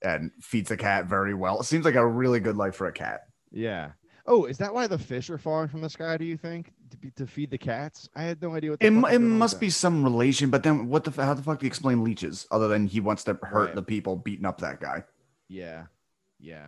[0.01, 1.59] and feeds the cat very well.
[1.59, 3.21] It seems like a really good life for a cat.
[3.51, 3.91] Yeah.
[4.25, 6.15] Oh, is that why the fish are falling from the sky?
[6.17, 8.07] Do you think to, be, to feed the cats?
[8.15, 8.81] I had no idea what.
[8.83, 11.65] It, mu- it must be some relation, but then what the how the fuck do
[11.65, 13.75] you explain leeches other than he wants to hurt Right.
[13.75, 15.03] the people beating up that guy?
[15.47, 15.85] Yeah.
[16.39, 16.67] Yeah.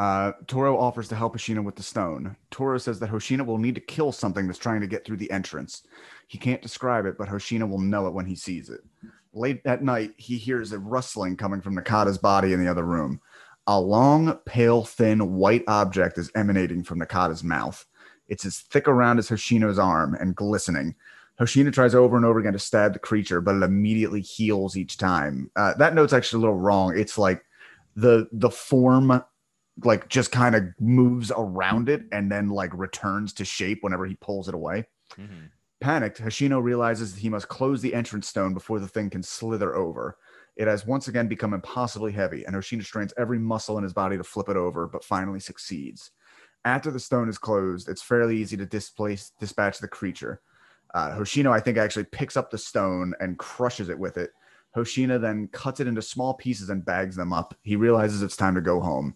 [0.00, 2.34] Uh, Toro offers to help Hoshino with the stone.
[2.50, 5.30] Toro says that Hoshino will need to kill something that's trying to get through the
[5.30, 5.82] entrance.
[6.26, 8.80] He can't describe it, but Hoshino will know it when he sees it.
[9.34, 13.20] Late at night, he hears a rustling coming from Nakata's body in the other room.
[13.66, 17.84] A long, pale, thin, white object is emanating from Nakata's mouth.
[18.26, 20.94] It's as thick around as Hoshino's arm and glistening.
[21.38, 24.96] Hoshino tries over and over again to stab the creature, but it immediately heals each
[24.96, 25.50] time.
[25.56, 26.98] Uh, that note's actually a little wrong.
[26.98, 27.44] It's like
[27.96, 29.22] the the form
[29.84, 34.16] like just kind of moves around it and then like returns to shape whenever he
[34.16, 34.86] pulls it away.
[35.16, 35.50] Mhm.
[35.80, 39.74] Panicked, Hoshino realizes that he must close the entrance stone before the thing can slither
[39.74, 40.18] over.
[40.56, 44.18] It has once again become impossibly heavy, and Hoshino strains every muscle in his body
[44.18, 46.10] to flip it over, but finally succeeds.
[46.64, 50.42] After the stone is closed, it's fairly easy to displace dispatch the creature.
[50.94, 54.32] Uh, Hoshino, I think, actually picks up the stone and crushes it with it.
[54.76, 57.54] Hoshino then cuts it into small pieces and bags them up.
[57.62, 59.14] He realizes it's time to go home.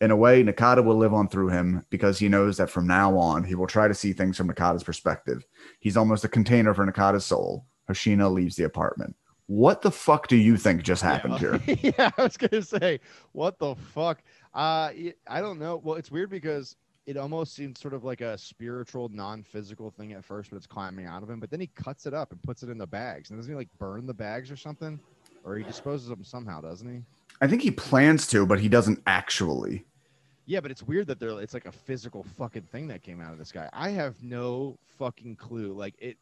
[0.00, 3.16] In a way, Nakata will live on through him because he knows that from now
[3.16, 5.46] on, he will try to see things from Nakata's perspective.
[5.80, 7.64] He's almost a container for Nakata's soul.
[7.88, 9.16] Hoshino leaves the apartment.
[9.46, 11.58] What the fuck do you think just happened yeah.
[11.58, 11.78] here?
[11.98, 13.00] yeah, I was gonna say,
[13.32, 14.22] what the fuck?
[14.52, 14.90] Uh,
[15.28, 15.80] I don't know.
[15.82, 16.76] Well, it's weird because
[17.06, 21.06] it almost seems sort of like a spiritual, non-physical thing at first, but it's climbing
[21.06, 21.38] out of him.
[21.38, 23.30] But then he cuts it up and puts it in the bags.
[23.30, 24.98] And doesn't he like burn the bags or something?
[25.44, 27.02] Or he disposes of them somehow, doesn't he?
[27.40, 29.84] I think he plans to, but he doesn't actually.
[30.46, 33.32] Yeah, but it's weird that they're it's like a physical fucking thing that came out
[33.32, 33.68] of this guy.
[33.72, 35.72] I have no fucking clue.
[35.72, 36.16] Like it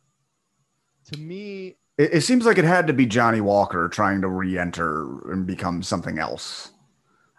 [1.12, 5.30] to me, It, it seems like it had to be Johnnie Walker trying to re-enter
[5.30, 6.72] and become something else.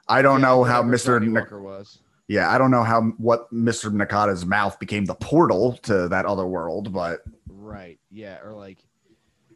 [0.07, 1.19] I don't yeah, know how Mr.
[1.19, 1.97] Johnnie Walker was.
[2.27, 3.91] yeah, I don't know how what Mr.
[3.91, 7.99] Nakata's mouth became the portal to that other world, but Right.
[8.11, 8.37] Yeah.
[8.43, 8.77] Or like,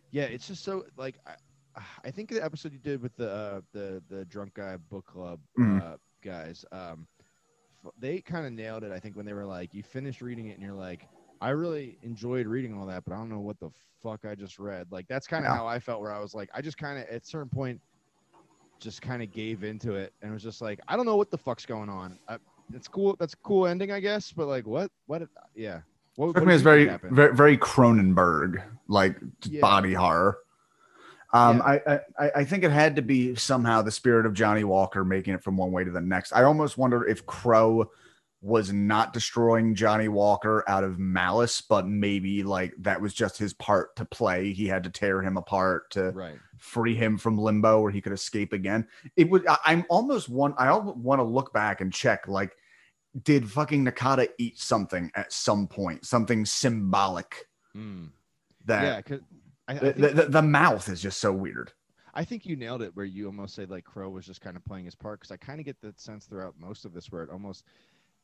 [0.10, 1.34] yeah, it's just so like I,
[2.06, 5.40] I think the episode you did with the uh, the the drunk guy book club
[5.82, 7.08] uh, guys, um,
[8.00, 8.92] they kind of nailed it.
[8.92, 11.08] I think when they were like, you finished reading it and you're like,
[11.42, 13.70] I really enjoyed reading all that, but I don't know what the
[14.04, 14.88] fuck I just read.
[14.92, 15.58] Like that's kind of Yeah.
[15.58, 16.02] how I felt.
[16.02, 17.80] Where I was like, I just kind of at a certain point,
[18.80, 21.38] just kind of gave into it and was just like, I don't know what the
[21.38, 22.18] fuck's going on.
[22.28, 22.38] I,
[22.74, 23.16] it's cool.
[23.20, 24.32] That's a cool ending, I guess.
[24.32, 24.92] But like, what?
[25.08, 25.24] What?
[25.56, 25.80] Yeah.
[26.16, 29.62] What, what me you very, very, very Cronenberg, like Yeah.
[29.62, 30.38] body horror.
[31.32, 31.80] Um, Yeah.
[32.18, 35.34] I, I, I- think it had to be somehow the spirit of Johnnie Walker making
[35.34, 36.32] it from one way to the next.
[36.34, 37.90] I almost wonder if Crow
[38.42, 43.54] was not destroying Johnnie Walker out of malice, but maybe like that was just his
[43.54, 44.54] part to play.
[44.54, 46.40] He had to tear him apart to right.
[46.58, 48.88] free him from limbo where he could escape again.
[49.18, 49.46] It would.
[49.46, 50.54] I, I'm almost one.
[50.58, 52.30] I want to look back and check.
[52.30, 52.56] Like,
[53.24, 56.06] did fucking Nakata eat something at some point?
[56.06, 57.46] Something symbolic
[57.76, 58.10] Mm.
[58.66, 59.18] that yeah,
[59.70, 61.72] I, I, the, the, the mouth is just so weird.
[62.14, 64.66] I think you nailed it where you almost said like Crow was just kind of
[64.66, 67.24] playing his part because I kind of get that sense throughout most of this where
[67.24, 67.66] it almost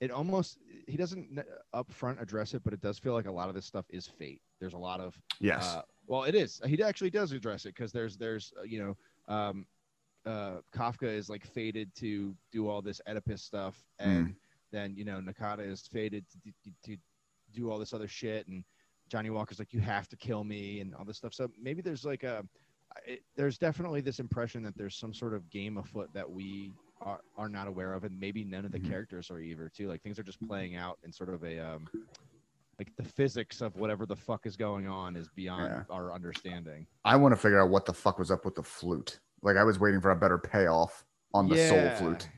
[0.01, 0.57] it almost
[0.87, 1.39] he doesn't
[1.73, 4.07] up front address it, but it does feel like a lot of this stuff is
[4.07, 4.41] fate.
[4.59, 5.63] There's a lot of Yes.
[5.75, 6.61] uh, well, it is.
[6.65, 9.65] He actually does address it because there's there's uh, you know um,
[10.25, 14.35] uh, Kafka is like fated to do all this Oedipus stuff, and
[14.71, 16.97] then you know Nakata is fated to, to, to
[17.53, 18.63] do all this other shit, and
[19.09, 21.33] Johnnie Walker's like you have to kill me and all this stuff.
[21.33, 22.43] So maybe there's like a
[23.05, 26.71] it, there's definitely this impression that there's some sort of game afoot that we
[27.01, 28.89] are, are not aware of, and maybe none of the Mhm.
[28.89, 29.89] characters are either too.
[29.89, 31.87] Like things are just playing out in sort of a um,
[32.79, 35.83] like the physics of whatever the fuck is going on is beyond Yeah.
[35.89, 36.87] our understanding.
[37.03, 39.19] I want to figure out what the fuck was up with the flute.
[39.41, 41.03] Like I was waiting for a better payoff
[41.33, 42.29] on the soul flute.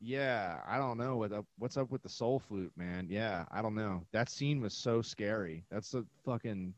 [0.00, 3.06] Yeah, I don't know what up, what's up with the soul flute, man.
[3.08, 4.02] Yeah, I don't know.
[4.12, 5.64] That scene was so scary.
[5.70, 6.74] That's the fucking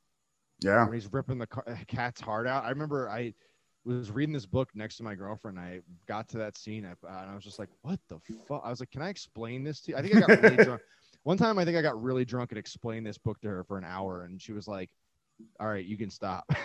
[0.62, 0.90] Yeah.
[0.92, 2.64] he's ripping the ca- cat's heart out.
[2.64, 3.34] I remember I
[3.84, 5.58] was reading this book next to my girlfriend.
[5.58, 8.70] I got to that scene uh, and I was just like, "What the fuck?" I
[8.70, 10.82] was like, "Can I explain this to you?" I think I got really drunk.
[11.22, 13.78] One time, I think I got really drunk and explained this book to her for
[13.78, 14.90] an hour, and she was like,
[15.58, 16.44] "All right, you can stop."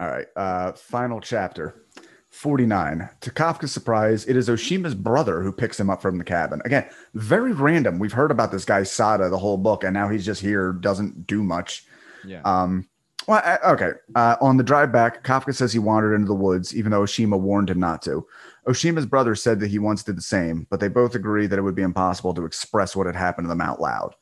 [0.00, 0.26] All right.
[0.34, 1.84] Uh, final chapter.
[2.32, 3.08] 49.
[3.20, 6.62] To Kafka's surprise, it is Oshima's brother who picks him up from the cabin.
[6.64, 7.98] Again, very random.
[7.98, 11.26] We've heard about this guy Sada the whole book, and now he's just here, doesn't
[11.26, 11.84] do much.
[12.26, 12.40] yeah.
[12.44, 12.88] Um,
[13.28, 13.90] well, I- okay.
[14.16, 17.38] Uh, on the drive back, Kafka says he wandered into the woods, even though Oshima
[17.38, 18.26] warned him not to.
[18.66, 21.62] Oshima's brother said that he once did the same, but they both agree that it
[21.62, 24.14] would be impossible to express what had happened to them out loud.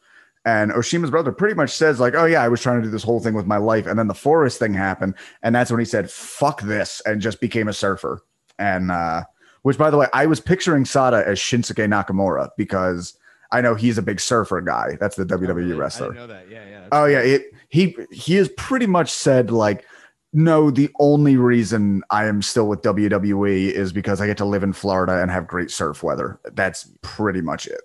[0.45, 3.03] And Oshima's brother pretty much says, like, oh, yeah, I was trying to do this
[3.03, 3.87] whole thing with my life.
[3.87, 5.15] And then the forest thing happened.
[5.43, 8.23] And that's when he said, fuck this, and just became a surfer.
[8.59, 9.25] And, uh,
[9.62, 13.19] which, by the way, I was picturing Sada as Shinsuke Nakamura because
[13.53, 14.97] I know he's a big surfer guy.
[14.99, 15.73] That's the Oh, WWE really?
[15.75, 16.15] wrestler.
[16.15, 16.49] Know that.
[16.51, 16.87] Yeah, yeah.
[16.93, 19.85] Oh yeah, it, he he has pretty much said like,
[20.33, 24.62] no, the only reason I am still with WWE is because I get to live
[24.62, 26.41] in Florida and have great surf weather.
[26.53, 27.81] That's pretty much it.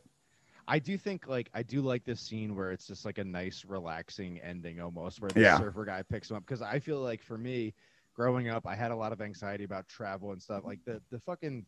[0.67, 3.63] I do think like I do like this scene where it's just like a nice,
[3.65, 5.57] relaxing ending almost, where the Yeah.
[5.57, 6.45] surfer guy picks him up.
[6.45, 7.73] Because I feel like for me,
[8.15, 10.63] growing up, I had a lot of anxiety about travel and stuff.
[10.65, 11.65] Like the the fucking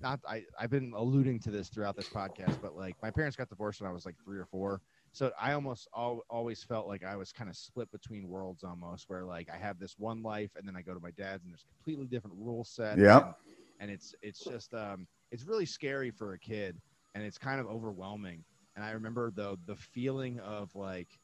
[0.00, 3.48] not I I've been alluding to this throughout this podcast, but like my parents got
[3.48, 4.82] divorced when I was like three or four.
[5.12, 9.08] So I almost al- always felt like I was kind of split between worlds almost,
[9.08, 11.52] where like I have this one life and then I go to my dad's and
[11.52, 12.98] there's completely different rule set.
[12.98, 13.34] yeah And,
[13.80, 16.80] and it's it's just um it's really scary for a kid
[17.14, 18.44] and it's kind of overwhelming.
[18.76, 21.18] And I remember though the feeling of like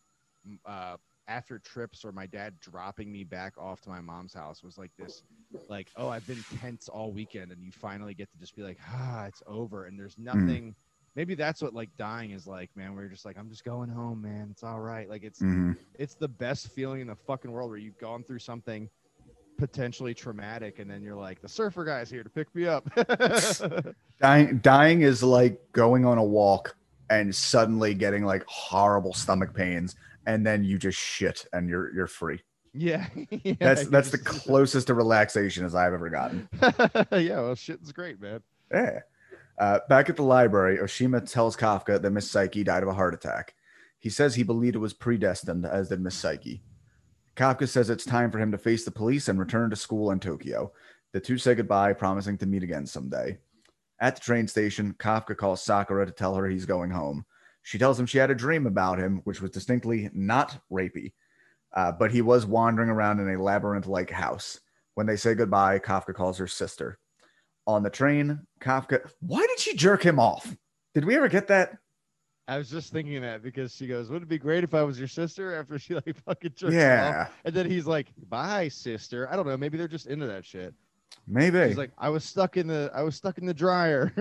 [0.66, 0.96] uh,
[1.28, 4.92] after trips or my dad dropping me back off to my mom's house was like
[4.98, 5.22] this,
[5.68, 8.78] like oh I've been tense all weekend, and you finally get to just be like
[8.90, 10.74] ah it's over, and there's nothing.
[11.16, 12.94] Maybe that's what like dying is like, man.
[12.94, 14.48] Where you're just like I'm just going home, man.
[14.50, 15.08] It's all right.
[15.08, 15.76] Like it's Mhm.
[15.94, 18.88] it's the best feeling in the fucking world where you've gone through something
[19.66, 22.84] potentially traumatic and then you're like the surfer guy's here to pick me up
[24.20, 26.76] Dying dying is like going on a walk
[27.10, 29.96] and suddenly getting like horrible stomach pains,
[30.26, 32.40] and then you just shit and you're you're free.
[32.74, 36.48] yeah, yeah That's that's the closest to relaxation as I've ever gotten.
[37.10, 38.40] yeah well shit's great man
[38.72, 39.00] Yeah.
[39.58, 43.14] Uh, back at the library, Oshima tells Kafka that Miss Saeki died of a heart
[43.14, 43.54] attack.
[44.00, 46.60] He says he believed it was predestined, as did Miss Saeki.
[47.36, 50.20] Kafka says it's time for him to face the police and return to school in
[50.20, 50.72] Tokyo.
[51.12, 53.38] The two say goodbye, promising to meet again someday.
[54.00, 57.24] At the train station, Kafka calls Sakura to tell her he's going home.
[57.62, 61.12] She tells him she had a dream about him, which was distinctly not rapey,
[61.72, 64.60] uh, but he was wandering around in a labyrinth like house.
[64.94, 66.98] When they say goodbye, Kafka calls her sister
[67.66, 69.08] on the train, Kafka.
[69.20, 70.54] Why did she jerk him off?
[70.94, 71.78] Did we ever get that?
[72.48, 74.98] I was just thinking that because she goes "Wouldn't it be great if i was
[74.98, 77.14] your sister after she like fucking jerks him off?
[77.14, 80.44] yeah, and then he's like bye sister i don't know maybe they're just into that
[80.44, 80.74] shit
[81.26, 81.66] maybe.
[81.66, 84.12] he's like i was stuck in the i was stuck in the dryer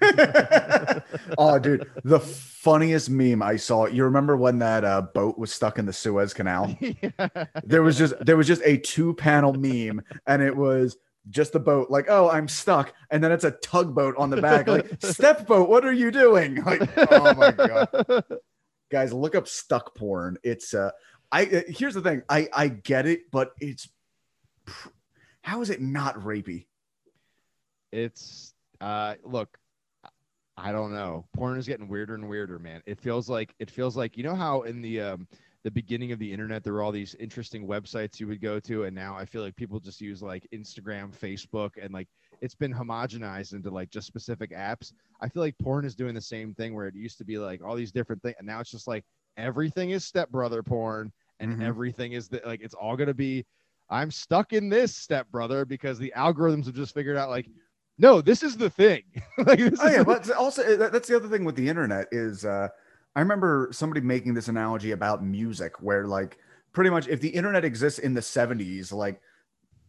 [1.38, 3.86] oh, dude, the funniest meme I saw.
[3.86, 6.76] You remember when that uh, boat was stuck in the Suez Canal?
[6.80, 7.28] yeah.
[7.64, 10.96] There was just there was just a two panel meme, and it was
[11.30, 14.68] just the boat, like, oh, I'm stuck, and then it's a tugboat on the back,
[14.68, 16.56] like, step boat, what are you doing?
[16.66, 18.24] Like, oh my god.
[18.90, 20.36] guys look up stuck porn.
[20.42, 20.90] It's uh
[21.32, 22.22] i uh, here's the thing.
[22.28, 23.88] I i get it but it's
[25.42, 26.66] how is it not rapey?
[27.92, 29.58] It's uh look
[30.56, 31.26] i don't know.
[31.34, 32.82] Porn is getting weirder and weirder man.
[32.86, 35.28] It feels like it feels like you know how in the um
[35.66, 38.84] the beginning of the internet there were all these interesting websites you would go to
[38.84, 42.06] and now i feel like people just use like instagram facebook and like
[42.40, 46.20] it's been homogenized into like just specific apps i feel like porn is doing the
[46.20, 48.70] same thing where it used to be like all these different things and now it's
[48.70, 49.02] just like
[49.38, 51.62] everything is stepbrother porn and Mhm.
[51.62, 53.44] everything is that like it's all gonna be
[53.90, 57.48] I'm stuck in this stepbrother because the algorithms have just figured out like,
[57.98, 59.02] no, this is the thing.
[59.38, 62.68] like Oh yeah, the- but also that's the other thing with the internet is uh,
[63.16, 66.38] I remember somebody making this analogy about music, where like
[66.74, 69.22] pretty much if the internet exists in the '70s, like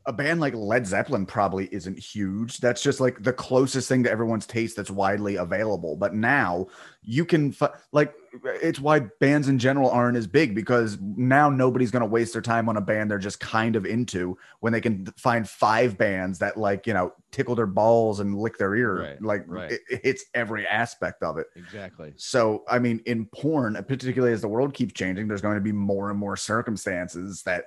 [0.07, 2.59] a band like Led Zeppelin probably isn't huge.
[2.59, 5.97] That's just like the closest thing to everyone's taste that's widely available.
[5.97, 6.67] But now
[7.03, 8.13] you can fi- like
[8.61, 12.41] it's why bands in general aren't as big because now nobody's going to waste their
[12.41, 16.37] time on a band they're just kind of into when they can find five bands
[16.39, 19.71] that like you know tickle their balls and lick their ear Right, like right.
[19.71, 22.13] It, it hits every aspect of it exactly.
[22.17, 25.71] so i mean in porn particularly as the world keeps changing there's going to be
[25.71, 27.65] more and more circumstances that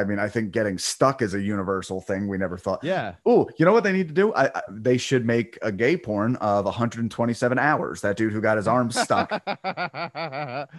[0.00, 3.14] i mean i think getting stuck is a universal thing we never thought Yeah.
[3.24, 4.32] Oh, you know what they need to do?
[4.34, 8.00] I, I, they should make a gay porn of 127 hours.
[8.02, 9.30] That dude who got his arm stuck,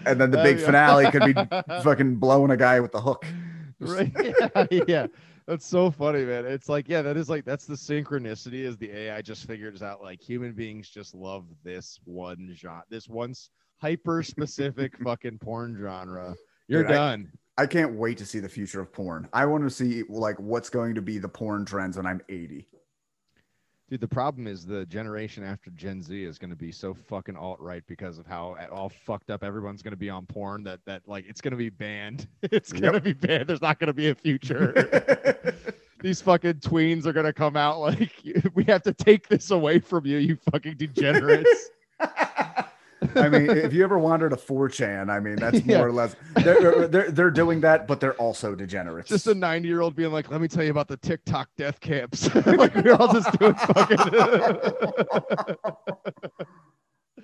[0.05, 1.33] and then the big finale could be
[1.83, 3.25] fucking blowing a guy with the hook.
[3.79, 4.11] right
[4.71, 5.07] yeah, yeah
[5.45, 8.89] that's so funny man it's like yeah that is like that's the synchronicity is the
[8.91, 13.33] ai just figures out like human beings just love this one genre this one
[13.79, 16.35] hyper specific fucking porn genre
[16.67, 19.27] you're Dude, done I can't wait to see the future of porn.
[19.33, 22.67] I want to see like what's going to be the porn trends when I'm 80.
[23.89, 27.35] dude the problem is the generation after gen z is going to be so fucking
[27.37, 30.79] alt-right because of how at all fucked up everyone's going to be on porn that
[30.85, 33.03] that like it's going to be banned it's going to Yep.
[33.03, 34.73] be banned there's not going to be a future
[36.01, 38.11] these fucking tweens are gonna come out like
[38.53, 41.69] we have to take this away from you, you fucking degenerates.
[43.17, 45.77] I mean, if you ever wandered a 4chan, I mean, that's Yeah.
[45.79, 49.09] more or less they're, they're they're doing that, but they're also degenerates.
[49.09, 51.79] Just a 90 year old being like, let me tell you about the TikTok death
[51.79, 52.33] camps.
[52.45, 53.97] like we're all just doing fucking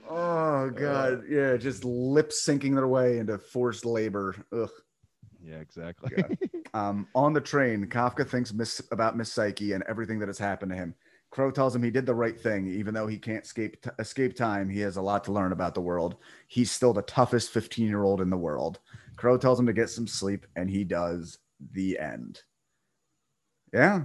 [0.10, 4.36] oh god, yeah, just lip syncing their way into forced labor.
[4.52, 4.70] Ugh.
[5.46, 6.10] Yeah, exactly.
[6.16, 6.38] God.
[6.74, 10.72] Um, on the train, Kafka thinks miss, about Miss Saeki and everything that has happened
[10.72, 10.96] to him.
[11.34, 14.36] Crow tells him he did the right thing, even though he can't escape t- escape
[14.36, 14.70] time.
[14.70, 16.16] He has a lot to learn about the world.
[16.48, 18.80] He's still the toughest 15 year old in the world.
[19.16, 21.40] Crow tells him to get some sleep, and he does.
[21.72, 22.42] The end.
[23.74, 24.04] Yeah,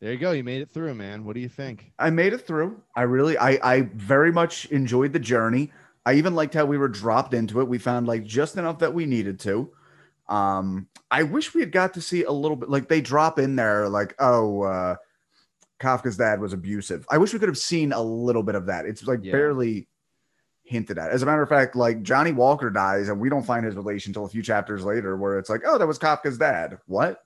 [0.00, 0.32] There you go.
[0.32, 1.26] You made it through, man.
[1.26, 1.92] What do you think?
[1.98, 2.80] I made it through.
[2.96, 5.70] I really, I, I very much enjoyed the journey.
[6.06, 7.68] I even liked how we were dropped into it.
[7.68, 9.70] We found like just enough that we needed to.
[10.28, 13.56] Um, I wish we had got to see a little bit like they drop in
[13.56, 14.96] there, like, oh, uh,
[15.80, 17.06] Kafka's dad was abusive.
[17.10, 18.84] I wish we could have seen a little bit of that.
[18.86, 19.32] It's like Yeah.
[19.32, 19.88] barely
[20.64, 21.10] hinted at.
[21.10, 24.10] As a matter of fact, like Johnnie Walker dies, and we don't find his relation
[24.10, 26.78] until a few chapters later, where it's like, oh, that was Kafka's dad.
[26.86, 27.24] What?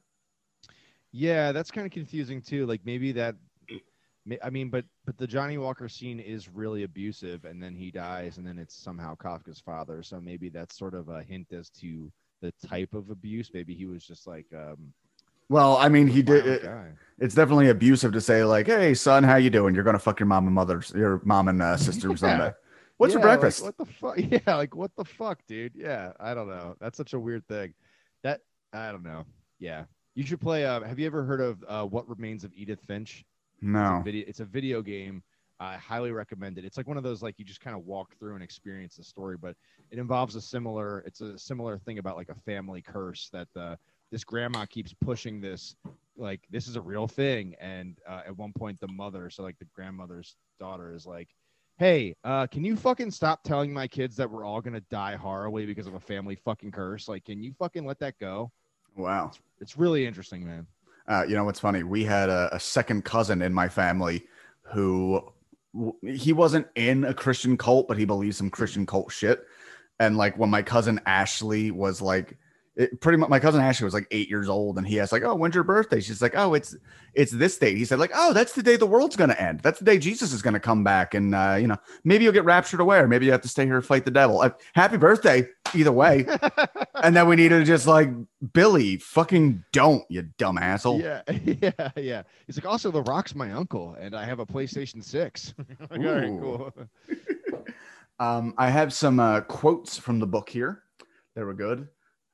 [1.11, 2.67] Yeah, that's kind of confusing too.
[2.67, 3.37] Like maybe that.
[4.41, 8.39] I mean, but but the Johnnie Walker scene is really abusive, and then he dies,
[8.39, 10.03] and then it's somehow Kafka's father.
[10.05, 13.51] So maybe that's sort of a hint as to the type of abuse.
[13.53, 14.93] Maybe he was just like um,
[15.53, 16.63] Well, I mean, he did.
[16.63, 16.93] guy.
[17.19, 19.75] it's definitely abusive to say like, "Hey, son, how you doing?
[19.75, 22.15] You're gonna fuck your mom and mother's, your mom and uh, sister Yeah.
[22.17, 22.53] Sunday.
[22.97, 24.17] What's Yeah, like, breakfast?" what the fuck?
[24.19, 25.73] Yeah, like what the fuck, dude?
[25.75, 26.75] Yeah, I don't know.
[26.81, 27.75] That's such a weird thing.
[28.23, 28.41] That
[28.73, 29.27] I don't know.
[29.59, 29.85] Yeah,
[30.15, 30.65] you should play.
[30.65, 33.23] Uh, have you ever heard of uh, What Remains of Edith Finch?
[33.59, 34.01] It's a no.
[34.03, 34.25] video.
[34.27, 35.23] It's a video game.
[35.61, 36.65] I highly recommend it.
[36.65, 39.05] It's like one of those like you just kind of walk through and experience the
[39.05, 39.55] story, but
[39.91, 41.01] it involves a similar.
[41.01, 43.77] It's a similar thing about like a family curse that uh,
[44.13, 45.75] this grandma keeps pushing this
[46.17, 49.59] like this is a real thing, and uh, at one point the mother, so like
[49.59, 51.31] the grandmother's daughter, is like,
[51.79, 55.65] "Hey, uh, can you fucking stop telling my kids that we're all gonna die horribly
[55.65, 57.09] because of a family fucking curse?
[57.09, 58.53] Like, can you fucking let that go?"
[58.95, 59.33] Wow.
[59.61, 60.67] It's really interesting, man.
[61.09, 61.83] Uh, you know what's funny?
[61.83, 64.27] We had a, a second cousin in my family
[64.61, 65.33] who
[65.75, 69.45] w- he wasn't in a Christian cult, but he believes some Christian cult shit.
[69.99, 72.37] And like when my cousin Ashley was like,
[72.75, 75.23] it, pretty much my cousin Ashley was like eight years old, and he asked like,
[75.23, 76.75] "Oh, when's your birthday?" She's like, "Oh, it's
[77.15, 79.61] it's this date." He said like, "Oh, that's the day the world's gonna end.
[79.61, 82.45] That's the day Jesus is gonna come back, and uh, you know maybe you'll get
[82.45, 84.41] raptured away, or maybe you have to stay here and fight the devil.
[84.41, 86.27] Uh, happy birthday, either way."
[87.03, 88.09] and then we needed to just like
[88.55, 91.01] Billy, fucking don't, you dumb asshole.
[91.01, 92.23] Yeah, yeah, yeah.
[92.47, 95.55] He's like, also, The Rock's my uncle, and I have a PlayStation 6.
[95.91, 96.73] like, all right, cool.
[98.19, 100.85] Um, I have some uh, quotes from the book here.
[101.35, 101.89] They were good.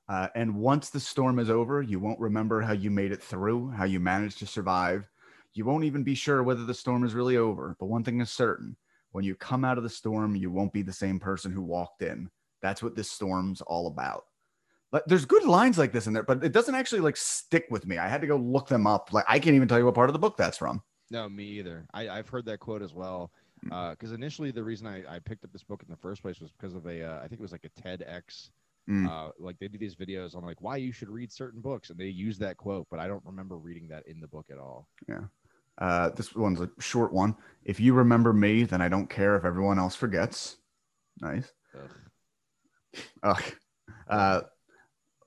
[0.08, 3.70] Uh, and once the storm is over, you won't remember how you made it through,
[3.70, 5.08] how you managed to survive.
[5.54, 7.76] You won't even be sure whether the storm is really over.
[7.78, 8.76] But one thing is certain
[9.12, 12.02] when you come out of the storm, you won't be the same person who walked
[12.02, 12.30] in.
[12.62, 14.24] That's what this storm's all about.
[14.90, 17.86] But there's good lines like this in there, but it doesn't actually like stick with
[17.86, 17.98] me.
[17.98, 19.12] I had to go look them up.
[19.12, 20.82] Like I can't even tell you what part of the book that's from.
[21.10, 21.86] No, me either.
[21.92, 23.30] I, I've heard that quote as well.
[23.66, 23.90] Mm.
[23.90, 26.50] Because initially, the reason I, I picked up this book in the first place was
[26.52, 28.50] because of a, uh, I think it was like a TEDx
[28.88, 29.08] Mm.
[29.08, 31.98] Uh, like they do these videos on like why you should read certain books, and
[31.98, 34.88] they use that quote, but I don't remember reading that in the book at all.
[35.06, 35.24] Yeah.
[35.76, 37.36] Uh, this one's a short one.
[37.64, 40.56] If you remember me, then I don't care if everyone else forgets.
[41.20, 41.52] Nice.
[41.74, 43.02] Ugh.
[43.22, 43.42] Ugh.
[44.08, 44.40] Uh,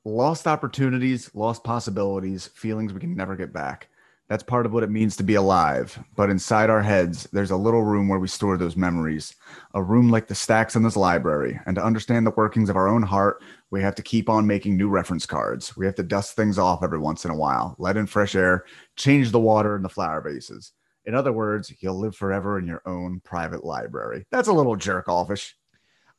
[0.04, 3.90] lost opportunities, lost possibilities, feelings we can never get back.
[4.32, 6.02] That's part of what it means to be alive.
[6.16, 9.36] But inside our heads, there's a little room where we store those memories,
[9.74, 11.60] a room like the stacks in this library.
[11.66, 14.78] And to understand the workings of our own heart, we have to keep on making
[14.78, 15.76] new reference cards.
[15.76, 18.64] We have to dust things off every once in a while, let in fresh air,
[18.96, 20.72] change the water in the flower vases.
[21.04, 24.28] In other words, you'll live forever in your own private library.
[24.32, 25.58] That's a little jerk offish.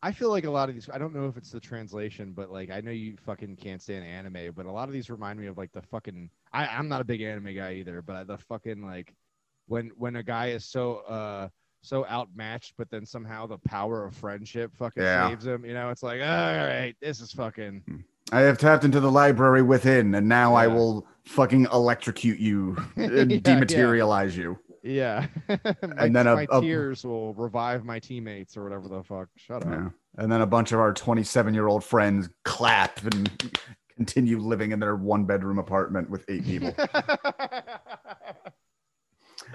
[0.02, 0.90] I feel like a lot of these.
[0.92, 4.04] I don't know if it's the translation, but like I know you fucking can't stand
[4.04, 6.28] anime, but a lot of these remind me of like the fucking.
[6.52, 9.12] I, I'm not a big anime guy either, but the fucking like
[9.68, 11.48] when when a guy is so uh
[11.84, 15.28] so outmatched, but then somehow the power of friendship fucking Yeah.
[15.30, 15.64] saves him.
[15.64, 18.04] You know, it's like all right, this is fucking.
[18.30, 23.30] I have tapped into the library within, and now I will fucking electrocute you and
[23.32, 24.58] Yeah, dematerialize you.
[24.84, 25.58] Yeah, my,
[25.98, 29.28] And then a- my a- tears will revive my teammates or whatever the fuck.
[29.36, 29.92] Shut up.
[30.18, 33.30] And then a bunch of our 27 year old friends clap and
[34.04, 36.74] continue living in their one bedroom apartment with eight people.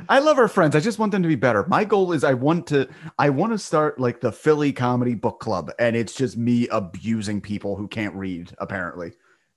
[0.10, 0.74] I love our friends.
[0.76, 1.66] I just want them to be better.
[1.68, 2.88] My goal is I want to
[3.20, 7.42] I want to start like the Philly comedy book club and it's just me abusing
[7.42, 9.12] people who can't read apparently.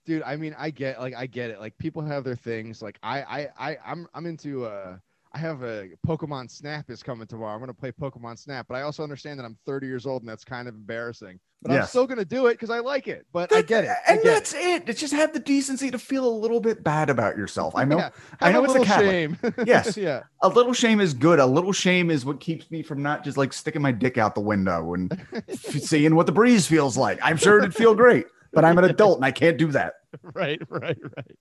[0.07, 2.99] dude i mean i get like i get it like people have their things like
[3.03, 4.97] i i, I i'm i'm into uh
[5.33, 8.83] i have a pokemon snap is coming tomorrow i'm gonna play pokemon snap but i
[8.83, 12.07] also understand that i'm 30 years old and that's kind of embarrassing but i'm still
[12.07, 14.55] gonna do it because i like it but i get it I And get that's
[14.55, 14.89] it.
[14.89, 17.75] It's just have the decency to feel a little bit bad about yourself.
[17.77, 19.11] I know Yeah, I know it's a Catholic.
[19.11, 19.97] shame Yes.
[19.97, 21.39] yeah a little shame is good.
[21.39, 24.35] A little shame is what keeps me from not just like sticking my dick out
[24.35, 25.13] the window and
[25.55, 27.19] seeing what the breeze feels like.
[27.23, 29.95] I'm sure it'd feel great, but I'm an adult and I can't do that.
[30.23, 31.37] right right right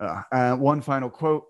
[0.00, 1.44] Uh, uh, one final quote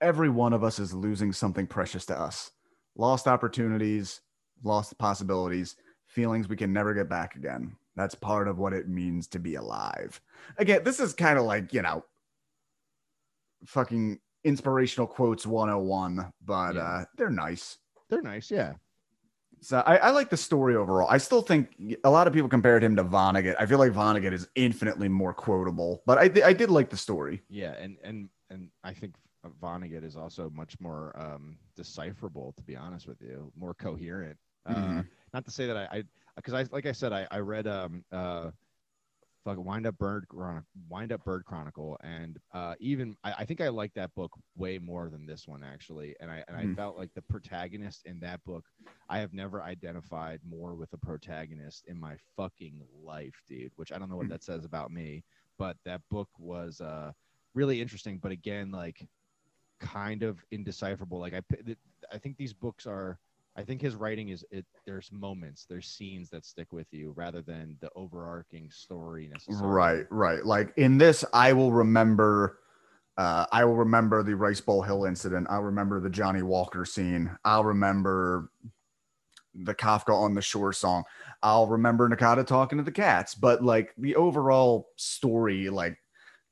[0.00, 2.50] Every one of us is losing something precious to us
[2.96, 4.20] lost opportunities,
[4.64, 7.76] lost possibilities, feelings we can never get back again.
[7.96, 10.20] That's part of what it means to be alive.
[10.58, 12.04] Again, this is kind of like, you know,
[13.66, 16.80] fucking inspirational quotes 101, but Yeah.
[16.82, 17.78] uh, they're nice.
[18.08, 18.72] they're nice yeah
[19.60, 21.06] So I, I like the story overall.
[21.08, 21.68] I still think
[22.02, 23.54] a lot of people compared him to Vonnegut.
[23.58, 27.42] I feel like Vonnegut is infinitely more quotable, but I, I did like the story.
[27.48, 29.14] yeah and and and i think
[29.48, 34.74] vonnegut is also much more um decipherable to be honest with you more coherent uh
[34.74, 35.06] Mhm.
[35.32, 36.02] not to say that I, I,
[36.36, 38.50] because I, like I said, I, I read um uh,
[39.44, 43.60] fuck Wind Up Bird Chron- Wind Up Bird Chronicle, and uh, even I, I think
[43.60, 46.76] I like that book way more than this one actually, and I and I Mhm.
[46.76, 48.64] felt like the protagonist in that book,
[49.08, 53.72] I have never identified more with a protagonist in my fucking life, dude.
[53.76, 54.30] Which I don't know what Mhm.
[54.30, 55.24] that says about me,
[55.58, 57.12] but that book was uh
[57.54, 58.18] really interesting.
[58.18, 59.06] But again, like
[59.80, 61.18] kind of indecipherable.
[61.18, 61.40] Like I,
[62.12, 63.18] I think these books are.
[63.56, 64.64] I think his writing is it.
[64.86, 69.74] There's moments, there's scenes that stick with you rather than the overarching story necessarily.
[69.74, 70.46] Right, right.
[70.46, 72.58] Like in this, I will remember.
[73.18, 75.48] Uh, I will remember the Rice Bowl Hill incident.
[75.50, 77.36] I'll remember the Johnnie Walker scene.
[77.44, 78.50] I'll remember
[79.54, 81.02] the Kafka on the Shore song.
[81.42, 83.34] I'll remember Nakata talking to the cats.
[83.34, 85.98] But like the overall story, like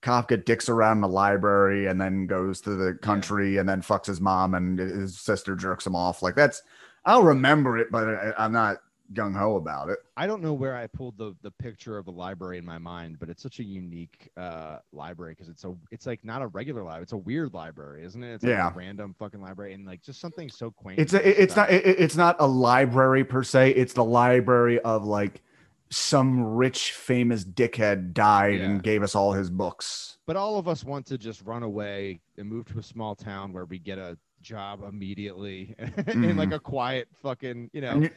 [0.02, 4.06] Kafka dicks around in the library and then goes to the country and then fucks
[4.06, 6.22] his mom and his sister jerks him off.
[6.22, 6.62] Like that's,
[7.04, 8.78] I'll remember it, but I, I'm not
[9.14, 9.98] gung ho about it.
[10.18, 13.18] I don't know where I pulled the the picture of the library in my mind,
[13.18, 16.82] but it's such a unique uh, library because it's a it's like not a regular
[16.82, 17.04] library.
[17.04, 18.34] It's a weird library, isn't it?
[18.34, 18.70] It's like Yeah.
[18.70, 21.00] a random fucking library and like just something so quaint.
[21.00, 23.70] It's a, it's not it, it's not a library per se.
[23.70, 25.40] It's the library of like
[25.90, 28.66] some rich famous dickhead died Yeah.
[28.66, 30.18] and gave us all his books.
[30.26, 33.52] but all of us want to just run away and move to a small town
[33.52, 36.38] where we get a job immediately in mm-hmm.
[36.38, 38.10] like a quiet fucking you know you-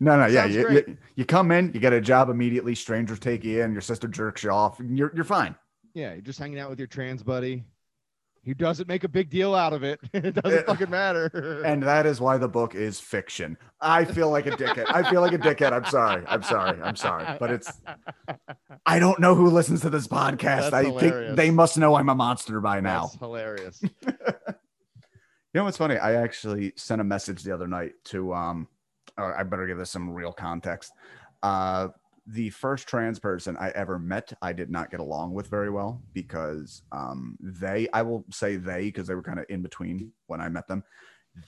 [0.00, 2.76] no, no, yeah, you, you, you come in, you get a job immediately.
[2.76, 3.72] Strangers take you in.
[3.72, 4.78] Your sister jerks you off.
[4.78, 5.56] And you're you're fine.
[5.92, 7.64] yeah you're just hanging out with your trans buddy
[8.48, 11.82] who doesn't make a big deal out of it it doesn't Uh, fucking matter And
[11.82, 13.56] that is why the book is fiction.
[13.80, 14.86] I feel like a dickhead.
[14.88, 15.72] I feel like a dickhead.
[15.72, 16.24] I'm sorry.
[16.26, 16.80] I'm sorry.
[16.82, 17.36] I'm sorry.
[17.38, 17.70] But it's
[18.86, 20.70] I don't know who listens to this podcast.
[20.70, 21.26] That's I hilarious.
[21.28, 23.02] think they must know I'm a monster by now.
[23.02, 23.82] That's hilarious
[25.54, 25.96] You know what's funny?
[25.96, 28.68] I actually sent a message the other night to um
[29.16, 30.92] I better give this some real context.
[31.42, 31.88] Uh
[32.28, 36.02] the first trans person I ever met, I did not get along with very well
[36.12, 40.40] because um they I will say they because they were kind of in between when
[40.40, 40.84] I met them.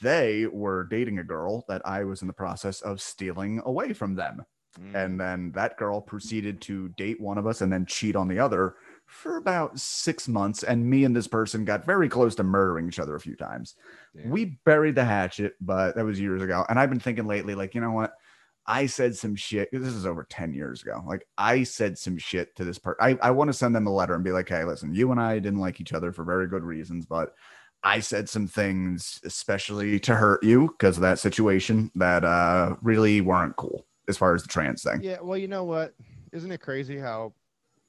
[0.00, 4.14] They were dating a girl that I was in the process of stealing away from
[4.14, 4.44] them.
[4.78, 4.94] Mm.
[4.94, 8.38] And then that girl proceeded to date one of us and then cheat on the
[8.38, 8.76] other
[9.06, 10.62] for about six months.
[10.62, 13.74] And me and this person got very close to murdering each other a few times.
[14.16, 14.30] Damn.
[14.30, 16.64] We buried the hatchet, but that was years ago.
[16.68, 18.12] And I've been thinking lately, like, you know what?
[18.70, 19.68] I said some shit.
[19.72, 21.02] This is over 10 years ago.
[21.04, 22.98] Like, I said some shit to this person.
[23.00, 25.20] I, I want to send them a letter and be like, hey, listen, you and
[25.20, 27.34] I didn't like each other for very good reasons, but
[27.82, 33.20] I said some things, especially to hurt you because of that situation, that uh, really
[33.20, 35.00] weren't cool as far as the trans thing.
[35.02, 35.92] Yeah, well, you know what?
[36.32, 37.32] Isn't it crazy how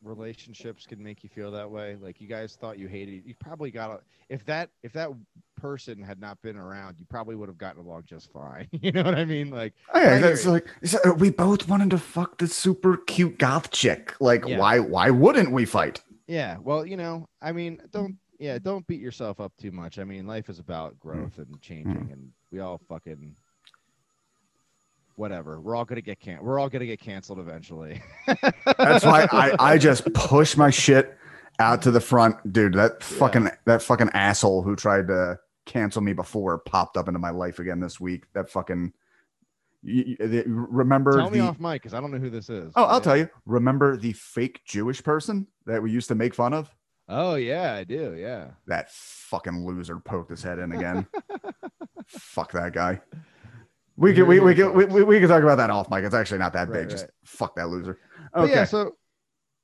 [0.04, 1.98] relationships can make you feel that way?
[2.02, 4.00] Like you guys thought you hated you probably got a,
[4.30, 5.10] if that if that
[5.56, 8.68] person had not been around, you probably would have gotten along just fine.
[8.72, 9.50] you know what I mean?
[9.50, 10.52] Like Oh, yeah, I hear that's you.
[10.52, 14.16] like so we both wanted to fuck this super cute goth chick.
[14.20, 14.58] Like, Yeah.
[14.60, 16.02] why why wouldn't we fight?
[16.28, 20.00] yeah, well, you know, I mean, don't yeah, don't beat yourself up too much.
[20.00, 21.00] I mean, life is about Mm.
[21.00, 23.36] growth and changing and we all fucking
[25.16, 25.60] whatever.
[25.62, 28.02] We're all gonna get can we're all gonna get canceled eventually.
[28.78, 31.18] That's why I, I just push my shit
[31.60, 32.74] out to the front, dude.
[32.74, 37.30] That fucking that fucking asshole who tried to cancel me before popped up into my
[37.30, 38.26] life again this week.
[38.34, 38.94] That fucking
[39.84, 40.16] you,
[40.48, 42.72] remember Tell me the off mic because I don't know who this is.
[42.76, 43.04] oh I'll Yeah.
[43.04, 43.30] tell you.
[43.46, 46.70] Remember the fake Jewish person that we used to make fun of?
[47.10, 48.16] Oh yeah, I do.
[48.16, 48.52] Yeah.
[48.68, 51.08] That fucking loser poked his head in again.
[52.08, 53.02] Fuck that guy.
[54.02, 56.04] We can we, we could we, we, could talk about that off mic.
[56.04, 56.90] It's actually not that Right, big.
[56.90, 58.00] Just fuck that loser.
[58.36, 58.52] Okay.
[58.52, 58.96] yeah, so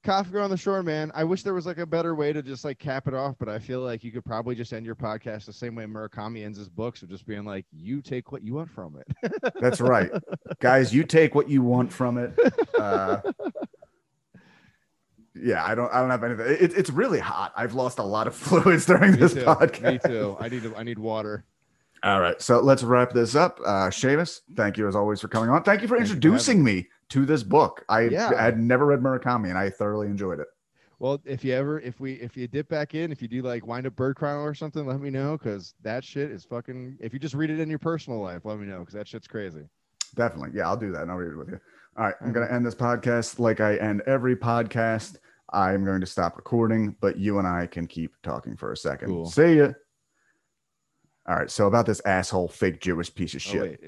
[0.03, 1.11] Coffee Girl on the Shore, man.
[1.15, 3.49] I wish there was like a better way to just like cap it off, but
[3.49, 6.59] I feel like you could probably just end your podcast the same way Murakami ends
[6.59, 9.51] his books, of just being like, you take what you want from it.
[9.59, 10.11] That's right.
[10.59, 12.37] Guys, you take what you want from it.
[12.77, 13.21] Uh,
[15.33, 16.45] yeah, I don't I don't have anything.
[16.47, 17.53] It, it's really hot.
[17.55, 19.41] I've lost a lot of fluids during Me this too.
[19.45, 19.81] podcast.
[19.81, 20.37] Me too.
[20.39, 21.43] I need to, I need water.
[22.07, 22.41] All right.
[22.41, 23.59] So let's wrap this up.
[23.65, 25.63] Uh Seamus, thank you as always for coming on.
[25.63, 27.83] Thank you for Thank you for introducing me to this book.
[27.89, 28.33] I Yeah.
[28.39, 30.47] had never read Murakami and I thoroughly enjoyed it.
[30.99, 33.67] Well, if you ever, if we, if you dip back in, if you do like
[33.67, 36.97] wind up bird crying or something, let me know because that shit is fucking.
[36.99, 39.27] If you just read it in your personal life, let me know because that shit's
[39.27, 39.69] crazy.
[40.15, 40.51] Definitely.
[40.55, 41.59] Yeah, I'll do that and I'll read it with you.
[41.97, 42.15] All right.
[42.21, 45.17] I'm going to end this podcast like I end every podcast.
[45.53, 49.09] I'm going to stop recording, but you and I can keep talking for a second.
[49.09, 49.27] Cool.
[49.27, 49.73] See ya.
[51.27, 51.51] All right.
[51.51, 53.61] So, about this asshole, fake Jewish piece of Oh, shit.
[53.61, 53.79] wait,